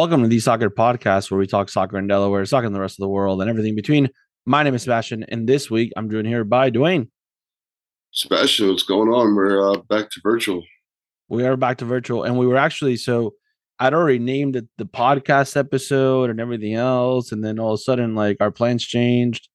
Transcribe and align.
Welcome 0.00 0.22
to 0.22 0.28
the 0.28 0.40
Soccer 0.40 0.70
Podcast, 0.70 1.30
where 1.30 1.36
we 1.36 1.46
talk 1.46 1.68
soccer 1.68 1.98
in 1.98 2.06
Delaware, 2.06 2.46
soccer 2.46 2.66
in 2.66 2.72
the 2.72 2.80
rest 2.80 2.94
of 2.94 3.02
the 3.02 3.08
world, 3.10 3.42
and 3.42 3.50
everything 3.50 3.74
between. 3.74 4.08
My 4.46 4.62
name 4.62 4.74
is 4.74 4.84
Sebastian, 4.84 5.26
and 5.28 5.46
this 5.46 5.70
week 5.70 5.92
I'm 5.94 6.08
joined 6.08 6.26
here 6.26 6.42
by 6.42 6.70
Dwayne. 6.70 7.10
Sebastian, 8.10 8.68
what's 8.68 8.82
going 8.82 9.10
on? 9.10 9.34
We're 9.34 9.72
uh, 9.72 9.76
back 9.90 10.08
to 10.08 10.20
virtual. 10.22 10.64
We 11.28 11.44
are 11.44 11.54
back 11.54 11.76
to 11.78 11.84
virtual, 11.84 12.22
and 12.22 12.38
we 12.38 12.46
were 12.46 12.56
actually 12.56 12.96
so 12.96 13.34
I'd 13.78 13.92
already 13.92 14.18
named 14.18 14.56
it 14.56 14.68
the 14.78 14.86
podcast 14.86 15.54
episode 15.54 16.30
and 16.30 16.40
everything 16.40 16.76
else, 16.76 17.30
and 17.30 17.44
then 17.44 17.58
all 17.58 17.74
of 17.74 17.80
a 17.80 17.82
sudden, 17.82 18.14
like 18.14 18.38
our 18.40 18.50
plans 18.50 18.86
changed. 18.86 19.50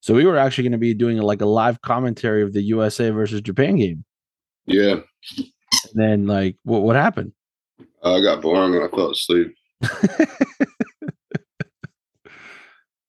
So 0.00 0.12
we 0.12 0.26
were 0.26 0.36
actually 0.36 0.64
going 0.64 0.72
to 0.72 0.78
be 0.78 0.92
doing 0.92 1.16
like 1.16 1.40
a 1.40 1.46
live 1.46 1.80
commentary 1.80 2.42
of 2.42 2.52
the 2.52 2.60
USA 2.64 3.08
versus 3.08 3.40
Japan 3.40 3.76
game. 3.76 4.04
Yeah. 4.66 4.96
And 5.38 5.94
then, 5.94 6.26
like, 6.26 6.56
what 6.64 6.82
what 6.82 6.96
happened? 6.96 7.32
I 8.02 8.20
got 8.20 8.42
boring 8.42 8.74
and 8.74 8.84
I 8.84 8.88
fell 8.88 9.12
asleep. 9.12 9.56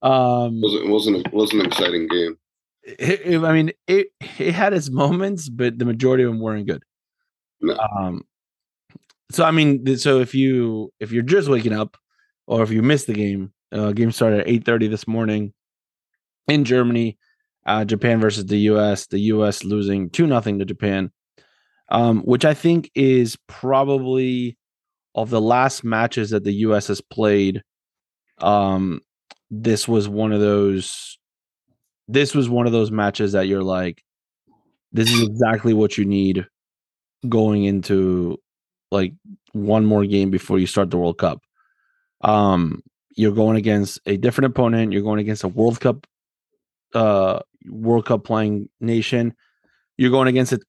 um, 0.02 0.62
wasn't 0.62 0.90
wasn't 0.90 1.34
wasn't 1.34 1.62
an 1.62 1.68
exciting 1.68 2.08
game. 2.08 2.38
it, 2.84 3.22
it- 3.26 3.44
I 3.44 3.54
mean, 3.54 3.72
it 3.88 4.08
it 4.40 4.54
had 4.54 4.74
its 4.74 4.90
moments, 4.90 5.50
but 5.50 5.78
the 5.78 5.86
majority 5.86 6.24
of 6.24 6.32
them 6.32 6.40
weren't 6.40 6.68
good. 6.68 6.84
No. 7.62 7.78
Um, 7.78 8.24
so 9.32 9.44
I 9.44 9.52
mean, 9.52 9.98
so 9.98 10.20
if 10.20 10.34
you 10.34 10.92
if 11.00 11.12
you're 11.12 11.24
just 11.24 11.50
waking 11.50 11.74
up, 11.74 11.98
or 12.48 12.64
if 12.64 12.72
you 12.72 12.82
missed 12.82 13.08
the 13.08 13.14
game, 13.14 13.54
uh, 13.72 13.92
game 13.92 14.12
started 14.12 14.42
at 14.42 14.50
eight 14.50 14.66
thirty 14.66 14.88
this 14.88 15.08
morning 15.08 15.54
in 16.48 16.64
Germany, 16.66 17.18
uh, 17.66 17.86
Japan 17.86 18.20
versus 18.20 18.46
the 18.48 18.58
U.S. 18.58 19.08
The 19.08 19.20
U.S. 19.20 19.64
losing 19.64 20.10
two 20.10 20.26
nothing 20.26 20.58
to 20.60 20.66
Japan, 20.66 21.12
um, 21.90 22.22
which 22.22 22.46
I 22.46 22.56
think 22.56 22.90
is 22.96 23.38
probably 23.48 24.58
of 25.16 25.30
the 25.30 25.42
last 25.42 25.84
matches 25.84 26.30
that 26.30 26.44
the 26.44 26.54
U.S. 26.54 26.88
has 26.88 27.02
played. 27.02 27.64
Um, 28.40 29.02
this 29.50 29.88
was 29.88 30.08
one 30.08 30.32
of 30.32 30.40
those 30.40 31.18
this 32.08 32.36
was 32.36 32.50
one 32.50 32.66
of 32.66 32.74
those 32.74 32.92
matches 32.92 33.32
that 33.32 33.48
you're 33.48 33.64
like, 33.64 34.04
this 34.92 35.10
is 35.12 35.22
exactly 35.22 35.74
what 35.74 35.98
you 35.98 36.04
need 36.04 36.46
going 37.30 37.64
into 37.64 38.38
like 38.92 39.14
one 39.54 39.86
more 39.86 40.06
game 40.06 40.30
before 40.30 40.60
you 40.60 40.68
start 40.68 40.90
the 40.90 40.98
World 40.98 41.18
Cup. 41.18 41.42
Um, 42.22 42.82
you're 43.16 43.32
going 43.32 43.56
against 43.56 44.00
a 44.06 44.18
different 44.18 44.52
opponent. 44.52 44.92
You're 44.92 45.02
going 45.02 45.20
against 45.20 45.44
a 45.44 45.48
World 45.48 45.80
Cup, 45.80 46.06
uh, 46.94 47.40
World 47.66 48.06
Cup 48.06 48.26
playing 48.26 48.70
nation. 48.82 49.34
You're 49.98 50.12
going 50.12 50.28
against 50.28 50.54
a 50.54 50.60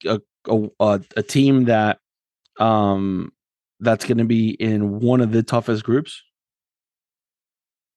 a, 0.46 0.68
a, 0.80 1.00
a, 1.16 1.22
team 1.22 1.64
that, 1.64 1.98
um, 2.58 3.32
that's 3.82 4.04
going 4.04 4.18
to 4.18 4.24
be 4.24 4.50
in 4.50 5.00
one 5.00 5.20
of 5.20 5.32
the 5.32 5.42
toughest 5.42 5.84
groups 5.84 6.22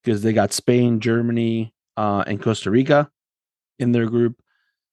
because 0.04 0.24
they 0.24 0.34
got 0.34 0.52
Spain, 0.52 1.00
Germany, 1.00 1.74
uh, 1.96 2.24
and 2.28 2.42
Costa 2.42 2.72
Rica 2.72 3.10
in 3.80 3.92
their 3.92 4.08
group. 4.08 4.42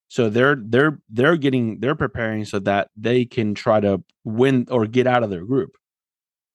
So 0.09 0.29
they're 0.29 0.57
they're 0.63 0.99
they're 1.09 1.39
getting 1.39 1.81
they're 1.81 1.95
preparing 1.95 2.45
so 2.45 2.59
that 2.61 2.91
they 2.95 3.25
can 3.25 3.55
try 3.55 3.81
to 3.81 4.03
win 4.25 4.67
or 4.71 4.87
get 4.87 5.07
out 5.07 5.23
of 5.23 5.31
their 5.31 5.45
group. 5.45 5.73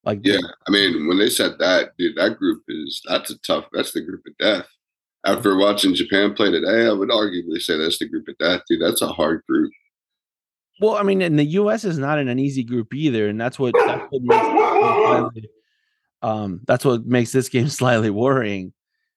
Like 0.03 0.19
Yeah, 0.23 0.39
I 0.67 0.71
mean, 0.71 1.07
when 1.07 1.17
they 1.17 1.29
said 1.29 1.55
that, 1.57 1.97
dude, 1.97 2.15
that 2.17 2.37
group 2.37 2.61
is 2.67 3.01
that's 3.07 3.31
a 3.31 3.39
tough. 3.39 3.65
That's 3.73 3.93
the 3.93 4.01
group 4.01 4.21
of 4.27 4.37
death. 4.37 4.67
After 5.25 5.57
watching 5.57 5.95
Japan 5.95 6.35
play 6.35 6.51
today, 6.51 6.87
I 6.87 6.91
would 6.91 7.09
arguably 7.09 7.59
say 7.59 7.77
that's 7.77 7.97
the 7.97 8.07
group 8.07 8.27
of 8.27 8.37
death, 8.37 8.61
dude. 8.69 8.81
That's 8.81 9.01
a 9.01 9.07
hard 9.07 9.41
group. 9.49 9.71
Well, 10.79 10.95
I 10.95 11.03
mean, 11.03 11.21
and 11.21 11.39
the 11.39 11.45
U.S. 11.45 11.83
is 11.83 11.97
not 11.97 12.19
in 12.19 12.27
an 12.27 12.39
easy 12.39 12.63
group 12.63 12.93
either, 12.93 13.27
and 13.27 13.39
that's 13.39 13.57
what, 13.57 13.73
that's 13.75 14.07
what 14.11 15.31
um, 16.21 16.61
that's 16.67 16.85
what 16.85 17.05
makes 17.05 17.31
this 17.31 17.49
game 17.49 17.69
slightly 17.69 18.09
worrying, 18.09 18.73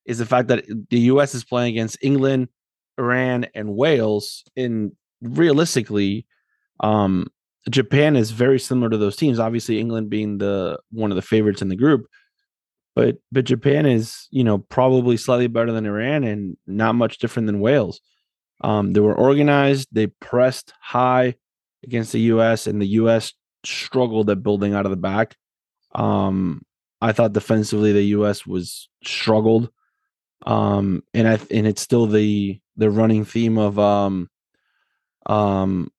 is 0.06 0.19
the 0.19 0.26
fact 0.26 0.48
that 0.48 0.65
the 0.91 1.00
U.S. 1.00 1.34
is 1.34 1.44
playing 1.44 1.75
against 1.75 1.98
England, 2.03 2.48
Iran, 2.98 3.47
and 3.54 3.75
Wales. 3.75 4.44
And 4.56 4.93
realistically, 5.21 6.26
um, 6.81 7.28
Japan 7.69 8.16
is 8.16 8.31
very 8.31 8.59
similar 8.59 8.88
to 8.88 8.97
those 8.97 9.16
teams. 9.16 9.38
Obviously, 9.38 9.78
England 9.78 10.09
being 10.09 10.38
the 10.38 10.78
one 10.91 11.10
of 11.10 11.16
the 11.16 11.22
favorites 11.22 11.60
in 11.60 11.69
the 11.69 11.77
group, 11.77 12.06
but 12.94 13.16
but 13.31 13.44
Japan 13.44 13.84
is 13.84 14.28
you 14.31 14.44
know 14.44 14.59
probably 14.59 15.19
slightly 15.19 15.47
better 15.47 15.72
than 15.72 15.87
Iran 15.87 16.25
and 16.25 16.56
not 16.66 16.94
much 16.94 17.19
different 17.19 17.47
than 17.47 17.60
Wales. 17.60 18.00
Um, 18.62 18.92
they 18.92 19.00
were 19.00 19.15
organized. 19.15 19.88
They 19.92 20.06
pressed 20.06 20.72
high 20.81 21.34
against 21.84 22.12
the 22.12 22.20
U.S. 22.20 22.66
and 22.66 22.80
the 22.80 22.86
U.S. 22.86 23.32
struggled 23.64 24.30
at 24.30 24.42
building 24.42 24.74
out 24.74 24.86
of 24.86 24.91
the 24.91 24.96
back. 24.96 25.36
Um, 25.94 26.62
I 27.00 27.12
thought 27.12 27.32
defensively 27.32 27.92
the 27.92 28.02
U.S. 28.02 28.46
was 28.46 28.88
struggled, 29.02 29.70
um, 30.46 31.02
and 31.14 31.26
I 31.26 31.38
and 31.50 31.66
it's 31.66 31.82
still 31.82 32.06
the 32.06 32.60
the 32.76 32.91
running 32.91 33.24
theme 33.24 33.58
of 33.58 33.78
um, 33.78 34.28
um, 35.26 35.91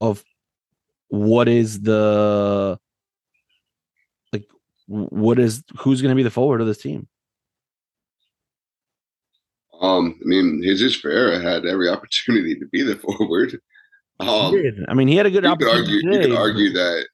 of 0.00 0.24
what 1.08 1.48
is 1.48 1.80
the 1.82 2.78
like 4.32 4.48
what 4.86 5.38
is 5.38 5.62
who's 5.78 6.02
going 6.02 6.10
to 6.10 6.16
be 6.16 6.22
the 6.22 6.30
forward 6.30 6.60
of 6.60 6.66
this 6.66 6.78
team? 6.78 7.08
Um, 9.80 10.18
I 10.22 10.24
mean, 10.24 10.62
Jesus 10.62 10.96
Ferreira 10.96 11.40
had 11.40 11.66
every 11.66 11.88
opportunity 11.90 12.54
to 12.56 12.66
be 12.66 12.82
the 12.82 12.96
forward. 12.96 13.60
Um. 14.20 14.54
I 14.88 14.94
mean, 14.94 15.08
he 15.08 15.16
had 15.16 15.26
a 15.26 15.30
good 15.30 15.44
you 15.44 15.56
could 15.56 15.68
opportunity. 15.68 15.94
argue, 15.94 16.12
you 16.12 16.20
could 16.20 16.30
but 16.30 16.38
argue 16.38 16.72
that, 16.72 17.06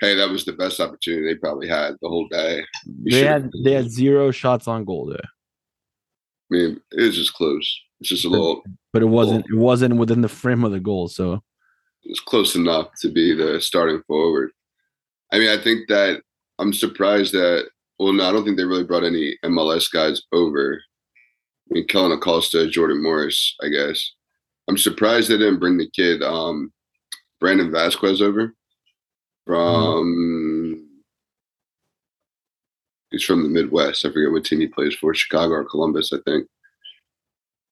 hey, 0.00 0.14
that 0.16 0.28
was 0.28 0.44
the 0.44 0.52
best 0.52 0.80
opportunity 0.80 1.26
they 1.26 1.38
probably 1.38 1.68
had 1.68 1.94
the 2.02 2.08
whole 2.08 2.26
day. 2.28 2.64
You 3.04 3.12
They 3.12 3.24
had 3.24 3.50
they 3.64 3.72
had 3.72 3.90
zero 3.90 4.30
shots 4.30 4.66
on 4.66 4.84
goal 4.84 5.06
there. 5.06 5.28
I 6.50 6.54
mean, 6.54 6.80
it 6.90 7.02
was 7.02 7.16
just 7.16 7.34
close. 7.34 7.80
It's 8.00 8.08
just 8.08 8.24
a 8.24 8.28
little. 8.28 8.62
but 8.92 9.02
it 9.02 9.06
wasn't 9.06 9.46
it 9.48 9.56
wasn't 9.56 9.96
within 9.96 10.22
the 10.22 10.28
frame 10.28 10.64
of 10.64 10.72
the 10.72 10.80
goal. 10.80 11.08
So 11.08 11.42
It's 12.02 12.20
close 12.20 12.56
enough 12.56 12.88
to 13.00 13.08
be 13.10 13.32
the 13.34 13.60
starting 13.60 14.02
forward. 14.08 14.50
I 15.32 15.38
mean, 15.38 15.48
I 15.48 15.62
think 15.62 15.88
that 15.88 16.22
I'm 16.58 16.72
surprised 16.72 17.32
that. 17.32 17.68
Well, 17.98 18.12
no, 18.12 18.28
I 18.28 18.32
don't 18.32 18.44
think 18.44 18.56
they 18.56 18.64
really 18.64 18.82
brought 18.84 19.04
any 19.04 19.36
MLS 19.44 19.90
guys 19.90 20.20
over. 20.32 20.82
I 21.70 21.74
mean, 21.74 21.86
Kellyn 21.86 22.10
Acosta, 22.10 22.66
Jordan 22.68 23.00
Morris, 23.02 23.54
I 23.62 23.68
guess. 23.68 24.12
I'm 24.68 24.78
surprised 24.78 25.28
they 25.28 25.38
didn't 25.38 25.58
bring 25.58 25.76
the 25.76 25.90
kid, 25.90 26.22
um, 26.22 26.72
Brandon 27.40 27.70
Vazquez, 27.70 28.20
over 28.20 28.54
from. 29.46 30.88
He's 33.10 33.24
from 33.24 33.42
the 33.42 33.48
Midwest. 33.48 34.06
I 34.06 34.10
forget 34.10 34.32
what 34.32 34.44
team 34.44 34.60
he 34.60 34.68
plays 34.68 34.94
for, 34.94 35.14
Chicago 35.14 35.52
or 35.52 35.64
Columbus, 35.64 36.12
I 36.14 36.18
think. 36.24 36.46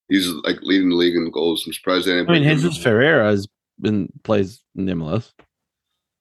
He's 0.08 0.28
like 0.28 0.60
leading 0.60 0.90
the 0.90 0.96
league 0.96 1.16
in 1.16 1.30
goals. 1.30 1.66
I'm 1.66 1.72
surprised 1.72 2.06
they 2.06 2.12
didn't. 2.12 2.28
I 2.28 2.32
mean, 2.34 2.42
Jesus. 2.42 2.76
Ferreira 2.76 3.30
has 3.30 3.48
been 3.80 4.12
plays 4.22 4.60
in 4.76 4.84
MLS. 4.86 5.32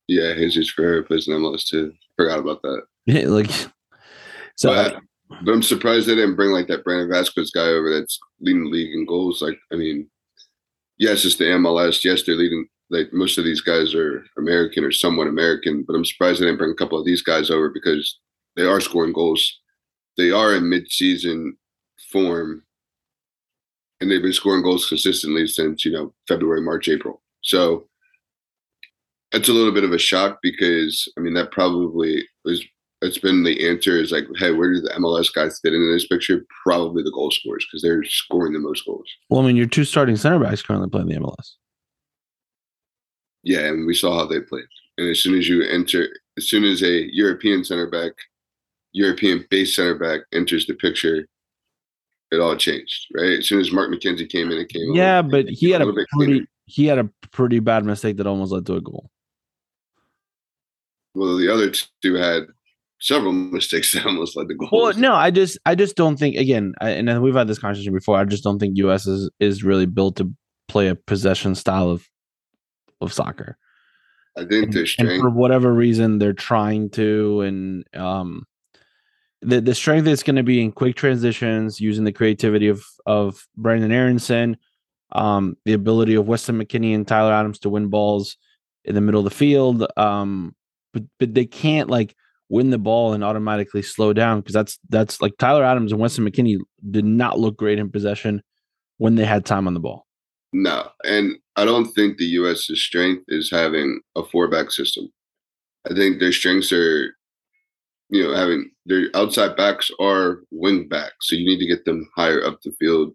Yeah, 0.08 0.34
Jesus 0.36 0.70
Ferreira 0.70 1.04
plays 1.04 1.28
in 1.28 1.34
MLS 1.34 1.66
too. 1.68 1.94
Forgot 2.16 2.40
about 2.40 2.62
that. 2.62 2.84
Yeah, 3.06 3.28
like 3.28 3.50
so 4.56 4.72
but, 4.72 5.02
but 5.44 5.52
I'm 5.52 5.64
surprised 5.64 6.06
they 6.06 6.14
didn't 6.14 6.36
bring 6.36 6.52
like 6.52 6.68
that 6.68 6.84
Brandon 6.84 7.10
Vazquez 7.10 7.50
guy 7.52 7.70
over 7.70 7.92
that's 7.92 8.20
leading 8.40 8.66
the 8.66 8.70
league 8.70 8.94
in 8.94 9.06
goals. 9.06 9.42
Like, 9.42 9.58
I 9.74 9.78
mean, 9.78 10.08
yes, 11.00 11.26
it's 11.26 11.38
the 11.38 11.46
MLS. 11.46 12.04
Yes, 12.04 12.24
they're 12.24 12.36
leading. 12.36 12.68
Like 12.92 13.14
most 13.14 13.38
of 13.38 13.44
these 13.44 13.62
guys 13.62 13.96
are 13.96 14.26
American 14.38 14.84
or 14.84 14.92
somewhat 14.92 15.28
American, 15.28 15.84
but 15.88 15.96
I'm 15.96 16.06
surprised 16.06 16.42
they 16.42 16.46
didn't 16.46 16.58
bring 16.58 16.72
a 16.72 16.76
couple 16.76 17.00
of 17.00 17.06
these 17.06 17.22
guys 17.22 17.50
over 17.50 17.70
because 17.70 18.20
they 18.56 18.66
are 18.66 18.82
scoring 18.82 19.14
goals. 19.14 19.60
They 20.18 20.32
are 20.32 20.56
in 20.56 20.70
mid-season 20.70 21.56
form, 22.12 22.64
and 24.02 24.10
they've 24.10 24.22
been 24.22 24.34
scoring 24.34 24.64
goals 24.64 24.88
consistently 24.88 25.48
since 25.48 25.86
you 25.86 25.92
know 25.92 26.14
February, 26.28 26.62
March, 26.62 26.90
April. 26.90 27.22
So 27.42 27.88
it's 29.32 29.50
a 29.50 29.54
little 29.54 29.72
bit 29.72 29.84
of 29.84 29.94
a 29.94 30.00
shock 30.00 30.40
because 30.42 31.08
I 31.18 31.22
mean 31.22 31.36
that 31.36 31.52
probably 31.52 32.28
was 32.44 32.66
it's 33.02 33.18
been 33.18 33.44
the 33.44 33.68
answer 33.68 33.96
is 33.98 34.12
like, 34.12 34.28
hey, 34.38 34.52
where 34.52 34.74
do 34.74 34.82
the 34.82 34.94
MLS 34.98 35.34
guys 35.34 35.60
fit 35.60 35.74
into 35.74 35.92
this 35.92 36.08
picture? 36.08 36.46
Probably 36.64 37.04
the 37.04 37.12
goal 37.12 37.32
scorers 37.32 37.66
because 37.66 37.82
they're 37.82 38.04
scoring 38.04 38.54
the 38.54 38.60
most 38.60 38.86
goals. 38.86 39.08
well, 39.30 39.42
I 39.42 39.48
mean, 39.48 39.56
your 39.56 39.68
two 39.68 39.86
starting 39.86 40.18
center 40.18 40.40
backs 40.40 40.62
currently 40.62 40.90
play 40.90 41.02
in 41.02 41.08
the 41.08 41.16
MLS. 41.16 41.54
Yeah, 43.44 43.68
and 43.68 43.88
we 43.88 43.94
saw 43.94 44.18
how 44.18 44.26
they 44.26 44.42
played. 44.42 44.66
And 44.98 45.10
as 45.10 45.22
soon 45.22 45.38
as 45.38 45.48
you 45.48 45.64
enter, 45.64 46.10
as 46.38 46.50
soon 46.50 46.66
as 46.66 46.84
a 46.84 47.14
European 47.14 47.64
center 47.64 47.90
back, 47.90 48.12
European 48.92 49.46
based 49.50 49.76
center 49.76 49.96
back 49.96 50.22
enters 50.34 50.68
the 50.68 50.74
picture, 50.74 51.26
it 52.32 52.40
all 52.42 52.58
changed, 52.58 53.08
right? 53.16 53.40
As 53.40 53.48
soon 53.48 53.62
as 53.62 53.72
Mark 53.72 53.92
McKenzie 53.92 54.30
came 54.30 54.52
in, 54.52 54.58
it 54.58 54.68
came. 54.68 54.94
Yeah, 54.94 55.22
but 55.22 55.48
he 55.48 55.72
had 55.72 55.82
a 55.82 55.92
bit 55.92 56.08
pretty 56.10 56.46
he 56.66 56.86
had 56.86 57.00
a 57.00 57.10
pretty 57.32 57.60
bad 57.60 57.86
mistake 57.86 58.18
that 58.18 58.28
almost 58.28 58.52
led 58.52 58.66
to 58.66 58.76
a 58.76 58.82
goal. 58.82 59.10
Well, 61.16 61.38
the 61.38 61.52
other 61.52 61.72
two 62.02 62.14
had 62.16 62.48
several 63.00 63.32
mistakes 63.32 63.92
that 63.94 64.06
almost 64.06 64.36
led 64.36 64.48
to 64.50 64.56
goals. 64.56 64.72
Well, 64.72 64.94
no, 64.94 65.14
I 65.14 65.32
just 65.32 65.58
I 65.66 65.76
just 65.76 65.96
don't 65.96 66.18
think 66.18 66.36
again, 66.36 66.74
I, 66.82 66.92
and 66.92 67.22
we've 67.22 67.36
had 67.36 67.48
this 67.48 67.60
conversation 67.60 67.94
before. 67.94 68.18
I 68.18 68.26
just 68.26 68.44
don't 68.44 68.60
think 68.60 68.78
US 68.78 69.08
is 69.08 69.30
is 69.40 69.64
really 69.64 69.86
built 69.86 70.18
to 70.18 70.32
play 70.68 70.88
a 70.88 70.96
possession 70.96 71.56
style 71.56 71.90
of 71.90 72.08
of 73.02 73.14
soccer. 73.14 73.58
I 74.38 74.46
think 74.46 74.68
and, 74.68 74.76
and 74.76 74.88
strength. 74.88 75.22
for 75.22 75.30
whatever 75.30 75.74
reason 75.74 76.18
they're 76.18 76.34
trying 76.34 76.90
to 76.92 77.42
and 77.42 77.84
um 77.96 78.46
the 79.42 79.60
the 79.60 79.76
strength 79.76 80.08
is 80.08 80.24
going 80.24 80.36
to 80.36 80.44
be 80.44 80.62
in 80.62 80.72
quick 80.72 80.96
transitions 80.96 81.82
using 81.82 82.04
the 82.04 82.12
creativity 82.12 82.68
of 82.68 82.84
of 83.06 83.48
Brenden 83.60 83.92
Aaronson 83.92 84.58
um 85.14 85.58
the 85.66 85.74
ability 85.74 86.16
of 86.16 86.28
Weston 86.28 86.60
McKennie 86.60 86.94
and 86.96 87.08
Tyler 87.08 87.34
Adams 87.34 87.60
to 87.60 87.70
win 87.70 87.88
balls 87.88 88.38
in 88.86 88.96
the 88.96 89.02
middle 89.02 89.20
of 89.20 89.26
the 89.26 89.36
field 89.36 89.86
um 89.98 90.56
but 90.94 91.04
but 91.20 91.34
they 91.34 91.46
can't 91.46 91.90
like 91.90 92.16
win 92.50 92.72
the 92.72 92.78
ball 92.78 93.14
and 93.14 93.24
automatically 93.24 93.82
slow 93.82 94.12
down 94.12 94.40
because 94.40 94.54
that's 94.54 94.80
that's 94.90 95.22
like 95.22 95.38
Tyler 95.38 95.64
Adams 95.64 95.92
and 95.92 96.02
Weston 96.02 96.26
McKennie 96.26 96.58
did 96.90 97.06
not 97.06 97.40
look 97.40 97.58
great 97.58 97.80
in 97.80 97.92
possession 97.92 98.42
when 98.98 99.16
they 99.16 99.26
had 99.26 99.46
time 99.46 99.68
on 99.68 99.74
the 99.74 99.80
ball. 99.80 100.06
No, 100.52 100.90
and 101.04 101.36
I 101.56 101.66
don't 101.66 101.86
think 101.94 102.18
the 102.18 102.26
U.S.'s 102.26 102.82
strength 102.82 103.24
is 103.28 103.52
having 103.52 104.02
a 104.16 104.24
four-back 104.24 104.72
system. 104.72 105.10
I 105.90 105.94
think 105.94 106.20
their 106.20 106.32
strengths 106.32 106.72
are, 106.72 107.16
you 108.10 108.24
know, 108.24 108.36
having 108.36 108.72
their 108.86 109.10
outside 109.14 109.56
backs 109.56 109.92
are 110.00 110.40
wing 110.50 110.88
backs, 110.90 111.14
so 111.22 111.36
you 111.36 111.46
need 111.46 111.60
to 111.60 111.68
get 111.68 111.86
them 111.86 112.10
higher 112.16 112.44
up 112.44 112.60
the 112.64 112.72
field, 112.80 113.14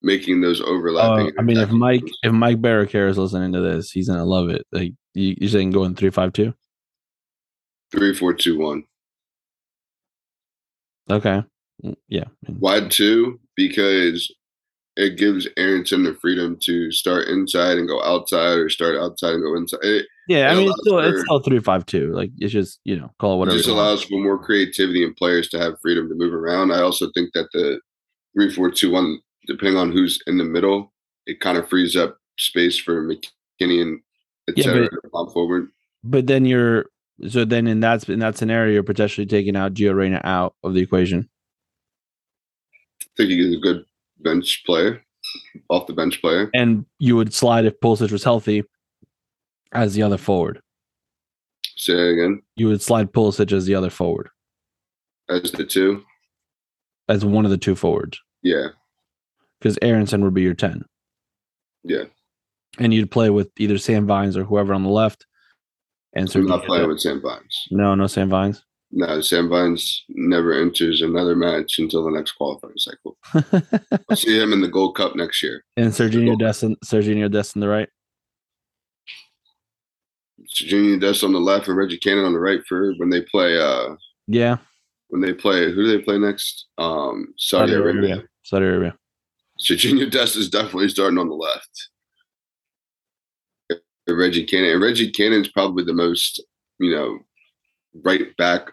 making 0.00 0.40
those 0.40 0.62
overlapping. 0.62 1.26
Uh, 1.26 1.32
I 1.38 1.42
mean, 1.42 1.58
if 1.58 1.70
Mike 1.70 2.04
if 2.22 2.32
Mike 2.32 2.62
Barracara 2.62 3.10
is 3.10 3.18
listening 3.18 3.52
to 3.52 3.60
this, 3.60 3.90
he's 3.90 4.08
gonna 4.08 4.24
love 4.24 4.48
it. 4.48 4.66
Like 4.72 4.92
you, 5.12 5.36
you're 5.38 5.50
saying, 5.50 5.72
going 5.72 5.94
three 5.94 6.10
five 6.10 6.32
two. 6.32 6.54
Three, 7.92 8.14
four, 8.14 8.32
two, 8.32 8.58
one, 8.58 8.84
Okay, 11.10 11.42
Mm, 11.84 11.96
yeah, 12.08 12.24
Why 12.60 12.86
two, 12.88 13.40
because 13.56 14.32
it 14.96 15.16
gives 15.16 15.48
Arrington 15.56 16.04
the 16.04 16.14
freedom 16.14 16.58
to 16.62 16.92
start 16.92 17.28
inside 17.28 17.78
and 17.78 17.88
go 17.88 18.02
outside, 18.02 18.58
or 18.58 18.68
start 18.68 18.96
outside 18.96 19.34
and 19.34 19.42
go 19.42 19.56
inside. 19.56 19.80
It, 19.82 20.06
yeah. 20.28 20.50
I 20.50 20.54
mean, 20.54 20.68
it's 20.68 20.80
still 20.80 20.98
it's 21.00 21.22
still 21.22 21.40
three 21.40 21.58
five 21.58 21.86
two. 21.86 22.12
Like 22.12 22.30
it's 22.38 22.52
just 22.52 22.78
you 22.84 22.96
know 22.96 23.10
call 23.18 23.34
it 23.34 23.38
whatever. 23.38 23.56
It 23.56 23.60
just 23.60 23.70
allows 23.70 24.04
for 24.04 24.20
more 24.20 24.38
creativity 24.38 25.02
and 25.02 25.16
players 25.16 25.48
to 25.48 25.58
have 25.58 25.80
freedom 25.82 26.08
to 26.08 26.14
move 26.14 26.32
around. 26.32 26.72
I 26.72 26.82
also 26.82 27.10
think 27.14 27.30
that 27.34 27.48
the 27.52 27.80
three, 28.34 28.52
four, 28.52 28.70
two, 28.70 28.90
one, 28.90 29.18
depending 29.46 29.76
on 29.76 29.90
who's 29.90 30.22
in 30.26 30.38
the 30.38 30.44
middle, 30.44 30.92
it 31.26 31.40
kind 31.40 31.58
of 31.58 31.68
frees 31.68 31.96
up 31.96 32.16
space 32.38 32.78
for 32.78 33.02
McKennie 33.02 33.82
and 33.82 34.00
Yeah, 34.54 34.66
etc. 34.66 34.88
to 34.88 35.08
pop 35.12 35.32
forward. 35.32 35.68
But 36.04 36.26
then 36.26 36.44
you're 36.44 36.86
so 37.28 37.44
then 37.44 37.66
in 37.66 37.80
that 37.80 38.08
in 38.08 38.18
that 38.20 38.36
scenario, 38.36 38.72
you're 38.74 38.82
potentially 38.82 39.26
taking 39.26 39.56
out 39.56 39.74
Gio 39.74 39.94
Reyna 39.94 40.20
out 40.24 40.54
of 40.62 40.74
the 40.74 40.80
equation. 40.80 41.28
I 43.02 43.06
think 43.16 43.30
he's 43.30 43.54
a 43.56 43.60
good 43.60 43.84
bench 44.20 44.62
player, 44.64 45.02
off 45.68 45.86
the 45.86 45.92
bench 45.92 46.20
player. 46.20 46.50
and 46.54 46.86
you 46.98 47.16
would 47.16 47.34
slide 47.34 47.64
if 47.66 47.78
Pulisic 47.80 48.10
was 48.10 48.24
healthy 48.24 48.62
as 49.72 49.94
the 49.94 50.02
other 50.02 50.18
forward. 50.18 50.60
Say 51.76 52.10
again 52.12 52.42
You 52.56 52.68
would 52.68 52.82
slide 52.82 53.12
Pulisic 53.12 53.52
as 53.52 53.66
the 53.66 53.74
other 53.74 53.90
forward, 53.90 54.28
as 55.28 55.50
the 55.52 55.64
two. 55.64 56.04
as 57.08 57.24
one 57.24 57.44
of 57.44 57.50
the 57.50 57.58
two 57.58 57.74
forwards, 57.74 58.18
Yeah, 58.42 58.68
because 59.60 59.78
Aaronson 59.82 60.22
would 60.24 60.34
be 60.34 60.42
your 60.42 60.54
ten, 60.54 60.84
yeah. 61.84 62.04
and 62.78 62.94
you'd 62.94 63.10
play 63.10 63.30
with 63.30 63.50
either 63.58 63.78
Sam 63.78 64.06
Vines 64.06 64.36
or 64.36 64.44
whoever 64.44 64.72
on 64.74 64.82
the 64.84 64.90
left. 64.90 65.26
And 66.14 66.30
I'm 66.34 66.46
not 66.46 66.64
playing 66.64 66.88
with 66.88 67.00
Sam 67.00 67.20
Vines. 67.22 67.66
no, 67.70 67.94
no 67.94 68.06
Sam 68.06 68.28
Vines. 68.28 68.62
No, 68.94 69.22
Sam 69.22 69.48
Vines 69.48 70.04
never 70.10 70.52
enters 70.52 71.00
another 71.00 71.34
match 71.34 71.78
until 71.78 72.04
the 72.04 72.10
next 72.10 72.32
qualifying 72.32 72.74
cycle. 72.76 73.16
I'll 74.10 74.16
see 74.16 74.38
him 74.38 74.52
in 74.52 74.60
the 74.60 74.68
Gold 74.68 74.96
Cup 74.96 75.16
next 75.16 75.42
year. 75.42 75.64
and 75.78 75.90
Serginho 75.92 76.38
Destin, 76.38 76.76
Serginho 76.84 77.30
Destin 77.32 77.60
the 77.60 77.68
right. 77.68 77.88
Junior 80.48 80.98
Dest 80.98 81.24
on 81.24 81.32
the 81.32 81.38
left 81.40 81.68
and 81.68 81.76
Reggie 81.76 81.96
Cannon 81.96 82.24
on 82.26 82.32
the 82.34 82.38
right 82.40 82.60
for 82.68 82.92
when 82.96 83.08
they 83.10 83.22
play 83.22 83.58
uh 83.58 83.94
Yeah, 84.26 84.58
when 85.08 85.22
they 85.22 85.32
play 85.32 85.72
who 85.72 85.84
do 85.84 85.96
they 85.96 86.02
play 86.02 86.18
next? 86.18 86.66
Um 86.78 87.32
Saudi, 87.38 87.72
Saudi 87.72 87.82
Arabia. 87.82 88.00
Arabia. 88.10 88.28
Saudi 88.42 88.66
Arabia. 88.66 88.94
So 89.58 89.74
Junior 89.76 90.10
Dest 90.10 90.36
is 90.36 90.50
definitely 90.50 90.88
starting 90.88 91.18
on 91.18 91.28
the 91.28 91.34
left. 91.34 91.88
And 94.12 94.20
Reggie 94.20 94.44
Cannon. 94.44 94.72
And 94.72 94.82
Reggie 94.82 95.10
Cannon's 95.10 95.48
probably 95.48 95.84
the 95.84 95.92
most, 95.92 96.42
you 96.78 96.94
know, 96.94 97.18
right 98.04 98.36
back 98.36 98.70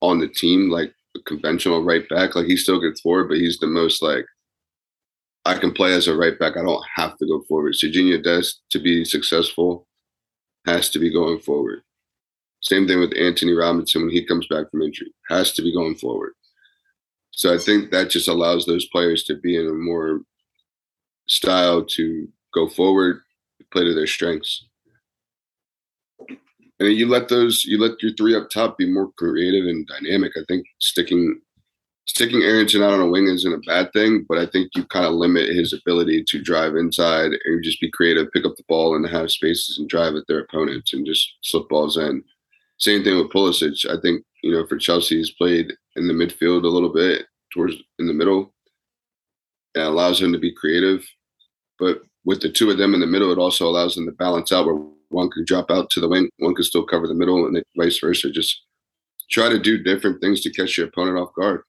on 0.00 0.18
the 0.18 0.28
team, 0.28 0.70
like 0.70 0.92
a 1.16 1.20
conventional 1.20 1.84
right 1.84 2.08
back. 2.08 2.34
Like 2.34 2.46
he 2.46 2.56
still 2.56 2.80
gets 2.80 3.00
forward, 3.00 3.28
but 3.28 3.38
he's 3.38 3.58
the 3.58 3.66
most 3.66 4.02
like 4.02 4.24
I 5.44 5.58
can 5.58 5.72
play 5.72 5.92
as 5.92 6.08
a 6.08 6.16
right 6.16 6.38
back. 6.38 6.56
I 6.56 6.62
don't 6.62 6.84
have 6.94 7.16
to 7.18 7.26
go 7.26 7.42
forward. 7.42 7.76
So 7.76 7.90
Junior 7.90 8.20
Dest 8.20 8.62
to 8.70 8.78
be 8.80 9.04
successful 9.04 9.86
has 10.66 10.88
to 10.90 10.98
be 10.98 11.12
going 11.12 11.40
forward. 11.40 11.82
Same 12.62 12.86
thing 12.86 12.98
with 12.98 13.12
Antonee 13.14 13.52
Robinson 13.52 14.02
when 14.02 14.10
he 14.10 14.24
comes 14.24 14.46
back 14.46 14.70
from 14.70 14.80
injury. 14.80 15.12
Has 15.28 15.52
to 15.52 15.62
be 15.62 15.72
going 15.72 15.96
forward. 15.96 16.32
So 17.30 17.52
I 17.52 17.58
think 17.58 17.90
that 17.90 18.10
just 18.10 18.28
allows 18.28 18.64
those 18.64 18.86
players 18.86 19.24
to 19.24 19.34
be 19.34 19.56
in 19.56 19.68
a 19.68 19.72
more 19.72 20.20
style 21.28 21.84
to 21.84 22.28
go 22.54 22.68
forward, 22.68 23.20
play 23.72 23.84
to 23.84 23.94
their 23.94 24.06
strengths. 24.06 24.66
And 26.80 26.92
you 26.92 27.06
let 27.08 27.28
those 27.28 27.64
you 27.64 27.78
let 27.78 28.02
your 28.02 28.12
three 28.14 28.34
up 28.34 28.50
top 28.50 28.78
be 28.78 28.90
more 28.90 29.12
creative 29.16 29.66
and 29.66 29.86
dynamic. 29.86 30.32
I 30.36 30.40
think 30.48 30.66
sticking 30.80 31.40
sticking 32.06 32.42
Aaronson 32.42 32.82
out 32.82 32.92
on 32.92 33.00
a 33.00 33.08
wing 33.08 33.26
isn't 33.26 33.52
a 33.52 33.58
bad 33.58 33.92
thing, 33.92 34.24
but 34.28 34.38
I 34.38 34.46
think 34.46 34.70
you 34.74 34.84
kind 34.84 35.06
of 35.06 35.12
limit 35.12 35.48
his 35.48 35.72
ability 35.72 36.24
to 36.28 36.42
drive 36.42 36.76
inside 36.76 37.32
and 37.44 37.64
just 37.64 37.80
be 37.80 37.90
creative, 37.90 38.30
pick 38.32 38.44
up 38.44 38.56
the 38.56 38.64
ball 38.68 38.96
and 38.96 39.06
have 39.08 39.30
spaces 39.30 39.78
and 39.78 39.88
drive 39.88 40.14
at 40.14 40.24
their 40.28 40.40
opponents 40.40 40.92
and 40.92 41.06
just 41.06 41.34
slip 41.42 41.68
balls 41.68 41.96
in. 41.96 42.22
Same 42.78 43.04
thing 43.04 43.16
with 43.16 43.30
Pulisic. 43.30 43.88
I 43.88 44.00
think, 44.00 44.24
you 44.42 44.52
know, 44.52 44.66
for 44.66 44.76
Chelsea, 44.76 45.16
he's 45.16 45.30
played 45.30 45.72
in 45.96 46.06
the 46.06 46.12
midfield 46.12 46.64
a 46.64 46.68
little 46.68 46.92
bit 46.92 47.26
towards 47.52 47.76
in 47.98 48.06
the 48.06 48.12
middle. 48.12 48.52
It 49.74 49.80
allows 49.80 50.20
him 50.20 50.32
to 50.32 50.38
be 50.38 50.52
creative. 50.52 51.06
But 51.78 52.02
with 52.24 52.40
the 52.40 52.50
two 52.50 52.70
of 52.70 52.78
them 52.78 52.94
in 52.94 53.00
the 53.00 53.06
middle, 53.06 53.30
it 53.32 53.38
also 53.38 53.68
allows 53.68 53.94
them 53.94 54.06
to 54.06 54.12
balance 54.12 54.52
out 54.52 54.66
where 54.66 54.80
one 55.10 55.30
can 55.30 55.44
drop 55.44 55.70
out 55.70 55.90
to 55.90 56.00
the 56.00 56.08
wing, 56.08 56.28
one 56.38 56.54
can 56.54 56.64
still 56.64 56.84
cover 56.84 57.06
the 57.06 57.14
middle, 57.14 57.46
and 57.46 57.62
vice 57.76 57.98
versa. 57.98 58.30
Just 58.30 58.62
try 59.30 59.48
to 59.48 59.58
do 59.58 59.82
different 59.82 60.20
things 60.20 60.40
to 60.42 60.50
catch 60.50 60.76
your 60.76 60.88
opponent 60.88 61.18
off 61.18 61.34
guard. 61.34 61.62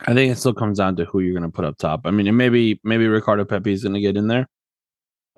I 0.00 0.14
think 0.14 0.32
it 0.32 0.38
still 0.38 0.54
comes 0.54 0.78
down 0.78 0.96
to 0.96 1.04
who 1.04 1.20
you're 1.20 1.38
going 1.38 1.50
to 1.50 1.54
put 1.54 1.64
up 1.64 1.78
top. 1.78 2.02
I 2.04 2.10
mean, 2.10 2.36
maybe 2.36 2.80
maybe 2.82 3.06
Ricardo 3.06 3.44
Pepi 3.44 3.72
is 3.72 3.82
going 3.82 3.94
to 3.94 4.00
get 4.00 4.16
in 4.16 4.26
there. 4.26 4.48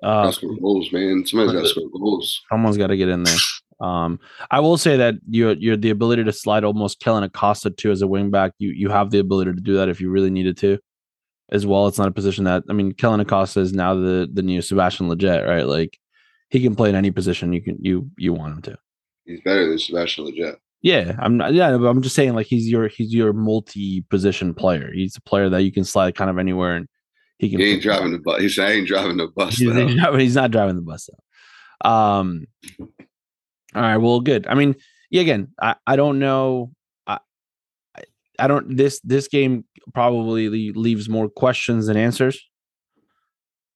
Uh, 0.01 0.31
score 0.31 0.55
goals, 0.57 0.91
man. 0.91 1.25
Somebody's 1.25 1.53
got 1.53 1.61
to 1.61 1.67
score 1.67 1.89
goals. 1.89 2.41
someone's 2.49 2.77
got 2.77 2.87
to 2.87 2.97
get 2.97 3.09
in 3.09 3.23
there. 3.23 3.37
Um, 3.79 4.19
I 4.49 4.59
will 4.59 4.77
say 4.77 4.97
that 4.97 5.15
you're 5.29 5.53
you're 5.53 5.77
the 5.77 5.91
ability 5.91 6.23
to 6.23 6.33
slide 6.33 6.63
almost 6.63 6.99
Kellyn 6.99 7.23
Acosta 7.23 7.69
too 7.69 7.91
as 7.91 8.01
a 8.01 8.07
wing 8.07 8.31
back. 8.31 8.53
You 8.57 8.69
you 8.69 8.89
have 8.89 9.11
the 9.11 9.19
ability 9.19 9.53
to 9.53 9.61
do 9.61 9.75
that 9.75 9.89
if 9.89 10.01
you 10.01 10.09
really 10.09 10.31
needed 10.31 10.57
to, 10.57 10.79
as 11.51 11.65
well. 11.65 11.87
It's 11.87 11.97
not 11.97 12.07
a 12.07 12.11
position 12.11 12.43
that 12.45 12.63
I 12.69 12.73
mean, 12.73 12.91
Kellyn 12.93 13.19
Acosta 13.19 13.59
is 13.59 13.73
now 13.73 13.95
the 13.95 14.29
the 14.31 14.41
new 14.41 14.61
Sebastian 14.61 15.09
Lletget, 15.09 15.47
right? 15.47 15.65
Like 15.67 15.97
he 16.49 16.61
can 16.61 16.75
play 16.75 16.89
in 16.89 16.95
any 16.95 17.11
position 17.11 17.53
you 17.53 17.61
can 17.61 17.77
you 17.81 18.09
you 18.17 18.33
want 18.33 18.53
him 18.53 18.61
to. 18.63 18.77
He's 19.25 19.41
better 19.41 19.67
than 19.67 19.77
Sebastian 19.79 20.25
Lletget. 20.25 20.57
Yeah, 20.81 21.15
I'm 21.19 21.37
not. 21.37 21.53
Yeah, 21.53 21.75
but 21.77 21.87
I'm 21.87 22.01
just 22.01 22.15
saying 22.15 22.33
like 22.35 22.47
he's 22.47 22.69
your 22.69 22.87
he's 22.87 23.13
your 23.13 23.33
multi 23.33 24.01
position 24.09 24.53
player. 24.53 24.91
He's 24.93 25.15
a 25.17 25.21
player 25.21 25.49
that 25.49 25.63
you 25.63 25.71
can 25.71 25.83
slide 25.83 26.15
kind 26.15 26.29
of 26.29 26.37
anywhere 26.37 26.75
and 26.75 26.87
he 27.39 27.49
can. 27.49 27.59
He 27.59 27.73
ain't 27.73 27.81
driving 27.81 28.11
the 28.11 28.19
bus. 28.19 28.41
He 28.41 28.49
said, 28.49 28.67
I 28.67 28.71
ain't 28.73 28.87
driving 28.87 29.17
the 29.17 29.27
bus. 29.27 29.57
He's, 29.57 29.73
he's 29.73 29.95
not, 29.95 30.19
he's 30.19 30.35
driving 30.35 30.75
the 30.75 30.81
bus 30.81 31.09
though. 31.09 31.89
Um. 31.89 32.45
All 33.75 33.81
right. 33.81 33.97
Well, 33.97 34.21
good. 34.21 34.47
I 34.47 34.55
mean, 34.55 34.75
yeah. 35.11 35.21
Again, 35.21 35.49
I, 35.61 35.75
I 35.85 35.95
don't 35.95 36.19
know. 36.19 36.71
I- 37.05 37.19
I 38.39 38.47
don't. 38.47 38.77
This 38.77 38.99
this 39.03 39.27
game 39.27 39.65
probably 39.93 40.49
leaves 40.73 41.07
more 41.09 41.29
questions 41.29 41.87
than 41.87 41.97
answers. 41.97 42.39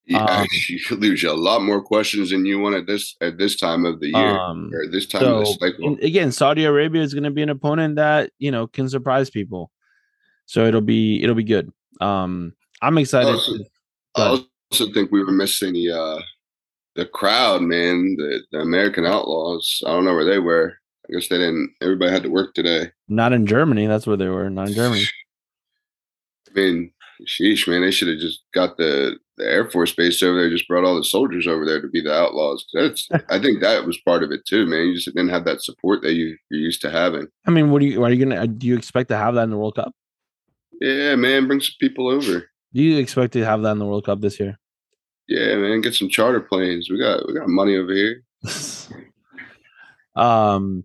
Yeah, 0.05 0.25
Um, 0.41 0.47
you 0.67 0.79
could 0.85 0.99
lose 0.99 1.21
you 1.23 1.31
a 1.31 1.33
lot 1.33 1.61
more 1.61 1.81
questions 1.81 2.31
than 2.31 2.45
you 2.45 2.59
want 2.59 2.75
at 2.75 2.87
this 2.87 3.15
at 3.21 3.37
this 3.37 3.55
time 3.57 3.85
of 3.85 3.99
the 3.99 4.07
year 4.07 4.37
Um. 4.39 4.71
or 4.73 4.87
this 4.87 5.05
time 5.05 5.23
of 5.25 5.39
the 5.39 5.45
cycle. 5.59 5.97
again, 6.01 6.31
Saudi 6.31 6.65
Arabia 6.65 7.01
is 7.01 7.13
going 7.13 7.23
to 7.23 7.31
be 7.31 7.43
an 7.43 7.49
opponent 7.49 7.95
that 7.97 8.31
you 8.39 8.51
know 8.51 8.67
can 8.67 8.89
surprise 8.89 9.29
people. 9.29 9.71
So 10.47 10.65
it'll 10.65 10.81
be 10.81 11.21
it'll 11.23 11.35
be 11.35 11.43
good. 11.43 11.71
Um. 12.01 12.53
I'm 12.81 12.97
excited. 12.97 13.31
Also- 13.33 13.57
to- 13.57 13.65
I 14.15 14.43
also 14.71 14.91
think 14.91 15.11
we 15.11 15.23
were 15.23 15.31
missing 15.31 15.71
the 15.73 15.91
uh, 15.91 16.21
the 16.95 17.05
crowd, 17.05 17.61
man. 17.61 18.15
The, 18.17 18.41
the 18.51 18.59
American 18.59 19.05
Outlaws. 19.05 19.81
I 19.85 19.91
don't 19.91 20.03
know 20.03 20.13
where 20.15 20.25
they 20.25 20.39
were. 20.39 20.73
I 21.09 21.13
guess 21.13 21.27
they 21.29 21.37
didn't. 21.37 21.71
Everybody 21.81 22.11
had 22.11 22.23
to 22.23 22.29
work 22.29 22.53
today. 22.53 22.89
Not 23.07 23.31
in 23.33 23.45
Germany. 23.45 23.87
That's 23.87 24.05
where 24.07 24.17
they 24.17 24.27
were. 24.27 24.49
Not 24.49 24.67
in 24.69 24.73
Germany. 24.73 25.05
I 26.55 26.59
mean, 26.59 26.91
sheesh, 27.27 27.67
man. 27.67 27.81
They 27.81 27.91
should 27.91 28.07
have 28.09 28.19
just 28.19 28.41
got 28.53 28.77
the 28.77 29.17
the 29.37 29.45
Air 29.45 29.69
Force 29.69 29.93
base 29.93 30.21
over 30.21 30.37
there. 30.39 30.49
Just 30.49 30.67
brought 30.67 30.83
all 30.83 30.95
the 30.95 31.03
soldiers 31.03 31.47
over 31.47 31.65
there 31.65 31.81
to 31.81 31.87
be 31.87 32.01
the 32.01 32.13
Outlaws. 32.13 32.65
That's. 32.73 33.07
I 33.29 33.39
think 33.39 33.61
that 33.61 33.85
was 33.85 33.99
part 34.01 34.23
of 34.23 34.31
it 34.31 34.45
too, 34.45 34.65
man. 34.65 34.87
You 34.87 34.95
just 34.95 35.07
didn't 35.07 35.29
have 35.29 35.45
that 35.45 35.61
support 35.63 36.01
that 36.03 36.13
you 36.13 36.37
you're 36.49 36.61
used 36.61 36.81
to 36.81 36.91
having. 36.91 37.27
I 37.47 37.51
mean, 37.51 37.71
what 37.71 37.79
do 37.79 37.85
you 37.85 38.03
are 38.03 38.11
you 38.11 38.23
gonna 38.25 38.47
do? 38.47 38.67
You 38.67 38.77
expect 38.77 39.09
to 39.09 39.17
have 39.17 39.35
that 39.35 39.43
in 39.43 39.49
the 39.51 39.57
World 39.57 39.75
Cup? 39.75 39.93
Yeah, 40.79 41.15
man. 41.15 41.47
Bring 41.47 41.61
some 41.61 41.75
people 41.79 42.07
over. 42.09 42.49
Do 42.73 42.81
you 42.81 42.97
expect 42.97 43.33
to 43.33 43.45
have 43.45 43.61
that 43.63 43.71
in 43.71 43.79
the 43.79 43.85
World 43.85 44.05
Cup 44.05 44.21
this 44.21 44.39
year? 44.39 44.57
Yeah, 45.27 45.55
man. 45.55 45.81
Get 45.81 45.93
some 45.95 46.09
charter 46.09 46.39
planes. 46.41 46.89
We 46.89 46.97
got 46.99 47.25
we 47.27 47.33
got 47.33 47.47
money 47.47 47.75
over 47.77 47.93
here. 47.93 48.23
Um, 50.15 50.83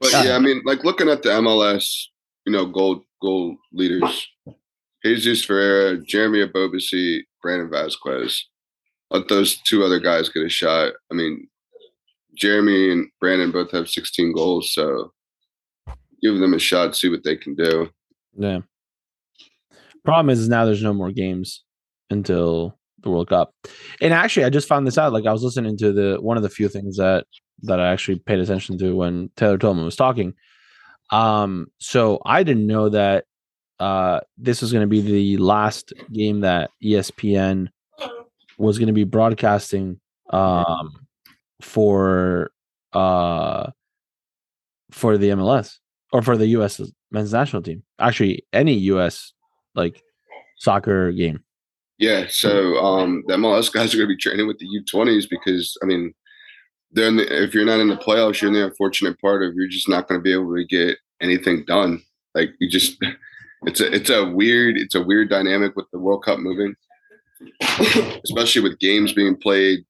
But 0.00 0.12
Yeah. 0.12 0.22
yeah, 0.24 0.36
I 0.36 0.38
mean, 0.40 0.62
like 0.64 0.84
looking 0.84 1.08
at 1.08 1.22
the 1.22 1.30
MLS, 1.30 2.06
you 2.44 2.52
know, 2.52 2.66
gold 2.66 3.04
gold 3.22 3.56
leaders, 3.72 4.26
Jesus 5.16 5.44
Ferreira, 5.44 5.98
Jeremy 6.04 6.44
Ebobisse, 6.44 7.22
Brandon 7.42 7.70
Vazquez. 7.70 8.40
Let 9.10 9.28
those 9.28 9.56
two 9.62 9.82
other 9.82 9.98
guys 9.98 10.28
get 10.28 10.44
a 10.44 10.48
shot. 10.48 10.92
I 11.10 11.14
mean, 11.14 11.48
Jeremy 12.36 12.92
and 12.92 13.08
Brandon 13.20 13.50
both 13.50 13.70
have 13.70 13.88
16 13.88 14.32
goals, 14.34 14.72
so 14.74 15.12
give 16.22 16.38
them 16.38 16.52
a 16.52 16.58
shot, 16.58 16.94
see 16.94 17.08
what 17.08 17.24
they 17.24 17.36
can 17.36 17.54
do. 17.54 17.88
yeah. 18.36 18.60
Problem 20.04 20.30
is 20.30 20.48
now 20.48 20.64
there's 20.64 20.82
no 20.82 20.94
more 20.94 21.10
games 21.10 21.64
until 22.10 22.78
the 23.02 23.10
World 23.10 23.28
Cup. 23.28 23.52
And 24.00 24.14
actually, 24.14 24.44
I 24.44 24.50
just 24.50 24.68
found 24.68 24.86
this 24.86 24.96
out. 24.96 25.12
Like 25.12 25.26
I 25.26 25.32
was 25.32 25.42
listening 25.42 25.76
to 25.78 25.92
the 25.92 26.18
one 26.20 26.36
of 26.36 26.42
the 26.42 26.48
few 26.48 26.68
things 26.68 26.96
that 26.96 27.26
that 27.62 27.80
I 27.80 27.92
actually 27.92 28.18
paid 28.20 28.38
attention 28.38 28.78
to 28.78 28.94
when 28.94 29.30
Taylor 29.36 29.58
Twellman 29.58 29.84
was 29.84 29.96
talking. 29.96 30.34
Um, 31.10 31.66
so 31.78 32.20
I 32.24 32.42
didn't 32.42 32.66
know 32.66 32.88
that 32.90 33.24
uh 33.80 34.20
this 34.36 34.60
was 34.60 34.72
going 34.72 34.82
to 34.82 34.88
be 34.88 35.00
the 35.00 35.36
last 35.36 35.92
game 36.12 36.40
that 36.40 36.70
ESPN 36.82 37.68
was 38.58 38.78
going 38.78 38.88
to 38.88 38.92
be 38.92 39.04
broadcasting 39.04 40.00
um 40.30 40.92
for 41.60 42.50
uh 42.92 43.70
for 44.90 45.18
the 45.18 45.30
MLS 45.30 45.78
or 46.12 46.22
for 46.22 46.36
the 46.36 46.46
US 46.48 46.80
men's 47.10 47.32
national 47.32 47.62
team. 47.62 47.82
Actually, 47.98 48.44
any 48.52 48.74
US 48.74 49.32
like 49.74 50.02
soccer 50.56 51.12
game. 51.12 51.42
Yeah, 51.98 52.26
so 52.28 52.76
um, 52.76 53.24
the 53.26 53.34
MLS 53.34 53.72
guys 53.72 53.92
are 53.92 53.96
going 53.96 54.08
to 54.08 54.14
be 54.14 54.16
training 54.16 54.46
with 54.46 54.58
the 54.58 54.66
U20s 54.66 55.28
because 55.28 55.76
I 55.82 55.86
mean, 55.86 56.14
they're 56.92 57.08
in 57.08 57.16
the, 57.16 57.42
if 57.42 57.54
you're 57.54 57.64
not 57.64 57.80
in 57.80 57.88
the 57.88 57.96
playoffs, 57.96 58.40
you're 58.40 58.48
in 58.48 58.54
the 58.54 58.64
unfortunate 58.64 59.20
part 59.20 59.42
of 59.42 59.54
you're 59.54 59.68
just 59.68 59.88
not 59.88 60.06
going 60.06 60.20
to 60.20 60.22
be 60.22 60.32
able 60.32 60.54
to 60.54 60.64
get 60.64 60.98
anything 61.20 61.64
done. 61.66 62.02
Like 62.34 62.50
you 62.60 62.68
just, 62.68 63.02
it's 63.62 63.80
a 63.80 63.92
it's 63.92 64.10
a 64.10 64.24
weird 64.24 64.76
it's 64.76 64.94
a 64.94 65.02
weird 65.02 65.30
dynamic 65.30 65.74
with 65.76 65.86
the 65.92 65.98
World 65.98 66.24
Cup 66.24 66.38
moving, 66.38 66.74
especially 68.24 68.62
with 68.62 68.78
games 68.78 69.12
being 69.12 69.36
played 69.36 69.80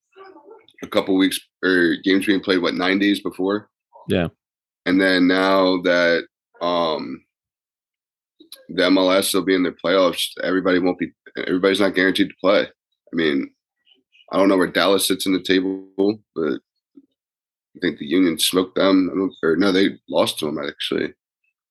a 0.81 0.87
couple 0.87 1.15
weeks 1.17 1.39
or 1.63 1.95
games 2.03 2.25
being 2.25 2.39
played 2.39 2.61
what 2.61 2.73
nine 2.73 2.99
days 2.99 3.19
before. 3.21 3.69
Yeah. 4.07 4.29
and 4.85 4.99
then 4.99 5.27
now 5.27 5.81
that 5.81 6.23
um 6.61 7.23
the 8.69 8.83
MLS 8.83 9.33
will 9.33 9.43
be 9.43 9.55
in 9.55 9.63
their 9.63 9.75
playoffs, 9.83 10.31
everybody 10.43 10.79
won't 10.79 10.97
be 10.97 11.11
everybody's 11.37 11.79
not 11.79 11.95
guaranteed 11.95 12.29
to 12.29 12.35
play. 12.41 12.61
I 12.61 13.15
mean, 13.15 13.51
I 14.31 14.37
don't 14.37 14.49
know 14.49 14.57
where 14.57 14.67
Dallas 14.67 15.07
sits 15.07 15.25
in 15.25 15.33
the 15.33 15.41
table, 15.41 15.87
but 16.35 16.59
I 17.75 17.79
think 17.81 17.99
the 17.99 18.05
Union 18.05 18.37
smoked 18.39 18.75
them. 18.75 19.09
I 19.11 19.17
don't, 19.17 19.33
or 19.43 19.55
no, 19.55 19.71
they 19.71 19.99
lost 20.09 20.39
to 20.39 20.45
them 20.45 20.59
actually. 20.59 21.13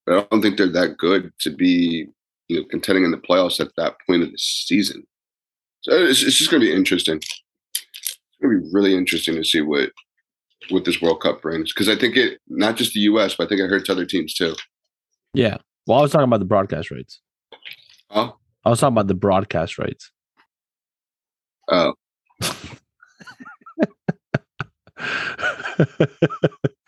But 0.09 0.17
I 0.17 0.27
don't 0.31 0.41
think 0.41 0.57
they're 0.57 0.73
that 0.73 0.97
good 0.97 1.31
to 1.41 1.50
be, 1.50 2.07
you 2.49 2.57
know, 2.57 2.65
contending 2.71 3.05
in 3.05 3.11
the 3.11 3.19
playoffs 3.19 3.61
at 3.61 3.77
that 3.77 3.97
point 4.07 4.23
of 4.23 4.31
the 4.31 4.38
season. 4.38 5.07
So 5.83 5.93
it's, 5.93 6.23
it's 6.23 6.38
just 6.38 6.50
going 6.50 6.62
to 6.62 6.67
be 6.67 6.75
interesting. 6.75 7.19
It's 7.19 8.19
going 8.41 8.57
to 8.57 8.62
be 8.62 8.71
really 8.73 8.95
interesting 8.97 9.35
to 9.35 9.45
see 9.45 9.61
what 9.61 9.91
what 10.71 10.85
this 10.85 11.00
World 11.00 11.21
Cup 11.21 11.41
brings 11.41 11.73
because 11.73 11.88
I 11.88 11.97
think 11.97 12.17
it 12.17 12.41
not 12.49 12.77
just 12.77 12.93
the 12.95 13.00
U.S. 13.00 13.35
but 13.35 13.45
I 13.45 13.49
think 13.49 13.61
it 13.61 13.69
hurts 13.69 13.91
other 13.91 14.07
teams 14.07 14.33
too. 14.35 14.55
Yeah. 15.35 15.59
Well, 15.87 15.99
I 15.99 16.03
was 16.03 16.11
talking 16.11 16.25
about 16.25 16.41
the 16.41 16.47
broadcast 16.47 16.91
rights. 16.91 17.21
Oh, 18.11 18.37
I 18.65 18.71
was 18.71 18.81
talking 18.81 18.95
about 18.95 19.09
the 19.09 19.15
broadcast 19.15 19.79
rights. 19.79 20.11
oh, 21.71 21.95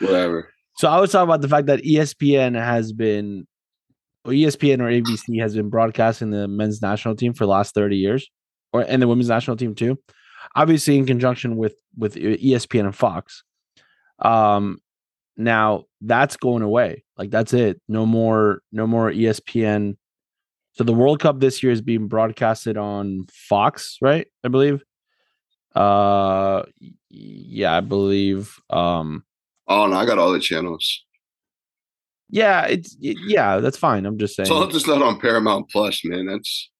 whatever. 0.01 0.51
So 0.81 0.89
I 0.89 0.99
was 0.99 1.13
talking 1.13 1.29
about 1.29 1.43
the 1.43 1.49
fact 1.49 1.67
that 1.67 1.83
ESPN 1.83 2.55
has 2.55 2.95
been, 2.95 3.47
or 4.25 4.33
ESPN 4.33 4.81
or 4.81 4.85
ABC 4.85 5.39
has 5.39 5.55
been 5.55 5.69
broadcasting 5.69 6.31
the 6.31 6.49
men's 6.49 6.81
national 6.81 7.17
team 7.17 7.35
for 7.35 7.45
the 7.45 7.51
last 7.51 7.75
thirty 7.75 7.99
years, 7.99 8.31
or 8.73 8.81
and 8.81 9.03
the 9.03 9.07
women's 9.07 9.29
national 9.29 9.59
team 9.59 9.75
too. 9.75 9.99
Obviously, 10.57 10.97
in 10.97 11.05
conjunction 11.05 11.59
with 11.59 11.75
with 11.99 12.15
ESPN 12.15 12.87
and 12.87 12.97
Fox. 12.97 13.45
Um, 14.21 14.79
now 15.37 15.85
that's 16.01 16.39
going 16.39 16.63
away. 16.63 17.05
Like 17.19 17.31
that's 17.31 17.53
it. 17.53 17.79
No 17.87 18.07
more. 18.07 18.63
No 18.73 18.87
more 18.87 19.13
ESPN. 19.13 19.99
So 20.73 20.83
the 20.83 20.95
World 20.95 21.21
Cup 21.21 21.41
this 21.41 21.63
year 21.63 21.73
is 21.73 21.83
being 21.83 22.09
broadcasted 22.09 22.79
on 22.79 23.27
Fox, 23.31 23.99
right? 24.01 24.27
I 24.43 24.49
believe. 24.49 24.83
Uh, 25.75 26.63
yeah, 27.11 27.77
I 27.77 27.81
believe. 27.81 28.59
Um, 28.71 29.25
Oh 29.71 29.87
no, 29.87 29.97
I 29.97 30.05
got 30.05 30.19
all 30.19 30.33
the 30.33 30.41
channels. 30.41 31.05
yeah, 32.29 32.67
it's 32.67 32.97
yeah, 32.99 33.59
that's 33.59 33.79
fine. 33.79 34.05
I'm 34.05 34.19
just 34.19 34.35
saying. 34.35 34.49
So 34.49 34.57
it's 34.57 34.65
all 34.65 34.71
just 34.71 34.89
not 34.89 35.01
on 35.01 35.21
Paramount 35.21 35.71
Plus, 35.71 36.05
man. 36.05 36.27
That's 36.27 36.71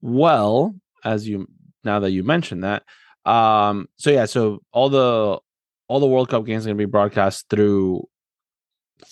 well, 0.00 0.76
as 1.04 1.28
you 1.28 1.48
now 1.82 1.98
that 2.00 2.12
you 2.12 2.22
mentioned 2.22 2.62
that, 2.62 2.84
um, 3.26 3.88
so 3.96 4.10
yeah, 4.10 4.26
so 4.26 4.62
all 4.72 4.88
the 4.88 5.40
all 5.88 6.00
the 6.00 6.06
World 6.06 6.28
Cup 6.28 6.46
games 6.46 6.64
are 6.64 6.68
going 6.68 6.78
to 6.78 6.86
be 6.86 6.90
broadcast 6.90 7.46
through 7.50 8.06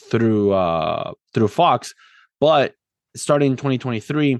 through 0.08 0.52
uh 0.52 1.12
through 1.34 1.48
Fox, 1.48 1.92
but 2.40 2.74
starting 3.16 3.52
in 3.52 3.56
2023, 3.56 4.38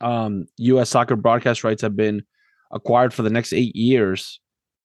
um, 0.00 0.46
U.S. 0.58 0.90
soccer 0.90 1.16
broadcast 1.16 1.64
rights 1.64 1.82
have 1.82 1.96
been 1.96 2.22
acquired 2.70 3.12
for 3.12 3.22
the 3.22 3.30
next 3.30 3.52
eight 3.52 3.74
years, 3.74 4.40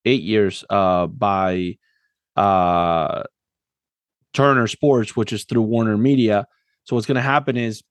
eight 0.06 0.24
years, 0.24 0.64
uh, 0.72 1.06
by 1.06 1.76
uh 2.36 3.24
Turner 4.34 4.68
Sports, 4.68 5.16
which 5.16 5.34
is 5.34 5.44
through 5.44 5.64
Warner 5.64 5.98
Media. 5.98 6.46
So 6.86 6.96
what's 6.96 7.06
going 7.06 7.16
to 7.16 7.22
happen 7.22 7.58
is 7.58 7.84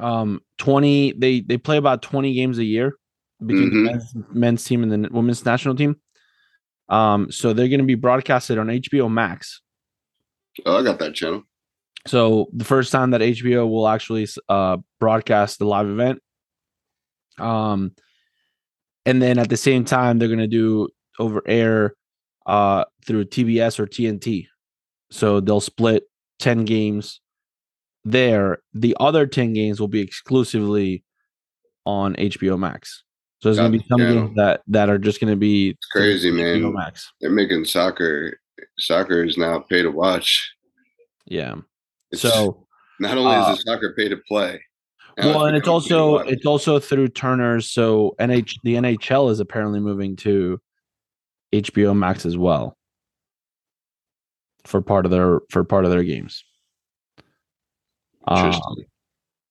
um 0.00 0.40
20 0.58 1.12
they 1.18 1.40
they 1.40 1.58
play 1.58 1.76
about 1.76 2.02
20 2.02 2.32
games 2.34 2.58
a 2.58 2.64
year 2.64 2.94
between 3.44 3.70
Mhm. 3.70 3.72
the 3.72 3.82
men's, 3.92 4.14
men's 4.32 4.64
team 4.64 4.82
and 4.82 4.92
the 5.04 5.08
women's 5.10 5.44
national 5.44 5.74
team. 5.74 5.96
Um 6.88 7.30
so 7.30 7.52
they're 7.52 7.68
going 7.68 7.80
to 7.80 7.86
be 7.86 7.94
broadcasted 7.94 8.58
on 8.58 8.68
HBO 8.68 9.10
Max. 9.10 9.60
oh, 10.66 10.78
I 10.78 10.82
got 10.82 10.98
that 10.98 11.14
channel. 11.14 11.42
So 12.06 12.48
the 12.52 12.64
first 12.64 12.90
time 12.92 13.10
that 13.12 13.20
HBO 13.20 13.66
will 13.68 13.86
actually 13.88 14.26
uh 14.48 14.78
broadcast 15.00 15.58
the 15.58 15.66
live 15.66 15.88
event. 15.88 16.20
Um 17.38 17.92
and 19.06 19.20
then 19.20 19.38
at 19.38 19.48
the 19.48 19.56
same 19.56 19.84
time 19.84 20.18
they're 20.18 20.28
going 20.28 20.38
to 20.38 20.46
do 20.46 20.88
over 21.18 21.42
air 21.46 21.94
uh 22.46 22.84
through 23.06 23.24
TBS 23.26 23.78
or 23.78 23.86
TNT. 23.86 24.46
So 25.10 25.40
they'll 25.40 25.60
split 25.60 26.04
10 26.38 26.64
games 26.64 27.20
there. 28.04 28.58
The 28.74 28.96
other 28.98 29.26
10 29.26 29.52
games 29.52 29.80
will 29.80 29.88
be 29.88 30.00
exclusively 30.00 31.04
on 31.84 32.14
HBO 32.14 32.58
Max. 32.58 33.04
So 33.40 33.48
there's 33.48 33.58
going 33.58 33.72
to 33.72 33.78
be 33.78 33.84
some 33.88 34.00
Yeah. 34.00 34.12
games 34.12 34.36
that 34.36 34.62
that 34.68 34.88
are 34.88 34.98
just 34.98 35.20
going 35.20 35.32
to 35.32 35.36
be 35.36 35.70
It's 35.70 35.86
crazy, 35.86 36.30
through 36.30 36.40
HBO 36.40 36.62
man. 36.62 36.72
Max. 36.74 37.12
They're 37.20 37.30
making 37.30 37.64
soccer. 37.64 38.38
Soccer 38.78 39.24
is 39.24 39.36
now 39.36 39.58
pay 39.58 39.82
to 39.82 39.90
watch. 39.90 40.54
Yeah. 41.26 41.56
It's, 42.12 42.22
So 42.22 42.66
not 43.00 43.18
only 43.18 43.34
uh, 43.34 43.52
is 43.52 43.58
the 43.58 43.62
soccer 43.72 43.94
pay 43.96 44.08
to 44.08 44.16
play. 44.28 44.62
well, 45.18 45.46
and 45.46 45.56
it's 45.56 45.64
becoming 45.64 45.82
pay 45.82 45.88
to 45.88 45.96
also 45.96 46.18
it's 46.18 46.46
also 46.46 46.78
through 46.78 47.08
Turner's. 47.08 47.68
So 47.70 48.14
NH 48.20 48.54
the 48.62 48.74
NHL 48.74 49.30
is 49.30 49.40
apparently 49.40 49.80
moving 49.80 50.14
to 50.16 50.60
HBO 51.52 51.96
Max 51.96 52.26
as 52.26 52.36
well 52.36 52.76
for 54.64 54.80
part 54.80 55.04
of 55.04 55.10
their 55.10 55.40
for 55.50 55.64
part 55.64 55.84
of 55.84 55.90
their 55.90 56.04
games. 56.04 56.44
Um, 58.26 58.54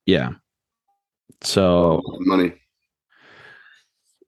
yeah. 0.06 0.32
So 1.44 2.02
money. 2.20 2.54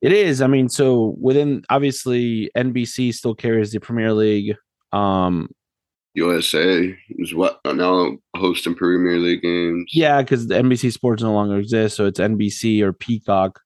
it 0.02 0.12
is. 0.12 0.42
I 0.42 0.48
mean, 0.48 0.68
so 0.70 1.16
within 1.20 1.64
obviously 1.70 2.50
NBC 2.58 3.14
still 3.14 3.36
carries 3.36 3.72
the 3.72 3.80
Premier 3.80 4.14
League. 4.14 4.56
Um, 4.92 5.50
USA 6.16 6.96
is 7.10 7.34
what 7.34 7.60
now 7.66 8.18
hosting 8.36 8.76
Premier 8.76 9.18
League 9.18 9.42
games. 9.42 9.90
yeah, 9.94 10.22
because 10.22 10.48
the 10.48 10.56
NBC 10.56 10.92
Sports 10.92 11.24
no 11.24 11.34
longer 11.34 11.58
exists, 11.58 11.98
so 11.98 12.06
it's 12.06 12.20
NBC 12.20 12.82
or 12.82 12.94
Peacock 12.94 13.60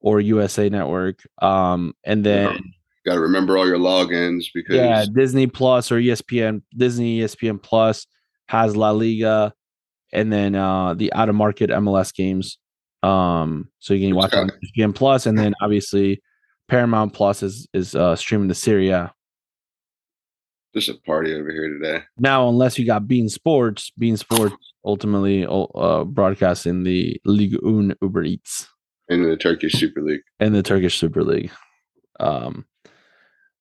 or 0.00 0.20
USA 0.20 0.68
Network. 0.68 1.20
Um, 1.42 1.94
and 2.04 2.24
then 2.24 2.58
Got 3.06 3.14
to 3.14 3.20
remember 3.20 3.58
all 3.58 3.66
your 3.66 3.78
logins 3.78 4.44
because 4.54 4.76
yeah, 4.76 5.04
Disney 5.12 5.46
Plus 5.46 5.92
or 5.92 5.96
ESPN, 5.96 6.62
Disney 6.76 7.20
ESPN 7.20 7.62
Plus 7.62 8.06
has 8.48 8.76
La 8.76 8.90
Liga, 8.92 9.52
and 10.12 10.32
then 10.32 10.54
uh 10.54 10.94
the 10.94 11.12
out 11.12 11.28
of 11.28 11.34
market 11.34 11.70
MLS 11.70 12.14
games. 12.14 12.58
Um, 13.02 13.68
so 13.80 13.92
you 13.92 14.08
can 14.08 14.16
watch 14.16 14.32
on 14.32 14.50
ESPN 14.76 14.94
Plus, 14.94 15.26
and 15.26 15.38
then 15.38 15.54
obviously 15.60 16.22
Paramount 16.68 17.12
Plus 17.12 17.42
is 17.42 17.68
is 17.74 17.94
uh 17.94 18.16
streaming 18.16 18.48
the 18.48 18.54
Serie 18.54 18.88
A. 18.90 19.12
just 20.74 20.88
a 20.88 20.94
party 21.06 21.34
over 21.34 21.50
here 21.52 21.68
today. 21.68 22.02
Now, 22.18 22.48
unless 22.48 22.78
you 22.78 22.86
got 22.86 23.02
beIN 23.02 23.28
Sports, 23.30 23.92
beIN 24.00 24.18
Sports 24.18 24.54
ultimately 24.84 25.46
uh 25.46 26.04
broadcasting 26.04 26.84
the 26.84 27.20
Ligue 27.26 27.56
1 27.62 27.94
Uber 28.00 28.22
Eats 28.24 28.66
in 29.08 29.22
the 29.22 29.36
Turkish 29.36 29.72
Super 29.72 30.00
League. 30.00 30.22
and 30.40 30.54
the 30.54 30.62
Turkish 30.62 30.98
Super 30.98 31.22
League. 31.22 31.50
Um, 32.20 32.64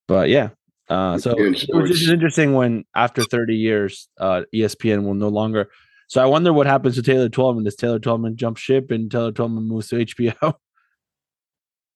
but 0.07 0.29
yeah, 0.29 0.49
Uh, 0.89 1.17
so 1.17 1.31
it 1.37 1.67
was 1.73 1.89
just 1.99 2.09
interesting 2.11 2.53
when 2.53 2.83
after 2.95 3.23
30 3.23 3.55
years, 3.55 4.09
uh, 4.19 4.41
ESPN 4.53 5.03
will 5.05 5.13
no 5.15 5.29
longer. 5.29 5.69
So 6.09 6.21
I 6.21 6.25
wonder 6.25 6.51
what 6.53 6.67
happens 6.67 6.95
to 6.95 7.01
Taylor 7.01 7.29
Twellman. 7.29 7.63
Does 7.63 7.75
Taylor 7.75 7.99
Twellman 7.99 8.35
jump 8.35 8.57
ship 8.57 8.91
and 8.91 9.09
Taylor 9.09 9.31
Twellman 9.31 9.63
moves 9.65 9.87
to 9.89 9.95
HBO? 10.05 10.53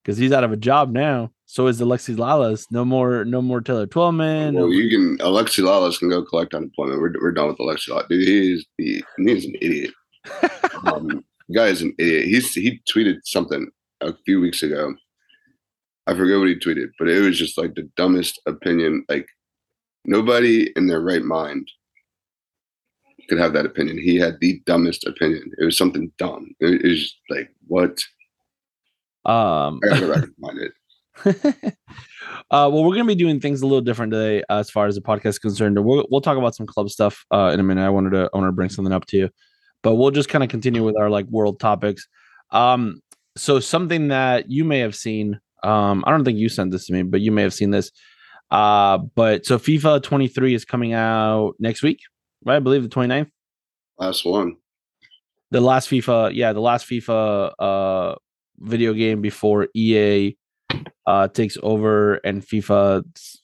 Because 0.03 0.17
he's 0.17 0.31
out 0.31 0.43
of 0.45 0.51
a 0.53 0.57
job 0.57 0.91
now. 0.91 1.31
So 1.45 1.67
is 1.67 1.79
Alexi 1.81 2.15
Lalas. 2.15 2.65
No 2.71 2.83
more, 2.85 3.25
no 3.25 3.41
more 3.41 3.61
Taylor 3.61 3.85
Twellman. 3.87 4.53
no 4.53 4.61
Well, 4.61 4.67
more- 4.69 4.73
you 4.73 4.89
can 4.89 5.17
Alexi 5.25 5.61
Lalas 5.63 5.99
can 5.99 6.09
go 6.09 6.23
collect 6.23 6.53
unemployment. 6.53 6.99
We're, 7.01 7.13
we're 7.21 7.31
done 7.33 7.47
with 7.47 7.57
Alexi 7.57 7.89
Lalas. 7.89 8.07
Dude, 8.07 8.27
he's 8.27 8.65
the 8.77 9.03
he's 9.17 9.45
an 9.45 9.55
idiot. 9.61 9.91
um, 10.85 11.23
guy 11.53 11.67
is 11.67 11.81
an 11.81 11.93
idiot. 11.99 12.25
He's 12.25 12.53
he 12.53 12.81
tweeted 12.89 13.17
something 13.25 13.69
a 14.01 14.13
few 14.25 14.39
weeks 14.41 14.63
ago. 14.63 14.93
I 16.07 16.15
forget 16.15 16.39
what 16.39 16.47
he 16.47 16.55
tweeted, 16.55 16.89
but 16.97 17.09
it 17.09 17.21
was 17.21 17.37
just 17.37 17.57
like 17.57 17.75
the 17.75 17.89
dumbest 17.97 18.41
opinion. 18.45 19.05
Like 19.09 19.27
nobody 20.05 20.71
in 20.75 20.87
their 20.87 21.01
right 21.01 21.23
mind 21.23 21.69
could 23.29 23.37
have 23.37 23.53
that 23.53 23.65
opinion. 23.65 23.97
He 23.97 24.15
had 24.15 24.39
the 24.39 24.61
dumbest 24.65 25.05
opinion. 25.05 25.51
It 25.59 25.65
was 25.65 25.77
something 25.77 26.11
dumb. 26.17 26.55
It, 26.59 26.81
it 26.85 26.89
was 26.89 27.15
like 27.29 27.49
what? 27.67 28.01
um, 29.25 29.79
I 29.83 29.87
gotta 29.89 30.01
go 30.01 30.13
back 30.13 30.23
and 30.23 30.35
find 30.41 30.59
it. 30.59 30.71
uh, 32.51 32.69
well, 32.71 32.83
we're 32.83 32.95
gonna 32.95 33.05
be 33.05 33.15
doing 33.15 33.39
things 33.39 33.61
a 33.61 33.67
little 33.67 33.81
different 33.81 34.13
today 34.13 34.43
uh, 34.49 34.59
as 34.59 34.69
far 34.69 34.87
as 34.87 34.95
the 34.95 35.01
podcast 35.01 35.29
is 35.29 35.39
concerned. 35.39 35.83
We'll 35.83 36.07
we'll 36.09 36.21
talk 36.21 36.37
about 36.37 36.55
some 36.55 36.65
club 36.65 36.89
stuff 36.89 37.25
uh, 37.31 37.51
in 37.53 37.59
a 37.59 37.63
minute. 37.63 37.85
I 37.85 37.89
wanted 37.89 38.11
to 38.11 38.29
I 38.33 38.37
wanted 38.37 38.47
to 38.47 38.53
bring 38.53 38.69
something 38.69 38.93
up 38.93 39.05
to 39.07 39.17
you, 39.17 39.29
but 39.83 39.95
we'll 39.95 40.11
just 40.11 40.29
kind 40.29 40.43
of 40.43 40.49
continue 40.49 40.83
with 40.83 40.97
our 40.97 41.09
like 41.09 41.25
world 41.27 41.59
topics. 41.59 42.07
Um, 42.51 43.01
so 43.35 43.59
something 43.59 44.07
that 44.07 44.49
you 44.49 44.63
may 44.63 44.79
have 44.79 44.95
seen. 44.95 45.39
Um, 45.67 46.03
I 46.07 46.11
don't 46.11 46.23
think 46.23 46.37
you 46.37 46.49
sent 46.49 46.71
this 46.71 46.85
to 46.87 46.93
me, 46.93 47.03
but 47.03 47.21
you 47.21 47.31
may 47.31 47.41
have 47.41 47.53
seen 47.53 47.71
this. 47.71 47.91
Uh, 48.49 48.97
but 48.97 49.45
so 49.45 49.57
FIFA 49.57 50.01
23 50.03 50.53
is 50.53 50.63
coming 50.65 50.93
out 50.93 51.55
next 51.59 51.83
week, 51.83 51.99
right? 52.45 52.55
I 52.55 52.59
believe 52.59 52.83
the 52.83 52.89
29th. 52.89 53.29
Last 53.99 54.25
one. 54.25 54.55
The 55.51 55.61
last 55.61 55.89
FIFA, 55.89 56.31
yeah, 56.33 56.53
the 56.53 56.61
last 56.61 56.87
FIFA 56.87 57.53
uh 57.59 58.15
video 58.59 58.93
game 58.93 59.21
before 59.21 59.67
EA 59.75 60.35
uh 61.05 61.27
takes 61.27 61.57
over 61.63 62.15
and 62.15 62.41
FIFA 62.45 63.03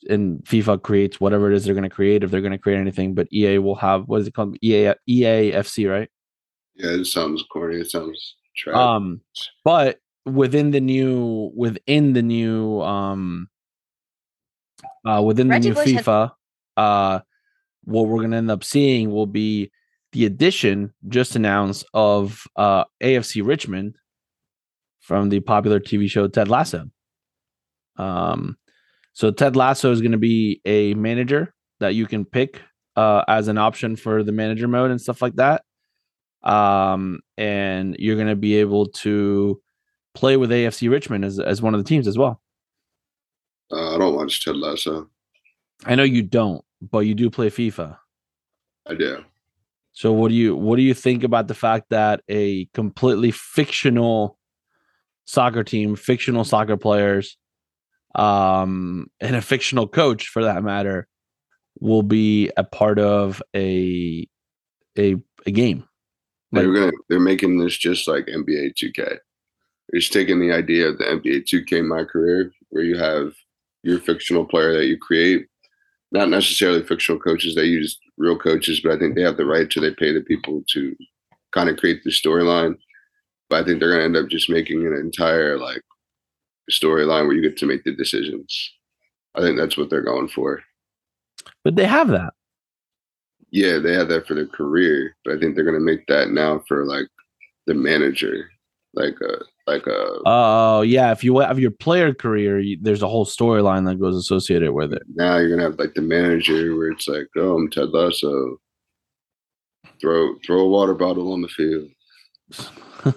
and 0.10 0.44
FIFA 0.44 0.82
creates 0.82 1.20
whatever 1.22 1.52
it 1.52 1.56
is 1.56 1.64
they're 1.66 1.76
going 1.76 1.90
to 1.90 1.96
create 1.96 2.24
if 2.24 2.32
they're 2.32 2.42
going 2.42 2.52
to 2.52 2.58
create 2.58 2.80
anything 2.80 3.14
but 3.14 3.28
EA 3.32 3.60
will 3.60 3.76
have 3.76 4.08
what 4.08 4.20
is 4.22 4.28
it 4.28 4.34
called 4.34 4.58
EA 4.62 4.94
EA 5.08 5.52
FC 5.54 5.90
right 5.90 6.10
Yeah, 6.76 6.92
it 6.92 7.06
sounds 7.06 7.44
corny. 7.52 7.78
It 7.80 7.92
sounds 7.92 8.36
trash. 8.58 8.76
um 8.76 9.22
but 9.64 10.00
within 10.26 10.72
the 10.72 10.80
new 10.80 11.52
within 11.56 12.14
the 12.14 12.22
new 12.22 12.82
um 12.82 13.48
uh 15.06 15.22
within 15.22 15.48
the 15.48 15.60
new 15.60 15.74
Bush 15.74 15.92
has- 15.92 16.06
FIFA 16.06 16.32
uh 16.78 17.20
what 17.84 18.08
we're 18.08 18.20
going 18.20 18.32
to 18.32 18.38
end 18.38 18.50
up 18.52 18.64
seeing 18.64 19.12
will 19.12 19.28
be 19.28 19.70
the 20.14 20.26
addition 20.26 20.94
just 21.10 21.36
announced 21.36 21.86
of 21.94 22.46
uh 22.56 22.86
AFC 23.02 23.46
Richmond 23.46 23.96
from 25.02 25.30
the 25.30 25.42
popular 25.42 25.82
TV 25.82 26.10
show 26.10 26.28
Ted 26.28 26.48
Lasso. 26.48 26.90
Um 27.98 28.58
so 29.12 29.32
Ted 29.32 29.56
Lasso 29.56 29.92
is 29.92 30.02
going 30.02 30.14
to 30.14 30.18
be 30.18 30.62
a 30.66 30.94
manager 30.94 31.54
that 31.80 31.96
you 31.96 32.08
can 32.08 32.24
pick 32.24 32.62
uh 32.96 33.24
as 33.28 33.50
an 33.50 33.58
option 33.58 33.98
for 33.98 34.24
the 34.24 34.32
manager 34.32 34.68
mode 34.68 34.92
and 34.92 35.02
stuff 35.02 35.22
like 35.22 35.36
that 35.36 35.64
um, 36.44 37.20
and 37.38 37.96
you're 38.00 38.16
going 38.16 38.28
to 38.28 38.36
be 38.36 38.56
able 38.56 38.88
to 38.88 39.62
play 40.14 40.38
with 40.38 40.52
AFC 40.52 40.90
Richmond 40.90 41.26
as 41.26 41.40
as 41.40 41.62
one 41.62 41.74
of 41.74 41.84
the 41.84 41.88
teams 41.88 42.08
as 42.08 42.18
well. 42.18 42.42
uh, 43.72 43.96
I 43.96 43.98
don't 43.98 44.16
watch 44.16 44.44
Ted 44.44 44.56
Lasso. 44.56 45.10
I 45.86 45.96
know 45.96 46.04
you 46.04 46.22
don't, 46.22 46.64
but 46.82 47.00
you 47.00 47.16
do 47.16 47.30
play 47.30 47.50
FIFA. 47.50 47.98
I 48.88 48.96
do. 48.96 49.24
So 49.94 50.12
what 50.12 50.30
do 50.30 50.36
you 50.36 50.56
what 50.56 50.78
do 50.78 50.82
you 50.82 50.94
think 50.94 51.24
about 51.24 51.48
the 51.48 51.54
fact 51.54 51.90
that 51.90 52.22
a 52.28 52.66
completely 52.74 53.32
fictional 53.32 54.38
soccer 55.26 55.64
team, 55.64 55.96
fictional 55.96 56.44
soccer 56.44 56.78
players, 56.78 57.38
um, 58.16 59.08
and 59.20 59.36
a 59.36 59.42
fictional 59.42 59.88
coach 59.88 60.28
for 60.28 60.44
that 60.44 60.64
matter, 60.64 61.08
will 61.80 62.04
be 62.04 62.50
a 62.58 62.64
part 62.64 62.98
of 63.00 63.42
a 63.56 64.28
a 64.98 65.16
a 65.46 65.52
game? 65.52 65.88
They're 66.52 66.74
gonna 66.74 66.92
they're 67.10 67.20
making 67.20 67.60
this 67.60 67.78
just 67.78 68.08
like 68.08 68.26
NBA 68.26 68.74
2K. 68.76 69.18
Just 69.94 70.14
taking 70.14 70.40
the 70.40 70.52
idea 70.52 70.88
of 70.88 70.98
the 70.98 71.06
NBA 71.06 71.46
2K 71.46 71.86
My 71.86 72.04
Career, 72.04 72.52
where 72.70 72.84
you 72.84 72.98
have 72.98 73.34
your 73.84 74.00
fictional 74.00 74.46
player 74.46 74.74
that 74.74 74.86
you 74.86 74.98
create, 74.98 75.48
not 76.12 76.30
necessarily 76.30 76.84
fictional 76.84 77.20
coaches. 77.20 77.56
They 77.56 77.66
use 77.66 78.00
real 78.18 78.38
coaches, 78.38 78.80
but 78.80 78.94
I 78.94 79.00
think 79.00 79.16
they 79.16 79.22
have 79.22 79.38
the 79.38 79.46
right 79.46 79.70
to 79.70 79.80
they 79.80 79.94
pay 79.94 80.14
the 80.14 80.22
people 80.22 80.64
to 80.72 80.96
kind 81.54 81.70
of 81.70 81.78
create 81.78 82.04
the 82.04 82.12
storyline. 82.12 82.78
But 83.50 83.62
I 83.62 83.66
think 83.66 83.80
they're 83.80 83.92
gonna 83.92 84.04
end 84.04 84.18
up 84.18 84.30
just 84.30 84.50
making 84.50 84.86
an 84.88 84.94
entire 84.94 85.58
like 85.58 85.82
storyline 86.72 87.28
where 87.28 87.34
you 87.34 87.42
get 87.42 87.58
to 87.58 87.66
make 87.66 87.84
the 87.84 87.96
decisions. 87.96 88.72
I 89.36 89.42
think 89.42 89.58
that's 89.58 89.78
what 89.78 89.90
they're 89.90 90.02
going 90.02 90.30
for. 90.30 90.62
But 91.64 91.76
they 91.76 91.86
have 91.86 92.08
that. 92.10 92.34
Yeah, 93.52 93.80
they 93.80 93.94
have 93.94 94.08
that 94.10 94.28
for 94.28 94.34
their 94.34 94.48
career, 94.48 95.16
but 95.26 95.36
I 95.36 95.40
think 95.40 95.56
they're 95.56 95.66
gonna 95.66 95.80
make 95.80 96.06
that 96.08 96.30
now 96.30 96.64
for 96.68 96.86
like 96.86 97.08
the 97.68 97.74
manager, 97.74 98.50
like 98.94 99.16
a 99.22 99.44
like 99.68 99.88
a 99.88 100.20
Oh 100.26 100.82
yeah, 100.82 101.12
if 101.12 101.24
you 101.24 101.40
have 101.40 101.60
your 101.60 101.72
player 101.72 102.14
career, 102.14 102.60
you, 102.60 102.78
there's 102.82 103.02
a 103.02 103.08
whole 103.08 103.26
storyline 103.26 103.86
that 103.86 104.00
goes 104.00 104.16
associated 104.16 104.74
with 104.74 104.94
it. 104.94 105.04
now 105.16 105.38
you're 105.38 105.50
gonna 105.50 105.64
have 105.64 105.80
like 105.80 105.94
the 105.94 106.02
manager 106.02 106.76
where 106.76 106.92
it's 106.92 107.08
like, 107.08 107.28
oh, 107.38 107.58
I'm 107.58 107.70
Ted 107.70 107.90
Lasso. 107.90 108.60
Throw 110.02 110.36
throw 110.46 110.62
a 110.62 110.68
water 110.68 110.94
bottle 110.94 111.32
on 111.32 111.42
the 111.42 111.48
field. 111.48 111.90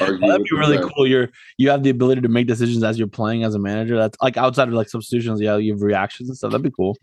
That'd 0.00 0.44
be 0.44 0.56
really 0.56 0.78
cool. 0.94 1.06
You're 1.06 1.28
you 1.58 1.70
have 1.70 1.82
the 1.82 1.90
ability 1.90 2.22
to 2.22 2.28
make 2.28 2.46
decisions 2.46 2.82
as 2.82 2.98
you're 2.98 3.08
playing 3.08 3.44
as 3.44 3.54
a 3.54 3.58
manager. 3.58 3.96
That's 3.96 4.16
like 4.22 4.36
outside 4.36 4.68
of 4.68 4.74
like 4.74 4.88
substitutions. 4.88 5.40
Yeah, 5.40 5.56
you 5.56 5.72
have 5.72 5.82
reactions 5.82 6.28
and 6.28 6.36
stuff. 6.36 6.52
That'd 6.52 6.64
be 6.64 6.70
cool. 6.70 6.96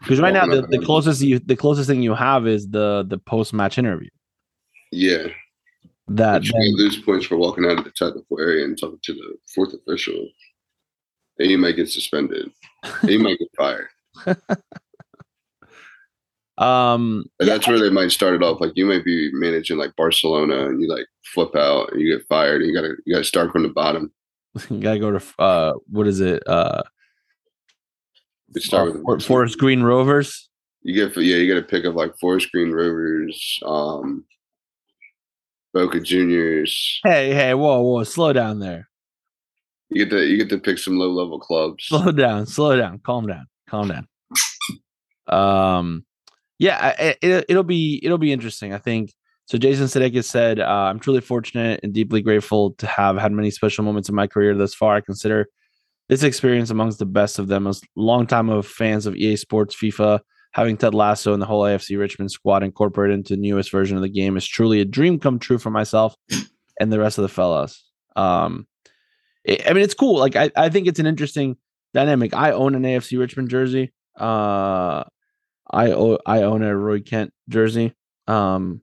Because 0.00 0.20
right 0.20 0.32
now 0.32 0.46
the, 0.46 0.62
the 0.62 0.78
closest 0.78 1.20
you 1.20 1.38
the 1.38 1.56
closest 1.56 1.88
thing 1.88 2.02
you 2.02 2.14
have 2.14 2.46
is 2.46 2.68
the 2.68 3.04
the 3.06 3.18
post 3.18 3.52
match 3.52 3.78
interview. 3.78 4.08
Yeah, 4.90 5.28
That 6.12 6.40
but 6.40 6.46
you 6.46 6.52
then- 6.52 6.74
lose 6.76 6.98
points 6.98 7.26
for 7.26 7.36
walking 7.36 7.64
out 7.64 7.78
of 7.78 7.84
the 7.84 7.90
technical 7.92 8.40
area 8.40 8.64
and 8.64 8.78
talking 8.78 8.98
to 9.02 9.12
the 9.14 9.36
fourth 9.54 9.72
official. 9.74 10.28
And 11.38 11.50
you 11.50 11.56
might 11.56 11.76
get 11.76 11.88
suspended. 11.88 12.50
And 13.02 13.10
you 13.10 13.18
might 13.20 13.38
get 13.38 13.48
fired. 13.56 13.88
um 16.58 17.24
And 17.38 17.48
yeah, 17.48 17.54
that's 17.54 17.66
where 17.68 17.78
they 17.78 17.90
might 17.90 18.10
start 18.10 18.34
it 18.34 18.42
off. 18.42 18.60
Like 18.60 18.72
you 18.74 18.84
might 18.86 19.04
be 19.04 19.30
managing 19.32 19.78
like 19.78 19.96
Barcelona 19.96 20.66
and 20.66 20.82
you 20.82 20.88
like 20.88 21.06
flip 21.24 21.54
out 21.56 21.92
and 21.92 22.00
you 22.00 22.14
get 22.16 22.26
fired 22.28 22.60
and 22.60 22.68
you 22.70 22.74
gotta 22.76 22.94
you 23.06 23.14
gotta 23.14 23.24
start 23.24 23.52
from 23.52 23.62
the 23.62 23.68
bottom. 23.70 24.12
you 24.68 24.80
gotta 24.80 24.98
go 24.98 25.16
to 25.16 25.24
uh 25.38 25.74
what 25.88 26.06
is 26.06 26.20
it 26.20 26.42
uh 26.46 26.82
start 28.58 28.88
uh, 28.88 28.92
with 28.92 29.02
For- 29.04 29.20
Forest 29.20 29.58
Green 29.58 29.82
Rovers. 29.82 30.48
You 30.82 30.94
get 30.94 31.16
yeah, 31.16 31.36
you 31.36 31.46
get 31.46 31.54
to 31.54 31.62
pick 31.62 31.84
up 31.84 31.94
like 31.94 32.18
Forest 32.18 32.50
Green 32.52 32.72
Rovers, 32.72 33.60
um, 33.64 34.24
Boca 35.72 36.00
Juniors. 36.00 37.00
Hey 37.04 37.32
hey 37.32 37.54
whoa 37.54 37.80
whoa 37.82 38.04
slow 38.04 38.32
down 38.32 38.58
there 38.60 38.88
You 39.88 40.04
get 40.04 40.10
to 40.16 40.26
you 40.26 40.36
get 40.36 40.48
to 40.50 40.58
pick 40.58 40.78
some 40.78 40.96
low 40.98 41.10
level 41.10 41.38
clubs. 41.38 41.84
slow 41.84 42.10
down 42.12 42.46
slow 42.46 42.76
down 42.76 43.00
calm 43.04 43.26
down 43.26 43.46
calm 43.68 43.88
down. 43.88 44.06
Um 45.26 46.04
yeah 46.58 46.94
it, 47.22 47.44
it'll 47.48 47.62
be 47.62 48.00
it'll 48.02 48.18
be 48.18 48.32
interesting. 48.32 48.72
I 48.74 48.78
think 48.78 49.12
So 49.46 49.58
Jason 49.58 49.86
Sudeikis 49.86 50.24
said, 50.24 50.60
uh, 50.60 50.64
"I'm 50.90 50.98
truly 51.00 51.20
fortunate 51.20 51.80
and 51.82 51.92
deeply 51.92 52.20
grateful 52.22 52.72
to 52.78 52.86
have 52.86 53.16
had 53.16 53.32
many 53.32 53.50
special 53.50 53.84
moments 53.84 54.08
in 54.08 54.14
my 54.14 54.26
career 54.26 54.54
thus 54.56 54.74
far. 54.74 54.96
I 54.96 55.00
consider 55.00 55.46
this 56.08 56.22
experience 56.24 56.70
amongst 56.70 56.98
the 56.98 57.06
best 57.06 57.38
of 57.38 57.46
them. 57.48 57.66
As 57.66 57.80
long 57.96 58.26
time 58.26 58.48
of 58.50 58.66
fans 58.66 59.06
of 59.06 59.14
EA 59.16 59.36
Sports, 59.36 59.74
FIFA, 59.76 60.20
having 60.52 60.76
Ted 60.76 60.94
Lasso 60.94 61.32
and 61.32 61.40
the 61.40 61.46
whole 61.46 61.62
AFC 61.62 61.98
Richmond 61.98 62.30
squad 62.30 62.62
incorporated 62.62 63.14
into 63.18 63.34
the 63.34 63.40
newest 63.40 63.70
version 63.70 63.96
of 63.96 64.02
the 64.02 64.08
game 64.08 64.36
is 64.36 64.46
truly 64.46 64.80
a 64.80 64.84
dream 64.84 65.18
come 65.18 65.38
true 65.38 65.58
for 65.58 65.70
myself 65.70 66.14
and 66.80 66.92
the 66.92 66.98
rest 66.98 67.18
of 67.18 67.22
the 67.22 67.28
fellas. 67.28 67.84
Um, 68.16 68.66
it- 69.44 69.68
I 69.68 69.72
mean, 69.72 69.84
it's 69.84 69.94
cool. 69.94 70.18
Like 70.18 70.36
I, 70.36 70.50
I 70.56 70.68
think 70.68 70.86
it's 70.86 70.98
an 70.98 71.06
interesting 71.06 71.56
dynamic. 71.94 72.34
I 72.34 72.50
own 72.52 72.74
an 72.74 72.82
AFC 72.82 73.18
Richmond 73.18 73.48
jersey. 73.48 73.92
Uh, 74.18 75.04
I 75.70 75.92
o- 75.92 76.18
I 76.26 76.42
own 76.42 76.62
a 76.62 76.76
Roy 76.76 77.00
Kent 77.00 77.32
jersey. 77.48 77.94
Um, 78.26 78.82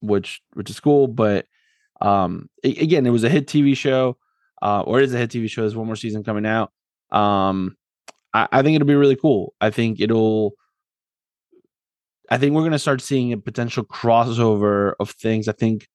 which 0.00 0.40
which 0.52 0.70
is 0.70 0.78
cool, 0.80 1.06
but 1.08 1.46
um, 2.00 2.48
a- 2.62 2.76
again, 2.76 3.06
it 3.06 3.10
was 3.10 3.24
a 3.24 3.28
hit 3.30 3.46
TV 3.46 3.74
show, 3.76 4.16
uh, 4.62 4.82
or 4.82 5.00
it 5.00 5.04
is 5.04 5.14
a 5.14 5.18
hit 5.18 5.30
TV 5.30 5.48
show. 5.50 5.62
There's 5.62 5.74
one 5.74 5.86
more 5.86 5.96
season 5.96 6.22
coming 6.22 6.44
out. 6.46 6.70
Um, 7.10 7.76
I, 8.34 8.46
I 8.52 8.62
think 8.62 8.76
it'll 8.76 8.86
be 8.86 8.94
really 8.94 9.16
cool. 9.16 9.54
I 9.60 9.70
think 9.70 9.98
it'll. 10.00 10.52
I 12.30 12.38
think 12.38 12.54
we're 12.54 12.64
gonna 12.64 12.78
start 12.78 13.00
seeing 13.00 13.32
a 13.32 13.38
potential 13.38 13.84
crossover 13.84 14.94
of 14.98 15.10
things. 15.10 15.48
I 15.48 15.52
think 15.52 15.88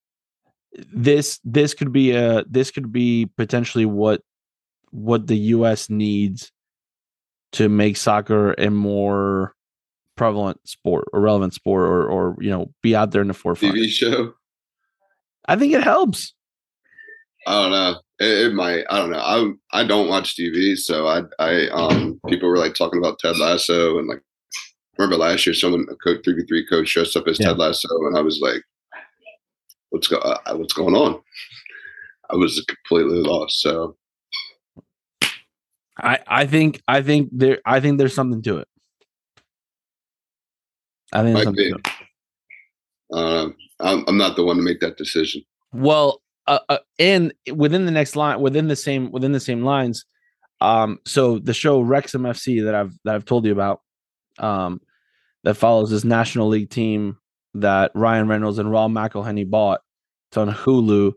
this 0.94 1.40
this 1.44 1.74
could 1.74 1.92
be 1.92 2.12
a 2.12 2.44
this 2.50 2.72
could 2.72 2.92
be 2.92 3.30
potentially 3.38 3.86
what 3.86 4.22
what 4.92 5.28
the 5.28 5.38
U.S. 5.38 5.90
needs 5.90 6.52
to 7.54 7.68
make 7.70 7.98
soccer 7.98 8.54
a 8.54 8.70
more 8.70 9.54
prevalent 10.16 10.60
sport 10.68 11.06
or 11.14 11.20
relevant 11.20 11.54
sport 11.54 11.84
or 11.84 12.06
or 12.06 12.38
you 12.40 12.50
know 12.50 12.72
be 12.82 12.96
out 12.96 13.12
there 13.12 13.22
in 13.22 13.28
the 13.28 13.34
forefront. 13.34 13.76
TV 13.76 13.90
show. 13.90 14.34
I 15.48 15.56
think 15.56 15.74
it 15.74 15.84
helps. 15.84 16.34
I 17.48 17.62
don't 17.62 17.72
know. 17.72 17.96
It, 18.20 18.46
it, 18.46 18.54
might. 18.54 18.86
I 18.90 19.00
don't 19.00 19.10
know. 19.10 19.18
I 19.72 19.82
I 19.82 19.84
don't 19.84 20.08
watch 20.08 20.38
TV, 20.38 20.78
so 20.78 21.08
I 21.08 21.24
I 21.40 21.68
um 21.70 22.20
people 22.28 22.48
were 22.50 22.58
like 22.58 22.76
talking 22.76 23.00
about 23.00 23.20
Ted 23.20 23.38
Lasso 23.38 23.98
and 23.98 24.08
like 24.08 24.22
remember 25.02 25.18
last 25.18 25.46
year 25.46 25.54
someone 25.54 25.86
a 25.90 25.96
coach 25.96 26.24
three 26.24 26.36
v 26.36 26.44
three 26.46 26.66
coach 26.68 26.94
dressed 26.94 27.16
up 27.18 27.28
as 27.28 27.40
yeah. 27.40 27.48
Ted 27.48 27.58
Lasso 27.58 27.90
and 28.08 28.18
I 28.18 28.22
was 28.22 28.40
like, 28.40 28.62
what's 29.90 30.08
go 30.08 30.18
uh, 30.18 30.56
what's 30.56 30.74
going 30.74 30.96
on? 30.96 31.20
I 32.30 32.36
was 32.36 32.64
completely 32.68 33.22
lost. 33.22 33.62
So 33.62 33.98
I 35.98 36.20
I 36.28 36.46
think 36.46 36.82
I 36.88 37.02
think 37.02 37.30
there 37.32 37.60
I 37.66 37.80
think 37.80 37.98
there's 37.98 38.16
something 38.16 38.42
to 38.44 38.58
it. 38.58 38.68
I 41.14 41.24
think 41.24 41.58
it. 41.58 41.88
Um, 43.12 43.56
I'm, 43.82 44.06
I'm 44.08 44.18
not 44.18 44.36
the 44.36 44.46
one 44.46 44.56
to 44.56 44.62
make 44.62 44.80
that 44.80 44.98
decision. 44.98 45.44
Well, 45.74 46.22
uh, 46.48 46.60
uh, 46.70 46.78
and 46.98 47.34
within 47.54 47.86
the 47.86 47.92
next 47.92 48.16
line, 48.16 48.40
within 48.40 48.68
the 48.68 48.76
same 48.76 49.12
within 49.12 49.32
the 49.32 49.40
same 49.40 49.64
lines, 49.64 50.06
um, 50.62 51.00
so 51.06 51.40
the 51.40 51.54
show 51.54 51.82
Wrexham 51.82 52.24
FC 52.24 52.64
that 52.64 52.76
I've 52.76 52.94
that 53.04 53.16
I've 53.16 53.26
told 53.26 53.46
you 53.46 53.52
about, 53.52 53.82
um, 54.40 54.80
that 55.44 55.56
follows 55.56 55.90
this 55.90 56.04
National 56.04 56.48
League 56.48 56.70
team 56.70 57.18
that 57.56 57.92
Ryan 57.96 58.28
Reynolds 58.28 58.60
and 58.60 58.72
Rob 58.72 58.92
McElhenney 58.92 59.50
bought. 59.50 59.82
It's 60.30 60.38
on 60.38 60.50
Hulu. 60.50 61.14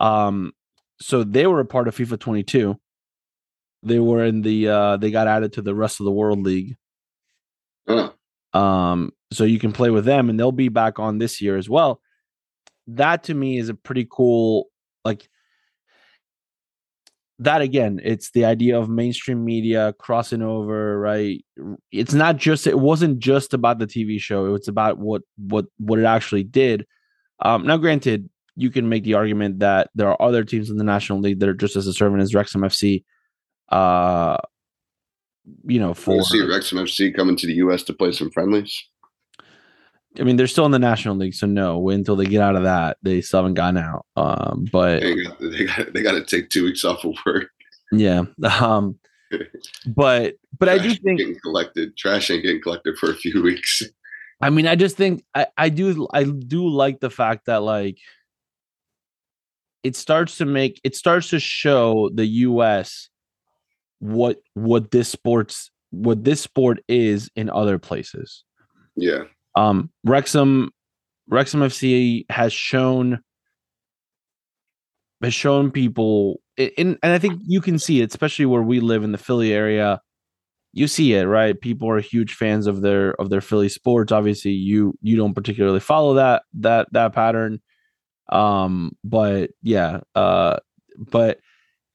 Um, 0.00 0.52
so 1.00 1.24
they 1.24 1.46
were 1.46 1.60
a 1.60 1.64
part 1.64 1.88
of 1.88 1.96
FIFA 1.96 2.18
22. 2.18 2.76
They 3.84 3.98
were 3.98 4.24
in 4.24 4.42
the 4.42 4.68
uh, 4.68 4.96
they 4.96 5.10
got 5.10 5.28
added 5.28 5.52
to 5.54 5.62
the 5.62 5.74
rest 5.74 6.00
of 6.00 6.04
the 6.04 6.12
world 6.12 6.42
league. 6.42 6.76
Huh. 7.88 8.10
Um, 8.52 9.12
so 9.32 9.44
you 9.44 9.58
can 9.58 9.72
play 9.72 9.90
with 9.90 10.04
them, 10.04 10.28
and 10.28 10.38
they'll 10.38 10.52
be 10.52 10.68
back 10.68 10.98
on 10.98 11.18
this 11.18 11.40
year 11.40 11.56
as 11.56 11.68
well 11.68 12.00
that 12.88 13.24
to 13.24 13.34
me 13.34 13.58
is 13.58 13.68
a 13.68 13.74
pretty 13.74 14.08
cool 14.10 14.68
like 15.04 15.28
that 17.40 17.60
again 17.60 18.00
it's 18.02 18.30
the 18.32 18.44
idea 18.44 18.78
of 18.78 18.88
mainstream 18.88 19.44
media 19.44 19.94
crossing 19.98 20.42
over 20.42 20.98
right? 20.98 21.44
It's 21.92 22.14
not 22.14 22.36
just 22.36 22.66
it 22.66 22.78
wasn't 22.78 23.18
just 23.18 23.54
about 23.54 23.78
the 23.78 23.86
tv 23.86 24.20
show 24.20 24.46
it 24.46 24.50
was 24.50 24.68
about 24.68 24.98
what 24.98 25.22
what 25.36 25.66
what 25.78 25.98
it 25.98 26.04
actually 26.04 26.44
did. 26.44 26.86
Um 27.40 27.66
now 27.66 27.76
granted 27.76 28.28
you 28.58 28.70
can 28.70 28.88
make 28.88 29.04
the 29.04 29.14
argument 29.14 29.60
that 29.60 29.88
there 29.94 30.08
are 30.08 30.20
other 30.20 30.42
teams 30.42 30.68
in 30.68 30.78
the 30.78 30.84
national 30.84 31.20
league 31.20 31.38
that 31.38 31.48
are 31.48 31.54
just 31.54 31.76
as 31.76 31.86
a 31.86 31.92
servant 31.92 32.20
as 32.20 32.34
wrexham 32.34 32.62
fc 32.62 33.04
uh 33.70 34.36
you 35.64 35.78
know 35.78 35.94
for 35.94 36.22
see 36.22 36.44
wrexham 36.44 36.78
fc 36.78 37.14
coming 37.14 37.36
to 37.36 37.46
the 37.46 37.54
us 37.54 37.84
to 37.84 37.94
play 37.94 38.10
some 38.10 38.30
friendlies 38.30 38.84
I 40.18 40.22
mean, 40.22 40.36
they're 40.36 40.46
still 40.46 40.66
in 40.66 40.72
the 40.72 40.78
National 40.78 41.16
League, 41.16 41.34
so 41.34 41.46
no. 41.46 41.78
Wait 41.78 41.94
until 41.94 42.16
they 42.16 42.26
get 42.26 42.42
out 42.42 42.56
of 42.56 42.64
that. 42.64 42.96
They 43.02 43.20
still 43.20 43.40
haven't 43.40 43.54
gotten 43.54 43.78
out. 43.78 44.06
Um, 44.16 44.66
but 44.72 45.00
they 45.00 45.22
got, 45.22 45.38
they 45.40 45.64
got 45.64 45.92
they 45.92 46.02
got 46.02 46.12
to 46.12 46.24
take 46.24 46.50
two 46.50 46.64
weeks 46.64 46.84
off 46.84 47.04
of 47.04 47.14
work. 47.24 47.50
Yeah. 47.92 48.24
Um, 48.44 48.98
but 49.86 50.36
but 50.58 50.70
I 50.70 50.78
do 50.78 50.94
think 50.94 51.18
getting 51.18 51.38
collected 51.40 51.96
trash 51.98 52.30
ain't 52.30 52.42
getting 52.42 52.62
collected 52.62 52.96
for 52.96 53.10
a 53.10 53.14
few 53.14 53.42
weeks. 53.42 53.82
I 54.40 54.50
mean, 54.50 54.66
I 54.66 54.74
just 54.74 54.96
think 54.96 55.22
I 55.34 55.46
I 55.56 55.68
do 55.68 56.08
I 56.12 56.24
do 56.24 56.66
like 56.68 57.00
the 57.00 57.10
fact 57.10 57.46
that 57.46 57.62
like 57.62 57.98
it 59.82 59.96
starts 59.96 60.38
to 60.38 60.46
make 60.46 60.80
it 60.82 60.96
starts 60.96 61.28
to 61.30 61.40
show 61.40 62.10
the 62.14 62.26
U.S. 62.26 63.10
what 63.98 64.38
what 64.54 64.90
this 64.90 65.08
sports 65.10 65.70
what 65.90 66.24
this 66.24 66.40
sport 66.40 66.82
is 66.88 67.30
in 67.36 67.50
other 67.50 67.78
places. 67.78 68.44
Yeah. 68.96 69.24
Um, 69.58 69.90
Wrexham, 70.04 70.70
Wrexham 71.28 71.60
FC 71.60 72.24
has 72.30 72.52
shown 72.52 73.20
has 75.20 75.34
shown 75.34 75.72
people, 75.72 76.40
and 76.56 76.96
and 77.02 77.12
I 77.12 77.18
think 77.18 77.40
you 77.44 77.60
can 77.60 77.78
see 77.78 78.00
it, 78.00 78.10
especially 78.10 78.46
where 78.46 78.62
we 78.62 78.78
live 78.78 79.02
in 79.02 79.12
the 79.12 79.18
Philly 79.18 79.52
area. 79.52 80.00
You 80.72 80.86
see 80.86 81.14
it, 81.14 81.24
right? 81.24 81.60
People 81.60 81.90
are 81.90 82.00
huge 82.00 82.34
fans 82.34 82.68
of 82.68 82.82
their 82.82 83.20
of 83.20 83.30
their 83.30 83.40
Philly 83.40 83.68
sports. 83.68 84.12
Obviously, 84.12 84.52
you 84.52 84.94
you 85.02 85.16
don't 85.16 85.34
particularly 85.34 85.80
follow 85.80 86.14
that 86.14 86.42
that 86.54 86.86
that 86.92 87.12
pattern, 87.12 87.60
um, 88.30 88.92
but 89.02 89.50
yeah, 89.62 90.00
uh, 90.14 90.58
but 90.96 91.40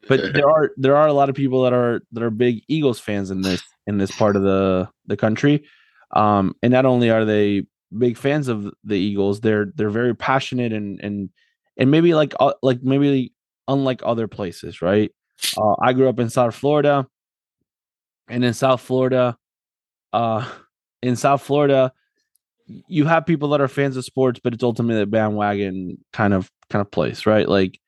but 0.09 0.19
there 0.33 0.49
are 0.49 0.71
there 0.75 0.97
are 0.97 1.07
a 1.07 1.13
lot 1.13 1.29
of 1.29 1.35
people 1.35 1.63
that 1.63 1.71
are 1.71 2.01
that 2.11 2.23
are 2.23 2.29
big 2.29 2.61
Eagles 2.67 2.99
fans 2.99 3.31
in 3.31 3.41
this 3.41 3.63
in 3.87 3.99
this 3.99 4.11
part 4.11 4.35
of 4.35 4.41
the 4.43 4.89
the 5.05 5.15
country. 5.15 5.63
Um, 6.13 6.55
and 6.61 6.71
not 6.71 6.85
only 6.85 7.09
are 7.09 7.25
they 7.25 7.65
big 7.97 8.17
fans 8.17 8.47
of 8.47 8.71
the 8.83 8.95
Eagles, 8.95 9.41
they're 9.41 9.67
they're 9.75 9.89
very 9.89 10.15
passionate 10.15 10.73
and 10.73 10.99
and 11.01 11.29
and 11.77 11.91
maybe 11.91 12.13
like 12.13 12.33
uh, 12.39 12.53
like 12.61 12.81
maybe 12.83 13.33
unlike 13.67 14.01
other 14.05 14.27
places, 14.27 14.81
right? 14.81 15.11
Uh, 15.57 15.75
I 15.81 15.93
grew 15.93 16.09
up 16.09 16.19
in 16.19 16.29
South 16.29 16.55
Florida, 16.55 17.07
and 18.27 18.43
in 18.43 18.53
South 18.53 18.81
Florida, 18.81 19.37
uh, 20.13 20.49
in 21.01 21.15
South 21.15 21.41
Florida, 21.41 21.91
you 22.87 23.05
have 23.05 23.25
people 23.25 23.49
that 23.49 23.61
are 23.61 23.67
fans 23.67 23.97
of 23.97 24.05
sports, 24.05 24.39
but 24.43 24.53
it's 24.53 24.63
ultimately 24.63 25.01
a 25.01 25.05
bandwagon 25.05 25.97
kind 26.13 26.33
of 26.33 26.49
kind 26.69 26.81
of 26.81 26.91
place, 26.91 27.25
right? 27.25 27.47
Like 27.47 27.79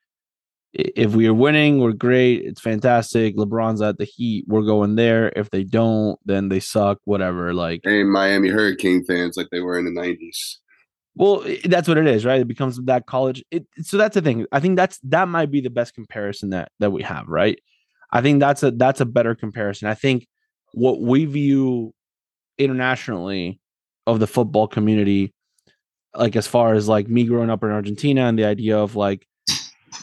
if 0.77 1.15
we 1.15 1.25
are 1.27 1.33
winning, 1.33 1.79
we're 1.79 1.93
great. 1.93 2.43
It's 2.43 2.59
fantastic. 2.59 3.37
LeBron's 3.37 3.81
at 3.81 3.97
the 3.97 4.03
Heat. 4.03 4.45
We're 4.47 4.63
going 4.63 4.95
there. 4.95 5.31
If 5.35 5.49
they 5.49 5.63
don't, 5.63 6.19
then 6.25 6.49
they 6.49 6.59
suck. 6.59 6.99
Whatever. 7.05 7.53
Like 7.53 7.81
and 7.85 8.11
Miami 8.11 8.49
Hurricane 8.49 9.05
fans, 9.05 9.37
like 9.37 9.47
they 9.51 9.61
were 9.61 9.79
in 9.79 9.85
the 9.85 9.91
nineties. 9.91 10.59
Well, 11.15 11.45
that's 11.63 11.87
what 11.87 11.97
it 11.97 12.07
is, 12.07 12.25
right? 12.25 12.41
It 12.41 12.47
becomes 12.47 12.77
that 12.83 13.05
college. 13.05 13.41
It, 13.49 13.65
so 13.81 13.97
that's 13.97 14.15
the 14.15 14.21
thing. 14.21 14.45
I 14.51 14.59
think 14.59 14.75
that's 14.75 14.99
that 15.03 15.29
might 15.29 15.49
be 15.49 15.61
the 15.61 15.69
best 15.69 15.95
comparison 15.95 16.49
that 16.49 16.71
that 16.79 16.91
we 16.91 17.03
have, 17.03 17.27
right? 17.27 17.57
I 18.11 18.21
think 18.21 18.41
that's 18.41 18.61
a 18.63 18.71
that's 18.71 18.99
a 18.99 19.05
better 19.05 19.33
comparison. 19.33 19.87
I 19.87 19.93
think 19.93 20.27
what 20.73 20.99
we 20.99 21.23
view 21.23 21.93
internationally 22.57 23.61
of 24.05 24.19
the 24.19 24.27
football 24.27 24.67
community, 24.67 25.33
like 26.13 26.35
as 26.35 26.47
far 26.47 26.73
as 26.73 26.89
like 26.89 27.07
me 27.07 27.23
growing 27.23 27.49
up 27.49 27.63
in 27.63 27.71
Argentina 27.71 28.25
and 28.25 28.37
the 28.37 28.45
idea 28.45 28.77
of 28.77 28.97
like 28.97 29.25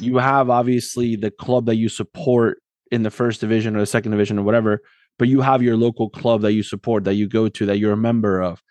you 0.01 0.19
have 0.19 0.51
obviously 0.51 1.17
the 1.17 1.31
club 1.31 1.67
that 1.67 1.77
you 1.77 1.89
support 1.89 2.63
in 2.91 3.03
the 3.03 3.11
first 3.11 3.41
division 3.41 3.77
or 3.77 3.81
the 3.81 3.87
second 3.87 4.11
division 4.11 4.39
or 4.39 4.43
whatever, 4.43 4.83
but 5.19 5.29
you 5.29 5.41
have 5.41 5.63
your 5.63 5.77
local 5.77 6.11
club 6.11 6.43
that 6.43 6.53
you 6.53 6.63
support, 6.63 7.05
that 7.05 7.15
you 7.15 7.29
go 7.29 7.49
to, 7.49 7.67
that 7.67 7.79
you're 7.79 7.93
a 7.93 7.97
member 7.97 8.41
of, 8.41 8.63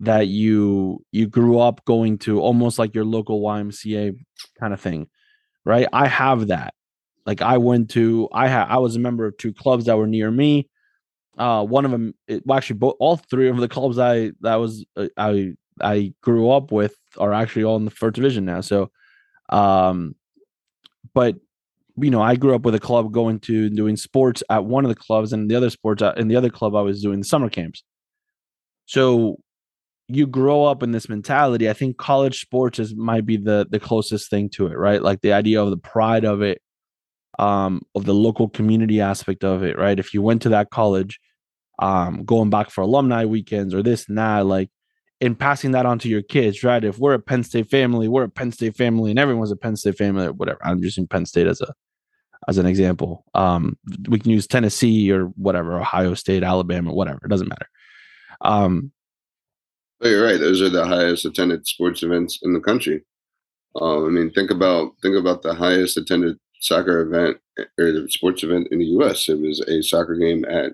that 0.00 0.28
you 0.28 1.04
you 1.12 1.26
grew 1.26 1.58
up 1.58 1.84
going 1.84 2.18
to, 2.18 2.40
almost 2.40 2.78
like 2.78 2.94
your 2.94 3.04
local 3.04 3.40
YMCA 3.42 4.16
kind 4.58 4.72
of 4.72 4.80
thing, 4.80 5.08
right? 5.64 5.88
I 5.92 6.06
have 6.06 6.48
that. 6.48 6.74
Like 7.26 7.42
I 7.42 7.58
went 7.58 7.90
to, 7.90 8.28
I 8.32 8.48
had, 8.48 8.66
I 8.68 8.78
was 8.78 8.96
a 8.96 9.00
member 9.00 9.26
of 9.26 9.36
two 9.36 9.52
clubs 9.52 9.84
that 9.84 9.98
were 9.98 10.06
near 10.06 10.30
me. 10.30 10.68
Uh, 11.36 11.64
one 11.64 11.84
of 11.84 11.90
them, 11.90 12.14
it, 12.26 12.44
well, 12.46 12.58
actually, 12.58 12.78
both, 12.78 12.96
all 12.98 13.16
three 13.16 13.48
of 13.48 13.58
the 13.58 13.68
clubs 13.68 13.98
I 13.98 14.32
that 14.40 14.56
was 14.56 14.84
uh, 14.96 15.06
I 15.16 15.52
I 15.80 16.12
grew 16.20 16.50
up 16.50 16.72
with 16.72 16.96
are 17.16 17.32
actually 17.32 17.64
all 17.64 17.76
in 17.76 17.84
the 17.84 17.90
first 17.92 18.16
division 18.16 18.44
now. 18.44 18.60
So, 18.60 18.90
um, 19.50 20.16
but 21.18 21.34
you 22.00 22.12
know, 22.12 22.22
I 22.22 22.36
grew 22.36 22.54
up 22.54 22.62
with 22.62 22.76
a 22.76 22.78
club 22.78 23.10
going 23.12 23.40
to 23.40 23.68
doing 23.70 23.96
sports 23.96 24.40
at 24.48 24.64
one 24.64 24.84
of 24.84 24.88
the 24.88 24.94
clubs, 24.94 25.32
and 25.32 25.50
the 25.50 25.56
other 25.56 25.68
sports 25.68 26.00
in 26.16 26.28
the 26.28 26.36
other 26.36 26.48
club 26.48 26.76
I 26.76 26.80
was 26.80 27.02
doing 27.02 27.24
summer 27.24 27.50
camps. 27.50 27.82
So 28.86 29.38
you 30.06 30.28
grow 30.28 30.64
up 30.64 30.84
in 30.84 30.92
this 30.92 31.08
mentality. 31.08 31.68
I 31.68 31.72
think 31.72 31.96
college 31.96 32.40
sports 32.40 32.78
is 32.78 32.94
might 32.94 33.26
be 33.26 33.36
the 33.36 33.66
the 33.68 33.80
closest 33.80 34.30
thing 34.30 34.48
to 34.50 34.68
it, 34.68 34.78
right? 34.78 35.02
Like 35.02 35.22
the 35.22 35.32
idea 35.32 35.60
of 35.60 35.70
the 35.70 35.76
pride 35.76 36.24
of 36.24 36.40
it, 36.40 36.62
um, 37.40 37.82
of 37.96 38.04
the 38.04 38.14
local 38.14 38.48
community 38.48 39.00
aspect 39.00 39.42
of 39.42 39.64
it, 39.64 39.76
right? 39.76 39.98
If 39.98 40.14
you 40.14 40.22
went 40.22 40.42
to 40.42 40.50
that 40.50 40.70
college, 40.70 41.18
um, 41.80 42.24
going 42.24 42.48
back 42.48 42.70
for 42.70 42.82
alumni 42.82 43.24
weekends 43.24 43.74
or 43.74 43.82
this 43.82 44.08
and 44.08 44.18
that, 44.18 44.46
like 44.46 44.70
in 45.20 45.34
passing 45.34 45.72
that 45.72 45.86
on 45.86 45.98
to 46.00 46.08
your 46.08 46.22
kids, 46.22 46.62
right? 46.62 46.82
If 46.82 46.98
we're 46.98 47.14
a 47.14 47.18
Penn 47.18 47.42
State 47.42 47.68
family, 47.68 48.08
we're 48.08 48.24
a 48.24 48.28
Penn 48.28 48.52
State 48.52 48.76
family, 48.76 49.10
and 49.10 49.18
everyone's 49.18 49.50
a 49.50 49.56
Penn 49.56 49.76
State 49.76 49.98
family, 49.98 50.26
or 50.26 50.32
whatever. 50.32 50.60
I'm 50.64 50.78
using 50.78 51.06
Penn 51.06 51.26
State 51.26 51.46
as 51.46 51.60
a 51.60 51.74
as 52.46 52.58
an 52.58 52.66
example. 52.66 53.24
Um, 53.34 53.76
we 54.08 54.18
can 54.18 54.30
use 54.30 54.46
Tennessee 54.46 55.10
or 55.10 55.24
whatever, 55.36 55.78
Ohio 55.78 56.14
State, 56.14 56.42
Alabama, 56.42 56.92
whatever. 56.92 57.20
It 57.24 57.28
doesn't 57.28 57.48
matter. 57.48 57.68
Um, 58.42 58.92
oh, 60.00 60.08
you're 60.08 60.24
right. 60.24 60.38
Those 60.38 60.62
are 60.62 60.70
the 60.70 60.86
highest 60.86 61.24
attended 61.24 61.66
sports 61.66 62.02
events 62.02 62.38
in 62.42 62.52
the 62.52 62.60
country. 62.60 63.02
Um, 63.80 64.06
I 64.06 64.08
mean, 64.08 64.30
think 64.30 64.50
about 64.50 64.92
think 65.02 65.16
about 65.16 65.42
the 65.42 65.54
highest 65.54 65.96
attended 65.96 66.38
soccer 66.60 67.00
event 67.00 67.38
or 67.78 67.92
the 67.92 68.08
sports 68.10 68.42
event 68.42 68.68
in 68.70 68.78
the 68.78 68.86
U.S. 68.86 69.28
It 69.28 69.40
was 69.40 69.60
a 69.60 69.82
soccer 69.82 70.14
game 70.14 70.44
at 70.44 70.72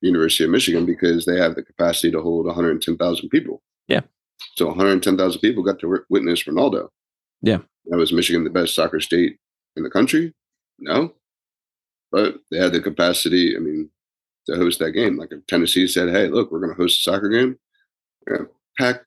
University 0.00 0.44
of 0.44 0.50
Michigan 0.50 0.86
because 0.86 1.24
they 1.24 1.38
have 1.38 1.54
the 1.54 1.62
capacity 1.62 2.10
to 2.12 2.20
hold 2.20 2.46
110,000 2.46 3.28
people. 3.28 3.62
Yeah. 3.88 4.02
So 4.56 4.66
110,000 4.66 5.40
people 5.40 5.62
got 5.62 5.78
to 5.80 6.04
witness 6.10 6.44
Ronaldo. 6.44 6.88
Yeah. 7.40 7.58
That 7.86 7.96
was 7.96 8.12
Michigan 8.12 8.44
the 8.44 8.50
best 8.50 8.74
soccer 8.74 9.00
state 9.00 9.38
in 9.76 9.82
the 9.82 9.90
country? 9.90 10.32
No. 10.78 11.14
But 12.10 12.36
they 12.50 12.58
had 12.58 12.72
the 12.72 12.80
capacity. 12.80 13.56
I 13.56 13.60
mean, 13.60 13.90
to 14.46 14.56
host 14.56 14.78
that 14.80 14.92
game. 14.92 15.16
Like 15.16 15.32
if 15.32 15.46
Tennessee 15.46 15.86
said, 15.86 16.08
"Hey, 16.10 16.28
look, 16.28 16.50
we're 16.50 16.60
going 16.60 16.74
to 16.74 16.80
host 16.80 17.00
a 17.00 17.10
soccer 17.10 17.28
game, 17.28 17.58
we're 18.26 18.36
going 18.36 18.48
to 18.48 18.52
pack 18.78 19.02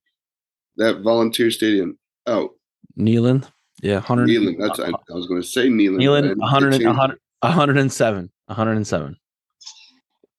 that 0.77 1.01
volunteer 1.01 1.51
stadium 1.51 1.97
out." 2.27 2.51
Neyland, 2.97 3.49
yeah, 3.81 3.99
hundred. 3.99 4.29
Neyland, 4.29 4.59
that's 4.59 4.79
I, 4.79 4.87
I 4.87 5.13
was 5.13 5.27
going 5.27 5.41
to 5.41 5.47
say 5.47 5.67
Neyland. 5.67 6.01
Neyland, 6.01 6.37
100, 6.37 6.85
100, 6.85 7.19
107, 7.41 8.31
107. 8.47 9.17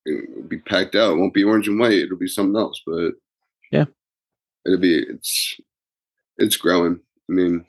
It'll 0.06 0.42
be 0.48 0.58
packed 0.58 0.94
out. 0.94 1.12
It 1.12 1.16
won't 1.16 1.34
be 1.34 1.44
orange 1.44 1.68
and 1.68 1.78
white. 1.78 1.92
It'll 1.92 2.16
be 2.16 2.28
something 2.28 2.56
else. 2.56 2.80
But 2.86 3.12
yeah, 3.72 3.86
it'll 4.64 4.78
be 4.78 4.98
it's 4.98 5.56
it's 6.38 6.56
growing. 6.56 7.00
I 7.28 7.32
mean, 7.32 7.66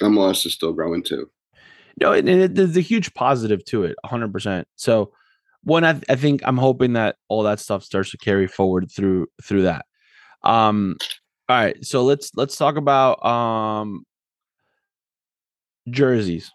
MLS 0.00 0.44
is 0.46 0.54
still 0.54 0.72
growing 0.72 1.02
too. 1.02 1.30
No, 2.00 2.12
and 2.12 2.28
it, 2.28 2.54
there's 2.54 2.76
a 2.76 2.80
huge 2.80 3.12
positive 3.14 3.64
to 3.66 3.84
it, 3.84 3.96
100. 4.02 4.32
percent 4.32 4.68
So, 4.76 5.12
one, 5.62 5.84
I, 5.84 6.00
I 6.08 6.16
think 6.16 6.42
I'm 6.44 6.56
hoping 6.56 6.92
that 6.94 7.16
all 7.28 7.42
that 7.44 7.60
stuff 7.60 7.82
starts 7.82 8.10
to 8.10 8.18
carry 8.18 8.46
forward 8.46 8.90
through 8.90 9.26
through 9.42 9.62
that. 9.62 9.86
Um, 10.42 10.96
all 11.48 11.56
right, 11.56 11.84
so 11.84 12.04
let's 12.04 12.30
let's 12.34 12.56
talk 12.56 12.76
about 12.76 13.24
um 13.24 14.04
jerseys. 15.90 16.50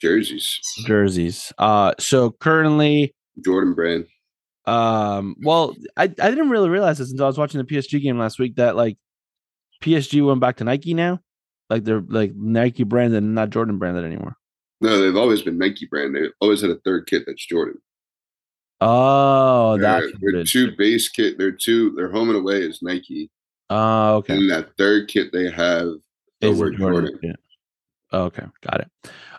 Jerseys. 0.00 0.58
Jerseys. 0.86 1.52
Uh, 1.58 1.92
so 1.98 2.30
currently 2.30 3.14
Jordan 3.44 3.74
Brand. 3.74 4.06
Um, 4.66 5.36
well, 5.42 5.74
I, 5.96 6.04
I 6.04 6.06
didn't 6.06 6.50
really 6.50 6.68
realize 6.68 6.98
this 6.98 7.10
until 7.10 7.24
I 7.24 7.28
was 7.28 7.38
watching 7.38 7.58
the 7.58 7.64
PSG 7.64 8.00
game 8.02 8.18
last 8.18 8.38
week 8.38 8.56
that 8.56 8.76
like 8.76 8.98
PSG 9.82 10.24
went 10.24 10.40
back 10.40 10.56
to 10.58 10.64
Nike 10.64 10.94
now. 10.94 11.20
Like 11.68 11.84
they're 11.84 12.02
like 12.06 12.34
Nike 12.34 12.84
branded 12.84 13.22
and 13.22 13.34
not 13.34 13.50
Jordan 13.50 13.78
branded 13.78 14.04
anymore. 14.04 14.36
No, 14.80 15.00
they've 15.00 15.16
always 15.16 15.42
been 15.42 15.58
Nike 15.58 15.86
brand. 15.86 16.14
They 16.14 16.28
always 16.40 16.60
had 16.60 16.70
a 16.70 16.78
third 16.84 17.06
kit 17.06 17.24
that's 17.26 17.44
Jordan. 17.44 17.80
Oh, 18.80 19.76
that's 19.78 20.06
their 20.20 20.42
two 20.44 20.74
base 20.76 21.08
kit. 21.08 21.36
Their 21.36 21.52
two 21.52 21.92
their 21.92 22.10
home 22.10 22.30
and 22.30 22.38
away 22.38 22.62
is 22.62 22.80
Nike. 22.82 23.30
Oh, 23.68 24.16
okay. 24.16 24.34
And 24.34 24.50
that 24.50 24.70
third 24.78 25.08
kit 25.08 25.32
they 25.32 25.50
have 25.50 25.88
is 26.40 26.58
Jordan. 26.58 26.78
Jordan. 26.78 27.18
Yeah. 27.22 27.32
okay, 28.12 28.44
got 28.62 28.80
it. 28.80 28.90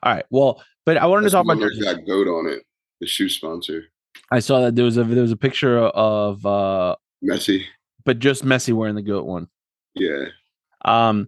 All 0.04 0.14
right. 0.14 0.26
Well, 0.30 0.64
but 0.86 0.98
I 0.98 1.06
wanted 1.08 1.24
that's 1.24 1.34
to 1.34 1.38
talk 1.38 1.46
about 1.46 1.60
that 1.60 2.06
goat 2.08 2.28
on 2.28 2.48
it, 2.48 2.64
the 3.00 3.08
shoe 3.08 3.30
sponsor. 3.30 3.86
I 4.32 4.40
saw 4.40 4.62
that 4.62 4.76
there 4.76 4.86
was 4.86 4.98
a 4.98 5.04
there 5.04 5.22
was 5.22 5.32
a 5.32 5.38
picture 5.38 5.78
of 5.78 6.46
uh 6.46 6.96
Messi, 7.24 7.66
but 8.06 8.20
just 8.20 8.46
Messi 8.46 8.74
wearing 8.74 8.96
the 8.96 9.02
goat 9.02 9.26
one. 9.26 9.48
Yeah. 9.94 10.26
Um. 10.86 11.28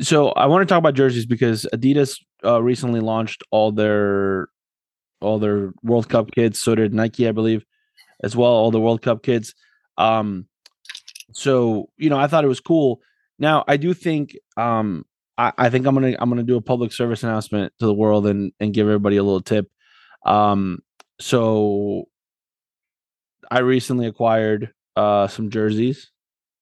So 0.00 0.30
I 0.30 0.46
want 0.46 0.66
to 0.66 0.72
talk 0.72 0.78
about 0.78 0.94
jerseys 0.94 1.26
because 1.26 1.66
Adidas 1.74 2.18
uh, 2.44 2.62
recently 2.62 3.00
launched 3.00 3.42
all 3.50 3.70
their 3.72 4.48
all 5.20 5.38
their 5.38 5.72
World 5.82 6.08
Cup 6.08 6.30
kits. 6.30 6.62
So 6.62 6.74
did 6.74 6.94
Nike, 6.94 7.28
I 7.28 7.32
believe, 7.32 7.64
as 8.22 8.34
well. 8.34 8.50
All 8.50 8.70
the 8.70 8.80
World 8.80 9.02
Cup 9.02 9.22
kits. 9.22 9.54
Um. 9.98 10.46
So 11.32 11.90
you 11.98 12.08
know, 12.08 12.18
I 12.18 12.26
thought 12.26 12.44
it 12.44 12.48
was 12.48 12.60
cool. 12.60 13.00
Now 13.38 13.64
I 13.68 13.76
do 13.76 13.92
think 13.92 14.36
um 14.56 15.04
I, 15.36 15.52
I 15.58 15.70
think 15.70 15.86
I'm 15.86 15.94
gonna 15.94 16.16
I'm 16.18 16.30
gonna 16.30 16.42
do 16.42 16.56
a 16.56 16.62
public 16.62 16.92
service 16.92 17.22
announcement 17.22 17.74
to 17.78 17.86
the 17.86 17.94
world 17.94 18.26
and 18.26 18.52
and 18.58 18.72
give 18.72 18.86
everybody 18.86 19.18
a 19.18 19.22
little 19.22 19.42
tip. 19.42 19.70
Um. 20.24 20.78
So 21.20 22.08
I 23.50 23.60
recently 23.60 24.06
acquired 24.06 24.72
uh 24.96 25.26
some 25.28 25.50
jerseys. 25.50 26.10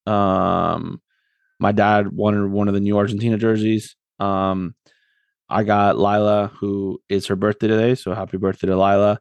Um 0.07 1.01
my 1.59 1.73
dad 1.73 2.13
wanted 2.13 2.51
one 2.51 2.69
of 2.69 2.75
the 2.75 2.81
new 2.81 2.97
Argentina 2.97 3.39
jerseys. 3.39 3.97
Um 4.21 4.75
I 5.49 5.63
got 5.63 5.97
Lila, 5.97 6.51
who 6.59 7.01
is 7.09 7.27
her 7.27 7.37
birthday 7.37 7.69
today. 7.69 7.95
So 7.95 8.13
happy 8.15 8.37
birthday 8.37 8.67
to 8.69 8.77
Lila. 8.77 9.21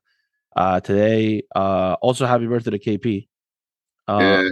Uh 0.56 0.80
today. 0.80 1.44
Uh 1.56 1.96
also 2.02 2.26
happy 2.26 2.48
birthday 2.48 2.72
to 2.72 2.80
KP. 2.80 3.28
Uh, 4.08 4.20
yeah, 4.22 4.50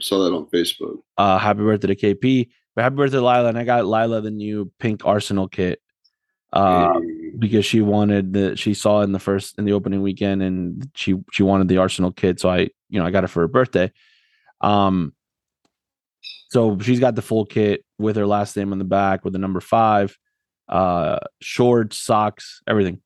saw 0.00 0.24
that 0.24 0.34
on 0.34 0.46
Facebook. 0.46 0.98
Uh 1.16 1.38
happy 1.38 1.60
birthday 1.60 1.94
to 1.94 1.96
KP. 1.96 2.48
But 2.74 2.82
happy 2.82 2.96
birthday 2.96 3.18
to 3.18 3.22
Lila. 3.22 3.48
And 3.48 3.58
I 3.58 3.64
got 3.64 3.86
Lila 3.86 4.20
the 4.20 4.30
new 4.30 4.72
pink 4.78 5.04
Arsenal 5.04 5.48
kit. 5.48 5.80
Uh, 6.52 7.00
because 7.38 7.64
she 7.64 7.80
wanted 7.80 8.32
the 8.32 8.56
she 8.56 8.74
saw 8.74 9.00
in 9.02 9.12
the 9.12 9.18
first 9.18 9.58
in 9.58 9.64
the 9.64 9.72
opening 9.72 10.02
weekend 10.02 10.42
and 10.42 10.90
she 10.94 11.16
she 11.32 11.42
wanted 11.42 11.68
the 11.68 11.78
Arsenal 11.78 12.12
kit. 12.12 12.40
So 12.40 12.50
I, 12.50 12.68
you 12.88 12.98
know, 12.98 13.06
I 13.06 13.10
got 13.10 13.24
it 13.24 13.28
for 13.28 13.40
her 13.40 13.48
birthday. 13.48 13.92
Um 14.60 15.12
so 16.50 16.78
she's 16.80 17.00
got 17.00 17.14
the 17.14 17.22
full 17.22 17.46
kit 17.46 17.84
with 17.98 18.16
her 18.16 18.26
last 18.26 18.56
name 18.56 18.72
on 18.72 18.78
the 18.78 18.84
back 18.84 19.24
with 19.24 19.32
the 19.32 19.38
number 19.38 19.60
five, 19.60 20.16
uh 20.68 21.18
shorts, 21.40 21.98
socks, 21.98 22.62
everything. 22.66 23.00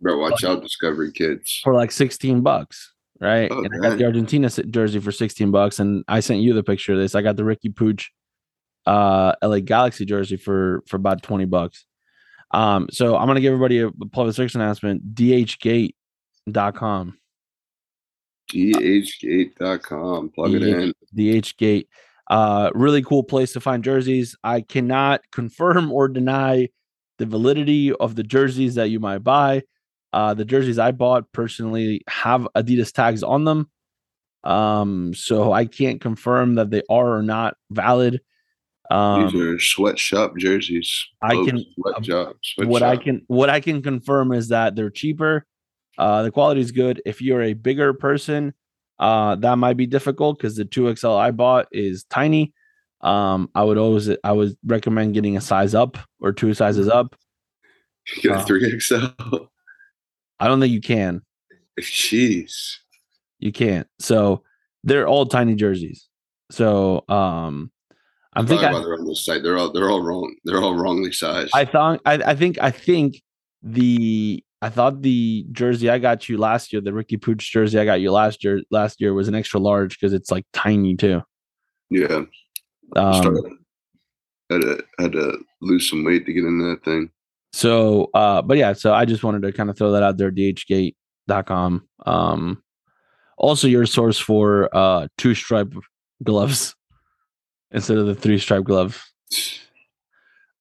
Bro, 0.00 0.18
watch 0.18 0.44
out, 0.44 0.60
Discovery 0.62 1.12
Kids. 1.12 1.60
For 1.64 1.72
like 1.72 1.90
16 1.90 2.42
bucks. 2.42 2.92
Right. 3.20 3.50
Oh, 3.50 3.62
and 3.62 3.72
I 3.74 3.88
got 3.88 3.98
the 3.98 4.04
Argentina 4.04 4.50
jersey 4.50 4.98
for 4.98 5.12
16 5.12 5.50
bucks. 5.50 5.78
And 5.78 6.04
I 6.08 6.20
sent 6.20 6.40
you 6.40 6.52
the 6.52 6.64
picture 6.64 6.92
of 6.92 6.98
this. 6.98 7.14
I 7.14 7.22
got 7.22 7.36
the 7.36 7.44
Riqui 7.44 7.72
Puig 7.72 8.04
uh 8.86 9.34
LA 9.42 9.60
Galaxy 9.60 10.04
jersey 10.04 10.36
for 10.36 10.82
for 10.86 10.96
about 10.96 11.22
20 11.22 11.46
bucks. 11.46 11.86
Um, 12.54 12.88
so 12.90 13.16
I'm 13.16 13.26
gonna 13.26 13.40
give 13.40 13.52
everybody 13.52 13.80
a 13.80 13.90
public 13.90 14.34
service 14.34 14.54
announcement, 14.54 15.14
dhgate.com. 15.14 17.18
dhgate.com. 18.52 20.28
Plug 20.30 20.50
DH, 20.50 20.54
it 20.54 20.62
in. 20.62 20.92
dhgate. 21.16 21.86
Uh 22.30 22.70
really 22.74 23.02
cool 23.02 23.24
place 23.24 23.52
to 23.52 23.60
find 23.60 23.82
jerseys. 23.82 24.36
I 24.44 24.60
cannot 24.60 25.22
confirm 25.32 25.92
or 25.92 26.08
deny 26.08 26.68
the 27.18 27.26
validity 27.26 27.92
of 27.92 28.14
the 28.14 28.22
jerseys 28.22 28.76
that 28.76 28.90
you 28.90 29.00
might 29.00 29.18
buy. 29.18 29.62
Uh, 30.12 30.32
the 30.32 30.44
jerseys 30.44 30.78
I 30.78 30.92
bought 30.92 31.32
personally 31.32 32.02
have 32.08 32.46
Adidas 32.56 32.92
tags 32.92 33.24
on 33.24 33.44
them. 33.44 33.68
Um, 34.44 35.12
so 35.14 35.52
I 35.52 35.64
can't 35.64 36.00
confirm 36.00 36.54
that 36.54 36.70
they 36.70 36.82
are 36.88 37.16
or 37.16 37.22
not 37.22 37.56
valid. 37.70 38.20
Um, 38.90 39.26
These 39.26 39.40
are 39.40 39.58
sweatshop 39.58 40.36
jerseys. 40.36 41.06
I 41.22 41.34
can 41.34 41.64
sweatshop, 41.74 42.36
sweatshop. 42.42 42.70
what 42.70 42.82
I 42.82 42.96
can 42.96 43.22
what 43.28 43.50
I 43.50 43.60
can 43.60 43.82
confirm 43.82 44.32
is 44.32 44.48
that 44.48 44.76
they're 44.76 44.90
cheaper. 44.90 45.46
Uh, 45.96 46.22
the 46.22 46.30
quality 46.30 46.60
is 46.60 46.72
good. 46.72 47.00
If 47.06 47.22
you're 47.22 47.42
a 47.42 47.54
bigger 47.54 47.94
person, 47.94 48.52
uh, 48.98 49.36
that 49.36 49.56
might 49.56 49.76
be 49.76 49.86
difficult 49.86 50.38
because 50.38 50.56
the 50.56 50.64
two 50.64 50.94
XL 50.94 51.12
I 51.12 51.30
bought 51.30 51.68
is 51.72 52.04
tiny. 52.04 52.52
Um, 53.00 53.50
I 53.54 53.62
would 53.62 53.78
always 53.78 54.10
I 54.22 54.32
would 54.32 54.56
recommend 54.64 55.14
getting 55.14 55.36
a 55.36 55.40
size 55.40 55.74
up 55.74 55.98
or 56.20 56.32
two 56.32 56.54
sizes 56.54 56.88
up. 56.88 57.16
You 58.16 58.22
get 58.22 58.32
a 58.32 58.34
uh, 58.36 58.44
three 58.44 58.80
XL. 58.80 59.06
I 60.40 60.48
don't 60.48 60.60
think 60.60 60.72
you 60.72 60.80
can. 60.80 61.22
Jeez, 61.80 62.76
you 63.38 63.52
can't. 63.52 63.86
So 63.98 64.42
they're 64.84 65.08
all 65.08 65.26
tiny 65.26 65.54
jerseys. 65.54 66.08
So 66.50 67.04
um, 67.08 67.70
I'm 68.36 68.46
thinking 68.46 68.72
they're 68.72 68.94
on 68.94 69.06
this 69.06 69.24
site. 69.24 69.42
They're 69.42 69.56
all 69.56 69.72
they're 69.72 69.90
all 69.90 70.02
wrong. 70.02 70.34
They're 70.44 70.60
all 70.60 70.74
wrongly 70.74 71.12
sized. 71.12 71.52
I 71.54 71.64
thought 71.64 72.00
I, 72.04 72.14
I 72.14 72.34
think 72.34 72.58
I 72.60 72.70
think 72.70 73.22
the 73.62 74.42
I 74.60 74.70
thought 74.70 75.02
the 75.02 75.46
jersey 75.52 75.88
I 75.88 75.98
got 75.98 76.28
you 76.28 76.38
last 76.38 76.72
year, 76.72 76.80
the 76.82 76.90
Riqui 76.90 77.18
Puig 77.18 77.38
jersey 77.38 77.78
I 77.78 77.84
got 77.84 78.00
you 78.00 78.10
last 78.10 78.42
year 78.42 78.62
last 78.70 79.00
year 79.00 79.14
was 79.14 79.28
an 79.28 79.34
extra 79.34 79.60
large 79.60 79.98
because 79.98 80.12
it's 80.12 80.30
like 80.30 80.46
tiny 80.52 80.96
too. 80.96 81.22
Yeah. 81.90 82.22
Um, 82.96 83.58
had 84.50 84.62
to 84.62 84.84
had 84.98 85.12
to 85.12 85.38
lose 85.60 85.88
some 85.88 86.04
weight 86.04 86.26
to 86.26 86.32
get 86.32 86.44
into 86.44 86.64
that 86.64 86.84
thing. 86.84 87.10
So 87.52 88.10
uh 88.14 88.42
but 88.42 88.56
yeah, 88.56 88.72
so 88.72 88.92
I 88.92 89.04
just 89.04 89.22
wanted 89.22 89.42
to 89.42 89.52
kind 89.52 89.70
of 89.70 89.78
throw 89.78 89.92
that 89.92 90.02
out 90.02 90.16
there, 90.16 90.32
dhgate.com. 90.32 91.88
Um 92.04 92.62
also 93.38 93.68
your 93.68 93.86
source 93.86 94.18
for 94.18 94.68
uh 94.72 95.06
two 95.18 95.34
stripe 95.34 95.72
gloves 96.22 96.74
instead 97.74 97.98
of 97.98 98.06
the 98.06 98.14
three 98.14 98.38
stripe 98.38 98.64
glove. 98.64 99.04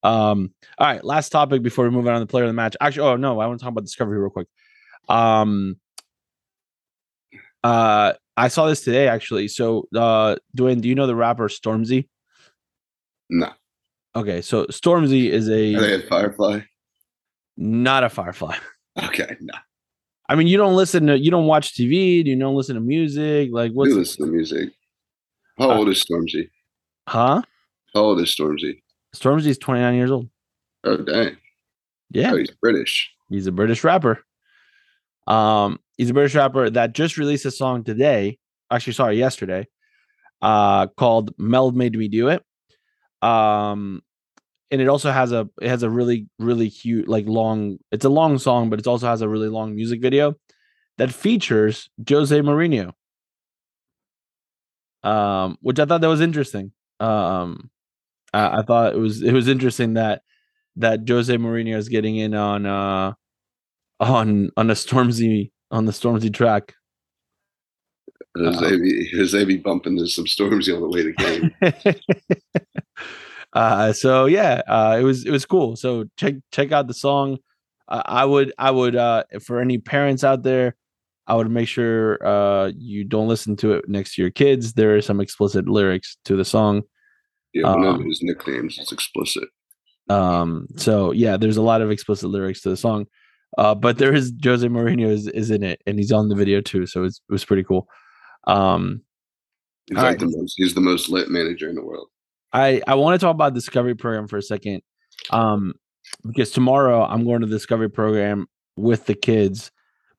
Um, 0.01 0.53
all 0.77 0.87
right, 0.87 1.03
last 1.03 1.29
topic 1.29 1.61
before 1.61 1.85
we 1.85 1.91
move 1.91 2.07
on 2.07 2.15
to 2.15 2.19
the 2.19 2.25
player 2.25 2.43
of 2.43 2.49
the 2.49 2.53
match. 2.53 2.75
Actually, 2.81 3.07
oh 3.07 3.15
no, 3.15 3.39
I 3.39 3.47
want 3.47 3.59
to 3.59 3.63
talk 3.63 3.71
about 3.71 3.85
Discovery 3.85 4.19
real 4.19 4.29
quick. 4.29 4.47
Um, 5.07 5.77
uh, 7.63 8.13
I 8.35 8.47
saw 8.49 8.67
this 8.67 8.81
today 8.81 9.07
actually. 9.07 9.47
So, 9.47 9.87
uh, 9.95 10.35
Dwayne, 10.57 10.81
do 10.81 10.89
you 10.89 10.95
know 10.95 11.07
the 11.07 11.15
rapper 11.15 11.47
Stormzy? 11.47 12.09
No. 13.29 13.51
Okay, 14.15 14.41
so 14.41 14.65
Stormzy 14.65 15.29
is 15.29 15.49
a. 15.49 15.75
Are 15.75 15.81
they 15.81 15.95
a 15.95 16.07
Firefly? 16.07 16.61
Not 17.55 18.03
a 18.03 18.09
Firefly. 18.09 18.57
Okay, 19.05 19.35
no. 19.39 19.53
I 20.29 20.35
mean, 20.35 20.47
you 20.47 20.57
don't 20.57 20.75
listen 20.75 21.07
to, 21.07 21.17
you 21.17 21.31
don't 21.31 21.47
watch 21.47 21.73
TV, 21.73 22.23
you 22.25 22.39
don't 22.39 22.55
listen 22.55 22.75
to 22.75 22.81
music. 22.81 23.49
Like, 23.51 23.71
what's 23.71 23.89
you 23.89 23.97
listen 23.97 24.25
to 24.25 24.31
music? 24.31 24.69
How 25.57 25.71
uh, 25.71 25.77
old 25.77 25.89
is 25.89 26.03
Stormzy? 26.03 26.49
Huh? 27.07 27.41
How 27.93 27.99
old 27.99 28.21
is 28.21 28.35
Stormzy? 28.35 28.81
Stormzy's 29.15 29.57
29 29.57 29.95
years 29.95 30.11
old. 30.11 30.29
Oh 30.83 30.97
dang. 30.97 31.37
Yeah. 32.09 32.33
Oh, 32.33 32.37
he's 32.37 32.51
British. 32.51 33.11
He's 33.29 33.47
a 33.47 33.51
British 33.51 33.83
rapper. 33.83 34.23
Um, 35.27 35.79
he's 35.97 36.09
a 36.09 36.13
British 36.13 36.35
rapper 36.35 36.69
that 36.69 36.93
just 36.93 37.17
released 37.17 37.45
a 37.45 37.51
song 37.51 37.83
today. 37.83 38.37
Actually, 38.71 38.93
sorry, 38.93 39.17
yesterday. 39.17 39.67
Uh, 40.41 40.87
called 40.87 41.33
Mel 41.37 41.71
Made 41.71 41.97
Me 41.97 42.07
Do 42.07 42.29
It. 42.29 42.43
Um, 43.21 44.01
and 44.73 44.81
it 44.81 44.87
also 44.87 45.11
has 45.11 45.31
a 45.31 45.47
it 45.61 45.69
has 45.69 45.83
a 45.83 45.89
really 45.89 46.27
really 46.39 46.69
cute 46.69 47.07
like 47.07 47.27
long 47.27 47.77
it's 47.91 48.05
a 48.05 48.09
long 48.09 48.39
song 48.39 48.71
but 48.71 48.79
it 48.79 48.87
also 48.87 49.05
has 49.07 49.21
a 49.21 49.29
really 49.29 49.47
long 49.47 49.75
music 49.75 50.01
video 50.01 50.35
that 50.97 51.13
features 51.13 51.89
Jose 52.09 52.37
Mourinho. 52.39 52.91
Um, 55.03 55.57
which 55.61 55.79
I 55.79 55.85
thought 55.85 56.01
that 56.01 56.07
was 56.07 56.21
interesting. 56.21 56.71
Um, 56.99 57.69
I, 58.33 58.59
I 58.59 58.61
thought 58.63 58.93
it 58.93 58.99
was 58.99 59.21
it 59.21 59.33
was 59.33 59.47
interesting 59.47 59.93
that 59.93 60.21
that 60.77 61.07
Jose 61.07 61.35
Mourinho 61.35 61.77
is 61.77 61.89
getting 61.89 62.15
in 62.15 62.33
on 62.33 62.65
uh 62.65 63.13
on 63.99 64.49
on 64.57 64.69
a 64.69 64.73
Stormzy 64.73 65.51
on 65.71 65.85
the 65.85 65.91
Stormzy 65.91 66.33
track. 66.33 66.73
Jose, 68.35 68.65
uh, 68.65 69.17
Jose 69.17 69.45
be 69.45 69.57
bumping 69.57 69.93
into 69.93 70.07
some 70.07 70.25
Stormzy 70.25 70.75
on 70.75 70.81
the 70.81 70.89
way 70.89 71.03
to 71.03 71.93
game. 71.93 71.95
uh, 73.53 73.93
so 73.93 74.25
yeah, 74.25 74.61
uh, 74.67 74.97
it 74.99 75.03
was 75.03 75.25
it 75.25 75.31
was 75.31 75.45
cool. 75.45 75.75
So 75.75 76.05
check 76.17 76.35
check 76.51 76.71
out 76.71 76.87
the 76.87 76.93
song. 76.93 77.37
Uh, 77.87 78.01
I 78.05 78.25
would 78.25 78.53
I 78.57 78.71
would 78.71 78.95
uh, 78.95 79.23
for 79.43 79.59
any 79.59 79.77
parents 79.77 80.23
out 80.23 80.43
there, 80.43 80.75
I 81.27 81.35
would 81.35 81.49
make 81.49 81.67
sure 81.67 82.25
uh, 82.25 82.71
you 82.77 83.03
don't 83.03 83.27
listen 83.27 83.55
to 83.57 83.73
it 83.73 83.87
next 83.87 84.15
to 84.15 84.21
your 84.21 84.31
kids. 84.31 84.73
There 84.73 84.95
are 84.95 85.01
some 85.01 85.21
explicit 85.21 85.67
lyrics 85.67 86.17
to 86.25 86.35
the 86.35 86.45
song. 86.45 86.83
Yeah, 87.53 87.69
one 87.69 87.85
um, 87.85 88.01
of 88.01 88.05
his 88.05 88.19
nicknames 88.21 88.77
is 88.77 88.91
explicit. 88.91 89.47
Um, 90.09 90.67
so 90.75 91.11
yeah, 91.11 91.37
there's 91.37 91.57
a 91.57 91.61
lot 91.61 91.81
of 91.81 91.91
explicit 91.91 92.29
lyrics 92.29 92.61
to 92.61 92.69
the 92.69 92.77
song. 92.77 93.05
Uh, 93.57 93.75
but 93.75 93.99
there 93.99 94.13
is 94.13 94.33
Jose 94.43 94.67
Mourinho 94.67 95.07
is, 95.07 95.27
is 95.27 95.51
in 95.51 95.63
it 95.63 95.81
and 95.85 95.99
he's 95.99 96.11
on 96.11 96.27
the 96.27 96.35
video 96.35 96.59
too. 96.59 96.85
So 96.87 97.03
it's, 97.03 97.21
it 97.29 97.31
was 97.31 97.45
pretty 97.45 97.63
cool. 97.63 97.87
Um, 98.47 99.01
he's 99.85 99.95
like 99.95 100.03
right. 100.03 100.19
the 100.19 100.25
most, 100.35 100.55
he's 100.57 100.73
the 100.73 100.81
most 100.81 101.09
lit 101.09 101.29
manager 101.29 101.69
in 101.69 101.75
the 101.75 101.85
world. 101.85 102.07
I, 102.51 102.81
I 102.87 102.95
want 102.95 103.19
to 103.19 103.23
talk 103.23 103.33
about 103.33 103.53
discovery 103.53 103.95
program 103.95 104.27
for 104.27 104.37
a 104.37 104.41
second. 104.41 104.81
Um, 105.29 105.73
because 106.25 106.51
tomorrow 106.51 107.03
I'm 107.03 107.23
going 107.23 107.41
to 107.41 107.47
the 107.47 107.55
discovery 107.55 107.89
program 107.89 108.47
with 108.75 109.05
the 109.05 109.13
kids 109.13 109.71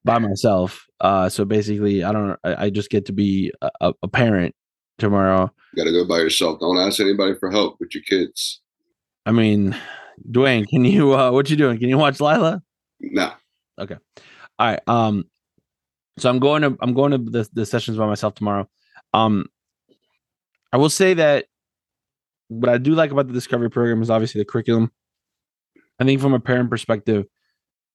by 0.04 0.18
myself. 0.18 0.86
Uh, 1.00 1.28
so 1.28 1.44
basically 1.44 2.04
I 2.04 2.12
don't, 2.12 2.38
I, 2.44 2.66
I 2.66 2.70
just 2.70 2.90
get 2.90 3.06
to 3.06 3.12
be 3.12 3.52
a, 3.80 3.92
a 4.02 4.08
parent 4.08 4.54
tomorrow. 4.98 5.50
You 5.72 5.84
gotta 5.84 5.92
go 5.92 6.06
by 6.06 6.18
yourself. 6.18 6.60
Don't 6.60 6.78
ask 6.78 7.00
anybody 7.00 7.34
for 7.38 7.50
help 7.50 7.76
with 7.80 7.94
your 7.94 8.04
kids. 8.04 8.60
I 9.26 9.32
mean, 9.32 9.76
Dwayne, 10.30 10.66
can 10.68 10.84
you 10.84 11.14
uh 11.14 11.30
what 11.30 11.50
you 11.50 11.56
doing? 11.56 11.78
Can 11.78 11.88
you 11.88 11.98
watch 11.98 12.20
Lila? 12.20 12.62
No. 13.00 13.32
Okay. 13.78 13.96
All 14.58 14.66
right. 14.66 14.80
Um 14.86 15.24
so 16.18 16.30
I'm 16.30 16.38
going 16.38 16.62
to 16.62 16.76
I'm 16.80 16.94
going 16.94 17.10
to 17.10 17.18
the, 17.18 17.48
the 17.52 17.66
sessions 17.66 17.98
by 17.98 18.06
myself 18.06 18.34
tomorrow. 18.34 18.68
Um 19.12 19.46
I 20.72 20.76
will 20.76 20.90
say 20.90 21.14
that 21.14 21.46
what 22.48 22.68
I 22.68 22.78
do 22.78 22.94
like 22.94 23.10
about 23.10 23.26
the 23.26 23.32
discovery 23.32 23.70
program 23.70 24.02
is 24.02 24.10
obviously 24.10 24.40
the 24.40 24.44
curriculum. 24.44 24.92
I 25.98 26.04
think 26.04 26.20
from 26.20 26.34
a 26.34 26.40
parent 26.40 26.70
perspective, 26.70 27.26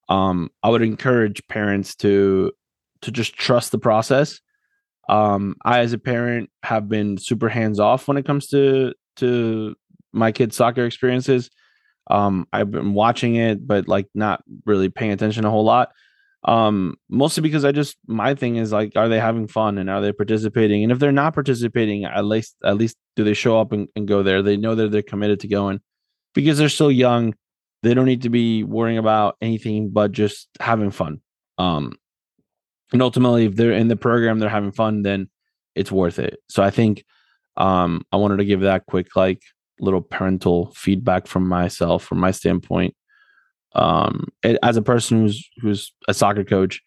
um, 0.10 0.50
I 0.63 0.69
would 0.69 0.82
encourage 0.82 1.45
parents 1.48 1.95
to 1.98 2.52
to 3.02 3.12
just 3.12 3.34
trust 3.34 3.72
the 3.72 3.80
process. 3.80 4.41
Um, 5.08 5.56
I, 5.63 5.80
as 5.80 5.93
a 5.93 5.98
parent, 5.98 6.50
have 6.63 6.89
been 6.89 7.17
super 7.17 7.50
hands 7.50 7.80
off 7.80 8.08
when 8.08 8.17
it 8.17 8.26
comes 8.26 8.48
to 8.48 8.93
to 9.17 9.76
my 10.12 10.32
kids' 10.32 10.56
soccer 10.56 10.86
experiences. 10.86 11.50
Um, 12.10 12.48
I've 12.52 12.72
been 12.72 12.93
watching 12.93 13.36
it, 13.36 13.65
but 13.65 13.88
like 13.88 14.08
not 14.15 14.43
really 14.65 14.89
paying 14.89 15.12
attention 15.12 15.45
a 15.45 15.52
whole 15.52 15.63
lot. 15.63 15.91
Um, 16.45 16.95
mostly 17.10 17.41
because 17.41 17.65
I 17.65 17.72
just 17.72 17.98
my 18.08 18.34
thing 18.34 18.56
is 18.56 18.72
like, 18.72 18.93
are 18.95 19.10
they 19.10 19.19
having 19.19 19.48
fun 19.48 19.78
and 19.78 19.89
are 19.89 20.02
they 20.02 20.13
participating? 20.13 20.84
And 20.84 20.91
if 20.91 20.98
they're 21.00 21.12
not 21.12 21.34
participating, 21.34 22.06
at 22.06 22.26
least 22.26 22.56
at 22.63 22.78
least 22.78 22.98
do 23.15 23.24
they 23.24 23.34
show 23.34 23.60
up 23.60 23.72
and, 23.72 23.88
and 23.95 24.08
go 24.08 24.24
there? 24.24 24.41
They 24.41 24.58
know 24.58 24.74
that 24.76 24.91
they're 24.91 25.02
committed 25.02 25.41
to 25.41 25.48
going 25.48 25.82
because 26.34 26.58
they're 26.58 26.69
still 26.69 26.91
young. 26.91 27.36
They 27.82 27.94
don't 27.94 28.06
need 28.06 28.24
to 28.24 28.30
be 28.30 28.63
worrying 28.63 28.98
about 28.98 29.38
anything 29.42 29.89
but 29.89 30.12
just 30.12 30.50
having 30.60 30.92
fun. 30.92 31.22
Um, 31.58 31.94
and 32.92 33.02
ultimately, 33.02 33.46
if 33.46 33.56
they're 33.56 33.72
in 33.72 33.88
the 33.88 33.96
program, 33.96 34.39
they're 34.39 34.50
having 34.50 34.72
fun, 34.72 35.04
then 35.04 35.30
it's 35.76 35.92
worth 35.92 36.20
it. 36.20 36.39
So 36.50 36.63
I 36.63 36.72
think 36.72 37.06
um, 37.58 38.04
I 38.12 38.18
wanted 38.18 38.38
to 38.38 38.46
give 38.46 38.62
that 38.62 38.86
quick 38.86 39.15
like 39.15 39.42
little 39.80 40.02
parental 40.02 40.72
feedback 40.76 41.28
from 41.28 41.48
myself, 41.48 42.04
from 42.04 42.20
my 42.20 42.32
standpoint. 42.32 42.96
Um, 43.76 44.28
it, 44.44 44.58
as 44.63 44.78
a 44.78 44.82
person 44.82 45.22
who's 45.22 45.48
who's 45.62 45.94
a 46.08 46.13
soccer 46.13 46.44
coach, 46.44 46.82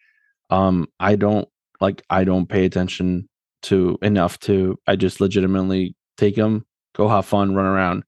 um, 0.49 0.87
I 0.99 1.15
don't 1.15 1.47
like 1.79 2.03
I 2.09 2.23
don't 2.23 2.47
pay 2.47 2.65
attention 2.65 3.29
to 3.63 3.97
enough 4.01 4.39
to. 4.41 4.77
I 4.85 4.95
just 4.95 5.21
legitimately 5.21 5.95
take 6.17 6.35
them, 6.35 6.65
go 6.95 7.07
have 7.07 7.25
fun, 7.25 7.55
run 7.55 7.65
around, 7.65 8.03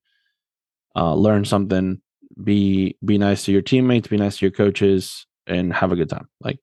uh, 0.96 1.16
learn 1.16 1.46
something, 1.46 2.02
be 2.42 2.98
be 3.04 3.18
nice 3.18 3.46
to 3.46 3.52
your 3.52 3.62
teammates, 3.62 4.08
be 4.08 4.18
nice 4.18 4.38
to 4.38 4.46
your 4.46 4.52
coaches, 4.52 5.26
and 5.48 5.74
have 5.74 5.92
a 5.92 5.96
good 5.96 6.10
time. 6.10 6.28
Like 6.42 6.60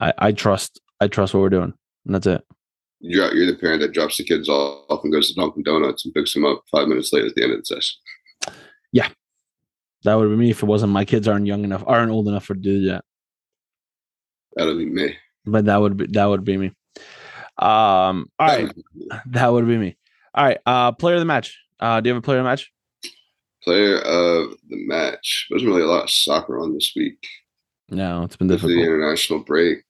I, 0.00 0.12
I 0.18 0.32
trust 0.32 0.80
I 1.00 1.08
trust 1.08 1.34
what 1.34 1.40
we're 1.40 1.50
doing, 1.50 1.74
and 2.04 2.14
that's 2.14 2.26
it 2.26 2.44
you're, 3.00 3.34
you're 3.34 3.46
the 3.46 3.58
parent 3.58 3.80
that 3.82 3.92
drops 3.92 4.16
the 4.16 4.24
kids 4.24 4.48
off 4.48 5.02
and 5.04 5.12
goes 5.12 5.28
to 5.28 5.34
Dunkin' 5.34 5.62
Donuts 5.62 6.04
and 6.04 6.14
picks 6.14 6.32
them 6.32 6.44
up 6.44 6.62
five 6.70 6.88
minutes 6.88 7.12
late 7.12 7.24
at 7.24 7.34
the 7.34 7.42
end 7.42 7.52
of 7.52 7.58
the 7.58 7.64
session. 7.64 7.98
Yeah, 8.92 9.08
that 10.04 10.14
would 10.14 10.28
be 10.28 10.36
me 10.36 10.50
if 10.50 10.62
it 10.62 10.66
wasn't 10.66 10.92
my 10.92 11.04
kids 11.04 11.28
aren't 11.28 11.46
young 11.46 11.64
enough, 11.64 11.84
aren't 11.86 12.10
old 12.10 12.28
enough 12.28 12.44
for 12.44 12.54
to 12.54 12.60
do 12.60 12.86
that. 12.86 13.04
That 14.54 14.66
would 14.66 14.78
be 14.78 14.86
me. 14.86 15.16
But 15.44 15.66
that 15.66 15.80
would 15.80 15.96
be 15.96 16.06
that 16.08 16.24
would 16.24 16.44
be 16.44 16.56
me. 16.56 16.66
Um, 17.58 18.28
all 18.38 18.48
right, 18.48 18.72
that 19.26 19.48
would 19.48 19.66
be 19.66 19.78
me. 19.78 19.96
All 20.34 20.44
right, 20.44 20.58
uh, 20.66 20.92
player 20.92 21.14
of 21.16 21.20
the 21.20 21.26
match. 21.26 21.58
Uh, 21.78 22.00
do 22.00 22.08
you 22.08 22.14
have 22.14 22.22
a 22.22 22.24
player 22.24 22.38
of 22.38 22.44
the 22.44 22.50
match? 22.50 22.72
Player 23.66 23.98
of 23.98 24.52
the 24.68 24.86
match. 24.86 25.46
There 25.50 25.56
Wasn't 25.56 25.70
really 25.70 25.82
a 25.82 25.86
lot 25.86 26.04
of 26.04 26.10
soccer 26.10 26.60
on 26.60 26.72
this 26.72 26.92
week. 26.94 27.18
No, 27.88 28.22
it's 28.22 28.36
been 28.36 28.48
difficult. 28.48 28.72
The 28.72 28.82
international 28.82 29.40
break 29.40 29.82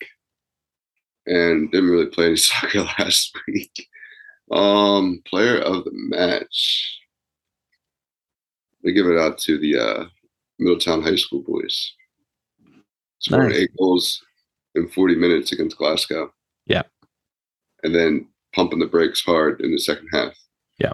and 1.27 1.71
didn't 1.71 1.91
really 1.91 2.07
play 2.07 2.27
any 2.27 2.37
soccer 2.37 2.83
last 2.99 3.37
week. 3.47 3.89
Um, 4.51 5.23
player 5.27 5.59
of 5.59 5.85
the 5.85 5.91
match. 5.93 7.01
They 8.83 8.93
give 8.93 9.07
it 9.07 9.19
out 9.19 9.39
to 9.39 9.59
the 9.59 9.77
uh, 9.77 10.05
Middletown 10.59 11.03
High 11.03 11.17
School 11.17 11.43
boys. 11.43 11.93
Scoring 13.19 13.49
nice. 13.49 13.59
eight 13.59 13.71
goals 13.79 14.23
in 14.75 14.89
40 14.89 15.17
minutes 15.17 15.53
against 15.53 15.77
Glasgow. 15.77 16.33
Yeah. 16.67 16.83
And 17.83 17.95
then 17.95 18.29
pumping 18.55 18.79
the 18.79 18.87
brakes 18.87 19.23
hard 19.23 19.61
in 19.61 19.73
the 19.73 19.79
second 19.79 20.09
half. 20.13 20.35
Yeah. 20.79 20.93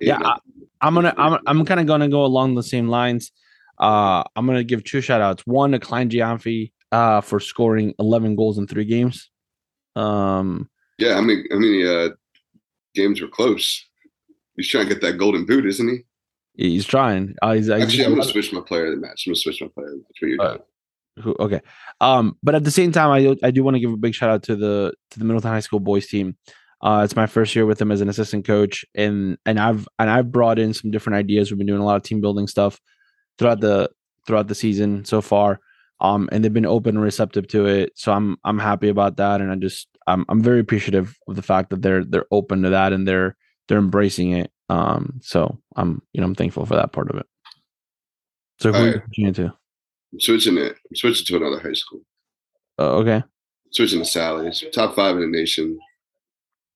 Eight 0.00 0.08
yeah, 0.08 0.36
I, 0.80 0.86
am 0.86 0.94
gonna 0.94 1.14
I'm 1.16 1.38
I'm 1.46 1.64
kind 1.64 1.80
of 1.80 1.86
gonna 1.86 2.08
go 2.08 2.24
along 2.24 2.54
the 2.54 2.62
same 2.62 2.88
lines. 2.88 3.32
Uh, 3.78 4.24
I'm 4.36 4.46
gonna 4.46 4.64
give 4.64 4.84
two 4.84 5.00
shout 5.00 5.20
outs. 5.20 5.42
One 5.46 5.72
to 5.72 5.78
Klein 5.78 6.10
Giamfi 6.10 6.72
uh, 6.92 7.20
for 7.20 7.40
scoring 7.40 7.94
11 7.98 8.36
goals 8.36 8.58
in 8.58 8.66
three 8.66 8.84
games. 8.84 9.30
Um, 9.94 10.68
yeah, 10.98 11.16
I 11.16 11.20
mean, 11.20 11.44
I 11.52 11.56
mean, 11.56 11.86
uh, 11.86 12.08
games 12.94 13.20
were 13.20 13.28
close. 13.28 13.84
He's 14.56 14.68
trying 14.68 14.88
to 14.88 14.94
get 14.94 15.02
that 15.02 15.18
golden 15.18 15.46
boot, 15.46 15.66
isn't 15.66 15.88
he? 15.88 16.04
He's 16.54 16.84
trying. 16.84 17.36
Uh, 17.40 17.54
he's, 17.54 17.70
Actually, 17.70 17.90
he's, 17.90 18.06
I'm 18.06 18.12
gonna 18.12 18.24
switch 18.24 18.52
my 18.52 18.60
player 18.60 18.86
of 18.86 18.92
the 18.92 19.00
match. 19.00 19.24
I'm 19.26 19.30
gonna 19.30 19.36
switch 19.36 19.60
my 19.60 19.68
player 19.68 19.86
of 19.86 19.92
the 19.92 19.98
match. 19.98 20.16
What 20.20 20.28
you're 20.28 20.42
uh, 20.42 20.50
doing. 20.50 21.36
Okay. 21.40 21.60
Um, 22.00 22.36
but 22.42 22.54
at 22.54 22.64
the 22.64 22.70
same 22.70 22.92
time, 22.92 23.10
I 23.10 23.36
I 23.46 23.50
do 23.50 23.62
want 23.62 23.74
to 23.76 23.80
give 23.80 23.92
a 23.92 23.96
big 23.96 24.14
shout 24.14 24.30
out 24.30 24.42
to 24.44 24.56
the 24.56 24.92
to 25.10 25.18
the 25.18 25.24
Middletown 25.24 25.52
High 25.52 25.60
School 25.60 25.80
boys 25.80 26.06
team. 26.08 26.36
Uh, 26.80 27.02
it's 27.04 27.16
my 27.16 27.26
first 27.26 27.56
year 27.56 27.66
with 27.66 27.78
them 27.78 27.90
as 27.90 28.00
an 28.00 28.08
assistant 28.08 28.46
coach, 28.46 28.84
and 28.94 29.36
and 29.44 29.58
I've 29.58 29.88
and 29.98 30.08
I've 30.10 30.30
brought 30.30 30.58
in 30.58 30.74
some 30.74 30.90
different 30.90 31.16
ideas. 31.16 31.50
We've 31.50 31.58
been 31.58 31.66
doing 31.66 31.80
a 31.80 31.84
lot 31.84 31.96
of 31.96 32.02
team 32.02 32.20
building 32.20 32.46
stuff 32.46 32.80
throughout 33.38 33.60
the 33.60 33.90
throughout 34.26 34.48
the 34.48 34.54
season 34.54 35.04
so 35.04 35.20
far 35.20 35.60
um, 36.00 36.28
and 36.30 36.44
they've 36.44 36.52
been 36.52 36.66
open 36.66 36.96
and 36.96 37.04
receptive 37.04 37.48
to 37.48 37.66
it. 37.66 37.92
So 37.96 38.12
I'm 38.12 38.36
I'm 38.44 38.58
happy 38.58 38.88
about 38.88 39.16
that, 39.16 39.40
and 39.40 39.50
I 39.50 39.56
just 39.56 39.88
I'm 40.06 40.24
I'm 40.28 40.42
very 40.42 40.60
appreciative 40.60 41.16
of 41.26 41.36
the 41.36 41.42
fact 41.42 41.70
that 41.70 41.82
they're 41.82 42.04
they're 42.04 42.26
open 42.30 42.62
to 42.62 42.70
that 42.70 42.92
and 42.92 43.06
they're 43.06 43.36
they're 43.66 43.78
embracing 43.78 44.32
it. 44.32 44.52
Um, 44.68 45.18
so 45.22 45.58
I'm 45.76 46.02
you 46.12 46.20
know 46.20 46.26
I'm 46.26 46.34
thankful 46.34 46.66
for 46.66 46.76
that 46.76 46.92
part 46.92 47.10
of 47.10 47.18
it. 47.18 47.26
So 48.60 48.72
who 48.72 48.92
right. 48.92 49.02
you 49.12 49.32
to? 49.32 49.54
I'm 50.12 50.20
switching 50.20 50.56
it. 50.58 50.76
I'm 50.90 50.96
switching 50.96 51.26
to 51.26 51.36
another 51.36 51.60
high 51.60 51.74
school. 51.74 52.00
Uh, 52.78 52.96
okay. 52.96 53.22
Switching 53.70 53.98
to 53.98 54.04
Sally's, 54.04 54.64
top 54.72 54.96
five 54.96 55.16
in 55.16 55.20
the 55.20 55.26
nation, 55.26 55.78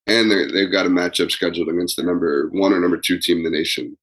and 0.06 0.30
they 0.30 0.46
they've 0.46 0.72
got 0.72 0.86
a 0.86 0.90
matchup 0.90 1.30
scheduled 1.30 1.68
against 1.68 1.96
the 1.96 2.02
number 2.02 2.48
one 2.52 2.72
or 2.72 2.80
number 2.80 2.98
two 2.98 3.18
team 3.18 3.38
in 3.38 3.44
the 3.44 3.50
nation 3.50 3.96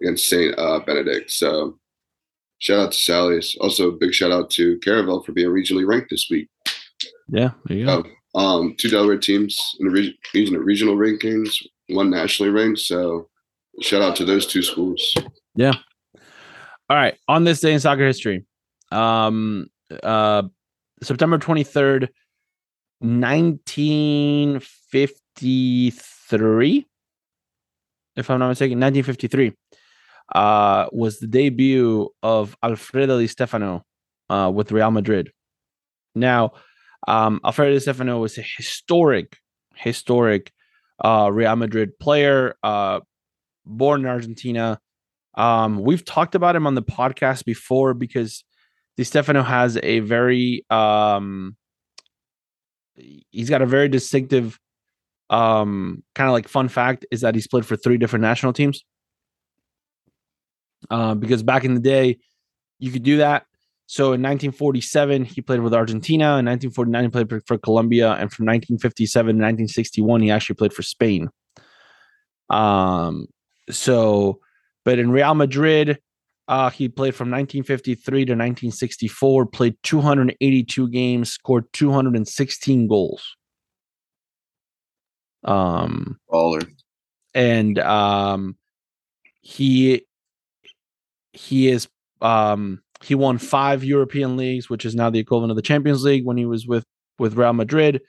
against 0.00 0.28
Saint 0.28 0.58
uh, 0.58 0.80
Benedict. 0.80 1.30
So 1.30 1.78
shout 2.58 2.80
out 2.80 2.92
to 2.92 2.98
Sally's. 2.98 3.56
Also, 3.60 3.88
a 3.88 3.92
big 3.92 4.14
shout 4.14 4.32
out 4.32 4.50
to 4.50 4.78
Caravel 4.78 5.22
for 5.22 5.32
being 5.32 5.48
regionally 5.48 5.86
ranked 5.86 6.10
this 6.10 6.28
week. 6.30 6.48
Yeah, 7.28 7.50
there 7.66 7.76
you 7.76 7.86
go. 7.86 8.04
Um, 8.34 8.74
two 8.78 8.88
Delaware 8.88 9.18
teams 9.18 9.60
in 9.78 9.86
the 9.86 9.92
region, 10.34 10.58
regional 10.58 10.96
rankings, 10.96 11.54
one 11.88 12.10
nationally 12.10 12.50
ranked. 12.50 12.80
So, 12.80 13.28
shout 13.80 14.02
out 14.02 14.16
to 14.16 14.24
those 14.24 14.46
two 14.46 14.62
schools. 14.62 15.14
Yeah. 15.54 15.74
All 16.90 16.96
right. 16.96 17.16
On 17.28 17.44
this 17.44 17.60
day 17.60 17.72
in 17.72 17.80
soccer 17.80 18.06
history, 18.06 18.44
um, 18.90 19.68
uh, 20.02 20.42
September 21.02 21.38
23rd, 21.38 22.08
1953, 25.40 26.86
if 28.16 28.30
I'm 28.30 28.38
not 28.38 28.48
mistaken, 28.48 28.78
1953 28.78 29.52
uh, 30.34 30.86
was 30.92 31.18
the 31.18 31.26
debut 31.26 32.08
of 32.22 32.56
Alfredo 32.62 33.18
Di 33.18 33.26
Stefano 33.26 33.84
uh, 34.30 34.50
with 34.54 34.70
Real 34.72 34.90
Madrid. 34.90 35.32
Now, 36.14 36.52
um, 37.08 37.40
Alfredo 37.44 37.72
Di 37.72 37.80
Stefano 37.80 38.20
was 38.20 38.38
a 38.38 38.42
historic, 38.42 39.36
historic 39.74 40.52
uh, 41.04 41.28
Real 41.32 41.56
Madrid 41.56 41.98
player, 41.98 42.54
uh, 42.62 43.00
born 43.66 44.02
in 44.02 44.06
Argentina. 44.06 44.78
Um, 45.34 45.80
we've 45.80 46.04
talked 46.04 46.36
about 46.36 46.54
him 46.54 46.66
on 46.66 46.76
the 46.76 46.82
podcast 46.82 47.44
before 47.44 47.92
because 47.92 48.44
Di 48.96 49.02
Stefano 49.02 49.42
has 49.42 49.76
a 49.82 49.98
very 49.98 50.64
um, 50.70 51.56
he's 52.94 53.50
got 53.50 53.62
a 53.62 53.66
very 53.66 53.88
distinctive 53.88 54.60
um 55.34 56.02
kind 56.14 56.28
of 56.28 56.32
like 56.32 56.46
fun 56.46 56.68
fact 56.68 57.04
is 57.10 57.22
that 57.22 57.34
he's 57.34 57.48
played 57.48 57.66
for 57.66 57.76
three 57.76 57.98
different 57.98 58.22
national 58.22 58.52
teams. 58.52 58.84
Uh, 60.90 61.14
because 61.14 61.42
back 61.42 61.64
in 61.64 61.74
the 61.74 61.80
day, 61.80 62.18
you 62.78 62.92
could 62.92 63.02
do 63.02 63.16
that. 63.16 63.46
So 63.86 64.04
in 64.04 64.22
1947, 64.22 65.24
he 65.24 65.40
played 65.40 65.60
with 65.60 65.74
Argentina. 65.74 66.38
In 66.38 66.46
1949, 66.46 67.04
he 67.04 67.10
played 67.10 67.28
for, 67.28 67.40
for 67.46 67.58
Colombia, 67.58 68.12
and 68.12 68.32
from 68.32 68.46
1957 68.46 69.26
to 69.26 69.30
1961, 69.30 70.22
he 70.22 70.30
actually 70.30 70.54
played 70.54 70.72
for 70.72 70.82
Spain. 70.82 71.28
Um, 72.48 73.26
so, 73.70 74.40
but 74.84 74.98
in 74.98 75.10
Real 75.10 75.34
Madrid, 75.34 75.98
uh, 76.48 76.70
he 76.70 76.88
played 76.88 77.14
from 77.14 77.30
1953 77.30 78.24
to 78.26 78.32
1964, 78.32 79.46
played 79.46 79.76
282 79.82 80.88
games, 80.90 81.32
scored 81.32 81.64
216 81.72 82.86
goals. 82.86 83.36
Um, 85.44 86.18
Baller. 86.30 86.66
and 87.34 87.78
um, 87.78 88.56
he 89.42 90.04
he 91.32 91.68
is 91.68 91.88
um 92.20 92.80
he 93.02 93.14
won 93.14 93.38
five 93.38 93.84
European 93.84 94.36
leagues, 94.36 94.70
which 94.70 94.84
is 94.84 94.94
now 94.94 95.10
the 95.10 95.18
equivalent 95.18 95.50
of 95.50 95.56
the 95.56 95.62
Champions 95.62 96.04
League 96.04 96.24
when 96.24 96.36
he 96.36 96.46
was 96.46 96.66
with 96.66 96.84
with 97.18 97.36
Real 97.36 97.52
Madrid. 97.52 98.00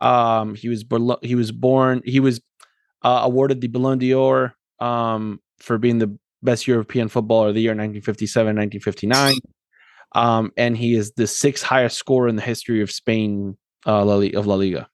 Um, 0.00 0.54
he 0.54 0.68
was 0.68 0.84
he 1.22 1.34
was 1.34 1.52
born 1.52 2.02
he 2.04 2.20
was 2.20 2.40
uh, 3.02 3.20
awarded 3.24 3.60
the 3.60 3.68
Ballon 3.68 3.98
d'Or 3.98 4.54
um, 4.80 5.40
for 5.58 5.78
being 5.78 5.98
the 5.98 6.16
best 6.42 6.66
European 6.66 7.08
footballer 7.08 7.48
of 7.48 7.54
the 7.54 7.60
year 7.60 7.70
1957 7.70 8.46
1959. 8.46 9.36
Um, 10.14 10.52
and 10.56 10.76
he 10.76 10.94
is 10.94 11.12
the 11.12 11.26
sixth 11.26 11.64
highest 11.64 11.98
scorer 11.98 12.28
in 12.28 12.36
the 12.36 12.42
history 12.42 12.82
of 12.82 12.90
Spain 12.90 13.56
uh, 13.86 14.04
La 14.04 14.14
of 14.38 14.46
La 14.46 14.54
Liga. 14.54 14.88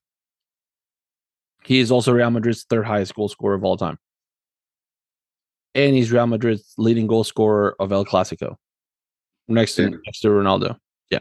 He 1.69 1.79
is 1.79 1.91
also 1.91 2.11
Real 2.11 2.31
Madrid's 2.31 2.63
third 2.63 2.87
highest 2.87 3.13
goal 3.13 3.29
scorer 3.29 3.53
of 3.53 3.63
all 3.63 3.77
time. 3.77 3.99
And 5.75 5.93
he's 5.95 6.11
Real 6.11 6.25
Madrid's 6.25 6.73
leading 6.79 7.05
goal 7.05 7.23
scorer 7.23 7.75
of 7.79 7.91
El 7.91 8.05
Clasico. 8.05 8.55
Next 9.47 9.75
to 9.75 9.83
Yeah. 9.83 9.89
next 10.03 10.21
to 10.21 10.29
Ronaldo. 10.29 10.77
Yeah. 11.11 11.19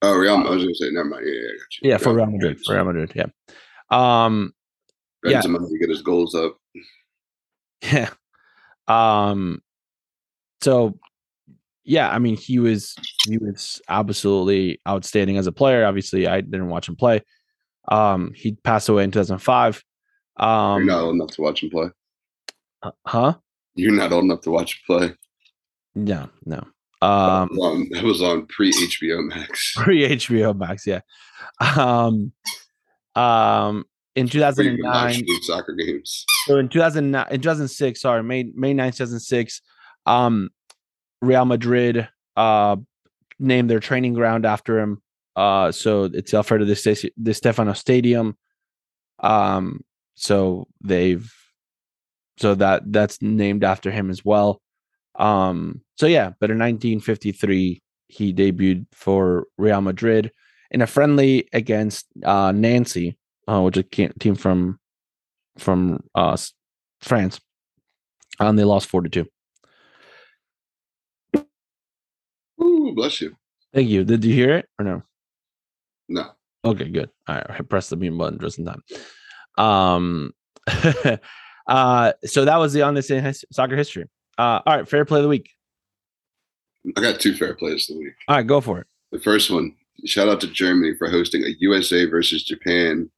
Oh, 0.00 0.14
Real. 0.16 0.36
I 0.36 0.48
was 0.48 0.62
gonna 0.62 0.74
say, 0.76 0.90
never 0.92 1.08
mind. 1.08 1.26
Yeah, 1.26 1.34
yeah. 1.34 1.90
Yeah, 1.90 1.96
for 1.98 2.14
Real 2.14 2.26
Madrid. 2.26 2.60
For 2.64 2.76
Real 2.76 2.84
Madrid, 2.84 3.12
yeah. 3.16 3.26
Um 3.90 4.52
yeah. 5.24 5.40
To 5.40 5.76
get 5.80 5.88
his 5.90 6.02
goals 6.02 6.36
up. 6.36 6.56
Yeah. 7.82 8.10
Um 8.86 9.60
so 10.60 10.96
yeah, 11.82 12.10
I 12.12 12.20
mean 12.20 12.36
he 12.36 12.60
was 12.60 12.94
he 13.26 13.38
was 13.38 13.82
absolutely 13.88 14.80
outstanding 14.88 15.36
as 15.36 15.48
a 15.48 15.52
player. 15.52 15.84
Obviously, 15.84 16.28
I 16.28 16.42
didn't 16.42 16.68
watch 16.68 16.88
him 16.88 16.94
play. 16.94 17.22
Um 17.88 18.32
he 18.34 18.52
passed 18.52 18.88
away 18.88 19.04
in 19.04 19.10
2005. 19.10 19.82
You're 20.38 20.48
Um 20.48 20.86
not 20.86 21.02
old 21.02 21.14
enough 21.14 21.30
to 21.32 21.42
watch 21.42 21.62
him 21.62 21.70
play. 21.70 21.90
huh? 23.06 23.34
You're 23.74 23.92
not 23.92 24.12
old 24.12 24.24
enough 24.24 24.42
to 24.42 24.50
watch 24.50 24.74
him 24.74 24.80
play. 24.86 25.14
No, 25.94 26.28
no. 26.44 26.64
Um 27.00 27.48
that 27.50 27.50
was 27.50 27.62
on, 27.62 28.04
was 28.04 28.22
on 28.22 28.46
pre 28.46 28.72
HBO 28.72 29.24
Max. 29.28 29.74
pre 29.76 30.08
HBO 30.08 30.56
Max, 30.56 30.86
yeah. 30.86 31.00
Um 31.76 32.32
um 33.14 33.84
in 34.14 34.28
2009 34.28 35.24
soccer 35.42 35.72
games. 35.74 36.24
So 36.46 36.58
in 36.58 36.68
2009, 36.68 37.26
in 37.30 37.40
2006, 37.40 38.00
sorry, 38.00 38.22
May 38.22 38.44
May 38.54 38.74
9th, 38.74 38.96
2006, 38.96 39.62
um, 40.06 40.50
Real 41.20 41.44
Madrid 41.44 42.08
uh 42.36 42.76
named 43.38 43.70
their 43.70 43.80
training 43.80 44.14
ground 44.14 44.46
after 44.46 44.78
him. 44.78 45.02
Uh, 45.34 45.72
so 45.72 46.04
it's 46.04 46.34
Alfredo 46.34 46.64
de, 46.64 46.76
Ste- 46.76 47.12
de 47.20 47.34
Stefano 47.34 47.72
Stadium. 47.72 48.36
Um, 49.20 49.80
so 50.14 50.66
they've 50.82 51.30
so 52.38 52.54
that 52.54 52.82
that's 52.86 53.20
named 53.22 53.64
after 53.64 53.90
him 53.90 54.10
as 54.10 54.24
well. 54.24 54.60
Um, 55.18 55.82
so 55.96 56.06
yeah, 56.06 56.30
but 56.40 56.50
in 56.50 56.58
1953, 56.58 57.82
he 58.08 58.32
debuted 58.34 58.86
for 58.92 59.46
Real 59.58 59.80
Madrid 59.80 60.32
in 60.70 60.82
a 60.82 60.86
friendly 60.86 61.48
against 61.52 62.06
uh 62.24 62.52
Nancy, 62.52 63.16
uh, 63.48 63.60
which 63.62 63.76
is 63.76 63.84
a 63.84 64.08
team 64.18 64.34
from 64.34 64.78
from 65.58 66.02
uh 66.14 66.36
France, 67.00 67.40
and 68.40 68.58
they 68.58 68.64
lost 68.64 68.88
four 68.88 69.02
to 69.02 69.08
two. 69.08 69.26
Ooh, 72.62 72.92
bless 72.94 73.20
you. 73.20 73.36
Thank 73.74 73.88
you. 73.88 74.04
Did 74.04 74.24
you 74.24 74.34
hear 74.34 74.56
it 74.56 74.68
or 74.78 74.84
no? 74.84 75.02
No. 76.08 76.30
Okay, 76.64 76.88
good. 76.88 77.10
All 77.28 77.34
right, 77.36 77.46
I 77.50 77.62
pressed 77.62 77.90
the 77.90 77.96
mute 77.96 78.16
button 78.16 78.38
just 78.38 78.58
in 78.58 78.64
time. 78.66 78.82
Um, 79.58 80.32
uh, 81.66 82.12
so 82.24 82.44
that 82.44 82.56
was 82.56 82.72
the 82.72 82.82
on 82.82 82.94
this 82.94 83.10
in 83.10 83.24
his- 83.24 83.44
soccer 83.52 83.76
history. 83.76 84.04
Uh, 84.38 84.60
all 84.64 84.76
right, 84.76 84.88
fair 84.88 85.04
play 85.04 85.18
of 85.18 85.22
the 85.24 85.28
week. 85.28 85.50
I 86.96 87.00
got 87.00 87.20
two 87.20 87.34
fair 87.34 87.54
plays 87.54 87.88
of 87.90 87.96
the 87.96 88.02
week. 88.04 88.14
All 88.28 88.36
right, 88.36 88.46
go 88.46 88.60
for 88.60 88.80
it. 88.80 88.86
The 89.12 89.20
first 89.20 89.50
one, 89.50 89.74
shout 90.04 90.28
out 90.28 90.40
to 90.40 90.46
Germany 90.48 90.94
for 90.96 91.08
hosting 91.10 91.44
a 91.44 91.54
USA 91.60 92.06
versus 92.06 92.42
Japan 92.44 93.10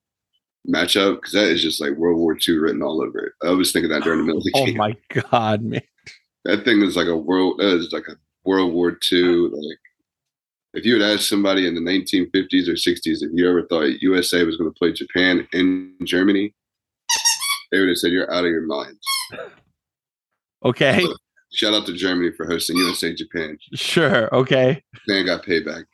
matchup 0.68 1.16
because 1.16 1.32
that 1.32 1.46
is 1.48 1.62
just 1.62 1.80
like 1.80 1.92
World 1.92 2.18
War 2.18 2.36
II 2.46 2.56
written 2.58 2.82
all 2.82 3.02
over 3.02 3.18
it. 3.26 3.32
I 3.46 3.50
was 3.50 3.72
thinking 3.72 3.90
that 3.90 4.02
during 4.02 4.20
the 4.20 4.24
middle 4.24 4.38
of 4.38 4.44
the 4.44 4.52
Oh 4.56 4.66
game. 4.66 4.76
my 4.76 4.96
god, 5.30 5.62
man! 5.62 5.82
That 6.44 6.64
thing 6.64 6.82
is 6.82 6.96
like 6.96 7.06
a 7.08 7.16
world. 7.16 7.58
That 7.58 7.74
is 7.78 7.92
like 7.92 8.08
a 8.08 8.16
World 8.44 8.72
War 8.74 8.98
II. 9.12 9.22
Like 9.50 9.78
if 10.74 10.84
you 10.84 11.00
had 11.00 11.10
asked 11.14 11.28
somebody 11.28 11.66
in 11.66 11.74
the 11.74 11.80
1950s 11.80 12.68
or 12.68 12.72
60s 12.74 13.22
if 13.22 13.30
you 13.32 13.48
ever 13.48 13.66
thought 13.66 14.02
USA 14.02 14.44
was 14.44 14.56
going 14.56 14.70
to 14.70 14.78
play 14.78 14.92
Japan 14.92 15.46
in 15.52 15.94
Germany, 16.04 16.52
they 17.70 17.78
would 17.80 17.88
have 17.88 17.98
said 17.98 18.12
you're 18.12 18.32
out 18.32 18.44
of 18.44 18.50
your 18.50 18.66
mind. 18.66 18.96
Okay, 20.64 21.04
Shout 21.52 21.72
out 21.74 21.86
to 21.86 21.92
Germany 21.92 22.32
for 22.36 22.46
hosting 22.46 22.76
USA 22.76 23.14
Japan. 23.14 23.56
sure. 23.74 24.34
Okay. 24.34 24.82
Japan 25.06 25.26
got 25.26 25.44
payback. 25.44 25.84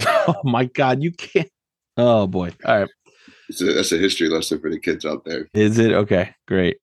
Oh 0.28 0.42
my 0.44 0.64
god, 0.64 1.02
you 1.02 1.12
can't. 1.12 1.48
Oh 1.96 2.26
boy. 2.26 2.50
All 2.64 2.80
right. 2.80 2.88
It's 3.48 3.60
a, 3.60 3.72
that's 3.72 3.92
a 3.92 3.96
history 3.96 4.28
lesson 4.28 4.60
for 4.60 4.70
the 4.70 4.78
kids 4.78 5.04
out 5.04 5.24
there. 5.24 5.48
Is 5.54 5.78
it 5.78 5.92
okay? 5.92 6.34
Great. 6.48 6.78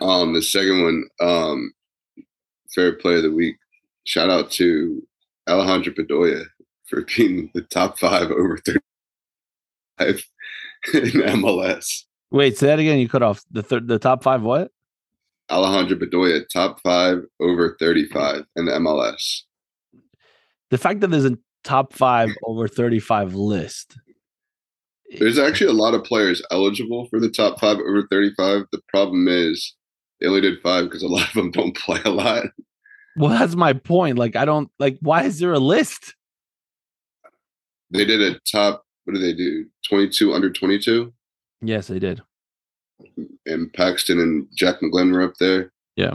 Um, 0.00 0.34
the 0.34 0.42
second 0.42 0.82
one, 0.82 1.04
um, 1.20 1.72
fair 2.74 2.94
play 2.94 3.16
of 3.16 3.22
the 3.22 3.30
week. 3.30 3.56
Shout 4.04 4.28
out 4.28 4.50
to 4.52 5.06
Alejandro 5.50 5.92
Bedoya 5.92 6.44
for 6.86 7.04
being 7.16 7.50
the 7.54 7.62
top 7.62 7.98
five 7.98 8.30
over 8.30 8.58
35 8.58 10.24
in 10.94 11.00
MLS. 11.02 12.04
Wait, 12.30 12.56
say 12.56 12.68
that 12.68 12.78
again. 12.78 12.98
You 12.98 13.08
cut 13.08 13.22
off 13.22 13.42
the 13.50 13.62
third, 13.62 13.88
the 13.88 13.98
top 13.98 14.22
five. 14.22 14.42
What? 14.42 14.70
Alejandro 15.50 15.96
Bedoya, 15.96 16.48
top 16.48 16.80
five 16.80 17.18
over 17.40 17.76
35 17.80 18.44
in 18.56 18.66
the 18.66 18.72
MLS. 18.72 19.40
The 20.70 20.78
fact 20.78 21.00
that 21.00 21.08
there's 21.08 21.24
a 21.24 21.36
top 21.64 21.92
five 21.92 22.30
over 22.44 22.68
35 22.68 23.34
list. 23.34 23.98
There's 25.18 25.40
actually 25.40 25.70
a 25.70 25.72
lot 25.72 25.94
of 25.94 26.04
players 26.04 26.40
eligible 26.52 27.06
for 27.06 27.18
the 27.18 27.28
top 27.28 27.58
five 27.58 27.78
over 27.78 28.06
35. 28.08 28.66
The 28.70 28.80
problem 28.88 29.26
is 29.26 29.74
they 30.20 30.28
only 30.28 30.40
did 30.40 30.62
five 30.62 30.84
because 30.84 31.02
a 31.02 31.08
lot 31.08 31.26
of 31.26 31.34
them 31.34 31.50
don't 31.50 31.76
play 31.76 32.00
a 32.04 32.10
lot. 32.10 32.44
Well, 33.20 33.30
that's 33.30 33.54
my 33.54 33.72
point. 33.74 34.18
Like, 34.18 34.34
I 34.36 34.44
don't 34.44 34.70
like. 34.78 34.98
Why 35.00 35.24
is 35.24 35.38
there 35.38 35.52
a 35.52 35.58
list? 35.58 36.14
They 37.90 38.04
did 38.04 38.20
a 38.22 38.38
top, 38.50 38.84
what 39.04 39.14
did 39.14 39.22
they 39.22 39.32
do? 39.34 39.66
22 39.88 40.32
under 40.32 40.50
22? 40.50 41.12
Yes, 41.60 41.88
they 41.88 41.98
did. 41.98 42.22
And 43.46 43.72
Paxten 43.72 44.22
and 44.22 44.46
Jack 44.54 44.76
McGlynn 44.80 45.12
were 45.12 45.22
up 45.22 45.34
there. 45.40 45.72
Yeah. 45.96 46.12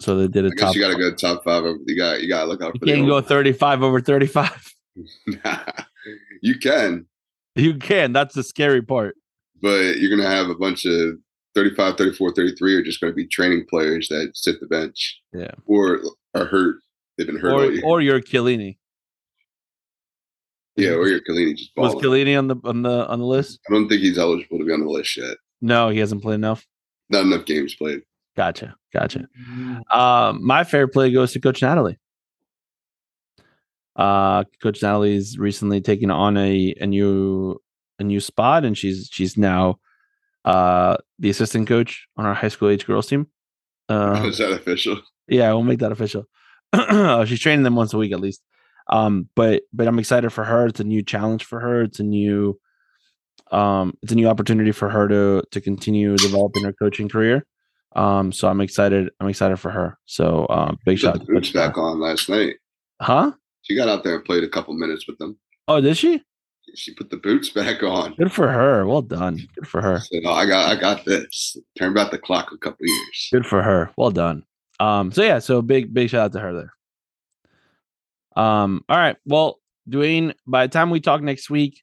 So 0.00 0.16
they 0.16 0.26
did 0.26 0.44
a 0.44 0.48
I 0.48 0.50
guess 0.50 0.60
top. 0.60 0.74
you 0.74 0.80
got 0.80 0.88
to 0.88 0.98
go 0.98 1.14
top 1.14 1.44
five. 1.44 1.62
Over, 1.64 1.78
you 1.86 1.96
got 1.96 2.20
you 2.22 2.28
got 2.28 2.40
to 2.42 2.46
look 2.48 2.60
out 2.62 2.74
You 2.74 2.80
for 2.80 2.86
can't 2.86 3.02
the 3.02 3.06
go 3.08 3.20
35 3.20 3.82
over 3.84 4.00
35. 4.00 4.74
you 6.42 6.58
can, 6.58 7.06
You 7.54 7.78
can. 7.78 8.12
That's 8.12 8.34
the 8.34 8.42
scary 8.42 8.82
part. 8.82 9.16
but 9.62 9.98
you're 9.98 10.10
gonna 10.14 10.28
have 10.28 10.48
a 10.50 10.54
bunch 10.56 10.84
of 10.86 11.18
35, 11.54 11.96
34, 11.96 12.32
33 12.34 12.74
are 12.76 12.82
just 12.82 13.00
gonna 13.00 13.12
be 13.12 13.26
training 13.26 13.64
players 13.68 14.08
that 14.08 14.32
sit 14.34 14.60
the 14.60 14.66
bench. 14.66 15.20
Yeah. 15.32 15.50
Or 15.66 16.00
are 16.34 16.46
hurt. 16.46 16.76
They've 17.16 17.26
been 17.26 17.38
hurt 17.38 17.52
all 17.52 17.60
Or 17.60 17.70
year. 17.72 17.82
or 17.84 18.00
you're 18.00 18.20
Chiellini. 18.20 18.76
yeah, 20.76 20.90
or 20.90 21.06
you're 21.08 21.20
Chiellini 21.20 21.56
just 21.56 21.70
Was 21.76 21.92
balling. 21.94 22.04
Chiellini 22.26 22.36
on 22.38 22.48
the 22.48 22.56
on 22.64 22.82
the 22.82 23.06
on 23.08 23.18
the 23.20 23.26
list? 23.26 23.60
I 23.68 23.72
don't 23.72 23.88
think 23.88 24.00
he's 24.02 24.18
eligible 24.18 24.58
to 24.58 24.64
be 24.64 24.72
on 24.72 24.80
the 24.80 24.90
list 24.90 25.16
yet. 25.16 25.36
No, 25.60 25.88
he 25.90 25.98
hasn't 26.00 26.22
played 26.22 26.34
enough. 26.34 26.66
Not 27.10 27.22
enough 27.24 27.44
games 27.46 27.74
played. 27.74 28.02
Gotcha. 28.36 28.74
Gotcha. 28.92 29.28
Um, 29.92 30.44
my 30.44 30.64
fair 30.64 30.88
play 30.88 31.12
goes 31.12 31.32
to 31.32 31.40
Coach 31.40 31.62
Natalie. 31.62 31.98
Uh, 33.96 34.42
Coach 34.60 34.82
Natalie's 34.82 35.38
recently 35.38 35.80
taken 35.80 36.10
on 36.10 36.36
a 36.36 36.74
a 36.80 36.86
new 36.86 37.60
a 38.00 38.02
new 38.04 38.18
spot, 38.18 38.64
and 38.64 38.76
she's 38.76 39.08
she's 39.12 39.36
now 39.36 39.78
uh 40.44 40.96
the 41.18 41.30
assistant 41.30 41.68
coach 41.68 42.06
on 42.16 42.26
our 42.26 42.34
high 42.34 42.48
school 42.48 42.68
age 42.68 42.86
girls 42.86 43.06
team. 43.06 43.26
Uh, 43.88 44.24
Is 44.26 44.38
that 44.38 44.52
official? 44.52 45.00
yeah, 45.28 45.52
we'll 45.52 45.62
make 45.62 45.80
that 45.80 45.92
official. 45.92 46.26
she's 47.26 47.40
training 47.40 47.62
them 47.62 47.76
once 47.76 47.94
a 47.94 47.98
week 47.98 48.12
at 48.12 48.20
least. 48.20 48.42
Um, 48.90 49.28
but 49.34 49.62
but 49.72 49.86
I'm 49.86 49.98
excited 49.98 50.30
for 50.30 50.44
her. 50.44 50.66
It's 50.66 50.80
a 50.80 50.84
new 50.84 51.02
challenge 51.02 51.44
for 51.44 51.60
her. 51.60 51.82
It's 51.82 52.00
a 52.00 52.04
new 52.04 52.58
um 53.52 53.94
it's 54.02 54.12
a 54.12 54.14
new 54.14 54.28
opportunity 54.28 54.72
for 54.72 54.88
her 54.88 55.08
to 55.08 55.42
to 55.50 55.60
continue 55.60 56.16
developing 56.16 56.64
her 56.64 56.72
coaching 56.72 57.08
career. 57.08 57.46
Um, 57.96 58.32
so 58.32 58.48
I'm 58.48 58.60
excited. 58.60 59.10
I'm 59.20 59.28
excited 59.28 59.58
for 59.58 59.70
her. 59.70 59.96
So 60.06 60.46
um, 60.50 60.78
big 60.84 60.98
shout 60.98 61.20
the 61.20 61.32
boots 61.32 61.50
back 61.50 61.78
on 61.78 62.00
last 62.00 62.28
night. 62.28 62.56
Huh? 63.00 63.32
She 63.62 63.76
got 63.76 63.88
out 63.88 64.04
there 64.04 64.16
and 64.16 64.24
played 64.24 64.44
a 64.44 64.48
couple 64.48 64.74
minutes 64.74 65.06
with 65.06 65.16
them. 65.18 65.38
Oh, 65.68 65.80
did 65.80 65.96
she? 65.96 66.22
She 66.74 66.94
put 66.94 67.10
the 67.10 67.16
boots 67.16 67.50
back 67.50 67.82
on. 67.82 68.14
Good 68.14 68.32
for 68.32 68.48
her. 68.48 68.86
Well 68.86 69.02
done. 69.02 69.40
Good 69.54 69.68
for 69.68 69.80
her. 69.80 70.00
Said, 70.00 70.22
"Oh, 70.24 70.32
I 70.32 70.46
got, 70.46 70.76
I 70.76 70.80
got 70.80 71.04
this." 71.04 71.56
Turn 71.78 71.94
back 71.94 72.10
the 72.10 72.18
clock 72.18 72.50
a 72.52 72.58
couple 72.58 72.86
years. 72.86 73.28
Good 73.32 73.46
for 73.46 73.62
her. 73.62 73.90
Well 73.96 74.10
done. 74.10 74.44
Um, 74.80 75.12
so 75.12 75.22
yeah, 75.22 75.38
so 75.38 75.62
big, 75.62 75.94
big 75.94 76.10
shout 76.10 76.26
out 76.26 76.32
to 76.32 76.40
her 76.40 76.52
there. 76.52 78.42
Um, 78.44 78.84
all 78.88 78.96
right. 78.96 79.16
Well, 79.24 79.60
Dwayne, 79.88 80.34
by 80.46 80.66
the 80.66 80.72
time 80.72 80.90
we 80.90 81.00
talk 81.00 81.22
next 81.22 81.48
week, 81.48 81.82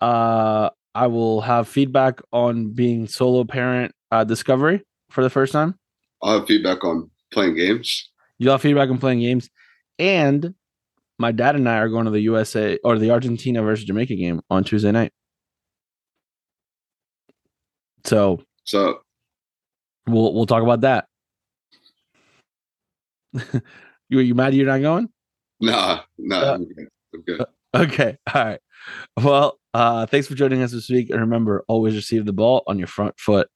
uh, 0.00 0.70
I 0.94 1.06
will 1.06 1.40
have 1.42 1.68
feedback 1.68 2.20
on 2.32 2.72
being 2.72 3.06
solo 3.06 3.44
parent 3.44 3.94
uh 4.10 4.24
discovery 4.24 4.82
for 5.10 5.22
the 5.22 5.30
first 5.30 5.52
time. 5.52 5.78
I'll 6.22 6.38
have 6.38 6.48
feedback 6.48 6.82
on 6.84 7.10
playing 7.32 7.56
games. 7.56 8.10
You'll 8.38 8.52
have 8.52 8.62
feedback 8.62 8.88
on 8.88 8.98
playing 8.98 9.20
games. 9.20 9.50
And 9.98 10.54
my 11.18 11.32
dad 11.32 11.56
and 11.56 11.68
I 11.68 11.78
are 11.78 11.88
going 11.88 12.04
to 12.06 12.10
the 12.10 12.20
USA 12.22 12.78
or 12.84 12.98
the 12.98 13.10
Argentina 13.10 13.62
versus 13.62 13.84
Jamaica 13.84 14.14
game 14.16 14.40
on 14.50 14.64
Tuesday 14.64 14.90
night. 14.92 15.12
So 18.04 18.42
So 18.64 19.00
we'll 20.06 20.34
we'll 20.34 20.46
talk 20.46 20.62
about 20.62 20.82
that. 20.82 21.06
you 24.08 24.20
you 24.20 24.34
mad 24.34 24.54
you're 24.54 24.66
not 24.66 24.80
going? 24.80 25.08
nah, 25.60 26.00
nah, 26.18 26.36
Uh, 26.40 26.54
I'm 26.54 26.64
good. 26.64 26.88
I'm 27.14 27.22
good. 27.22 27.44
Okay. 27.74 28.16
All 28.34 28.44
right. 28.44 28.60
Well, 29.22 29.58
uh, 29.72 30.06
thanks 30.06 30.26
for 30.26 30.34
joining 30.34 30.62
us 30.62 30.72
this 30.72 30.88
week. 30.90 31.10
And 31.10 31.20
remember, 31.20 31.64
always 31.68 31.94
receive 31.94 32.26
the 32.26 32.32
ball 32.32 32.62
on 32.66 32.78
your 32.78 32.86
front 32.86 33.18
foot. 33.18 33.48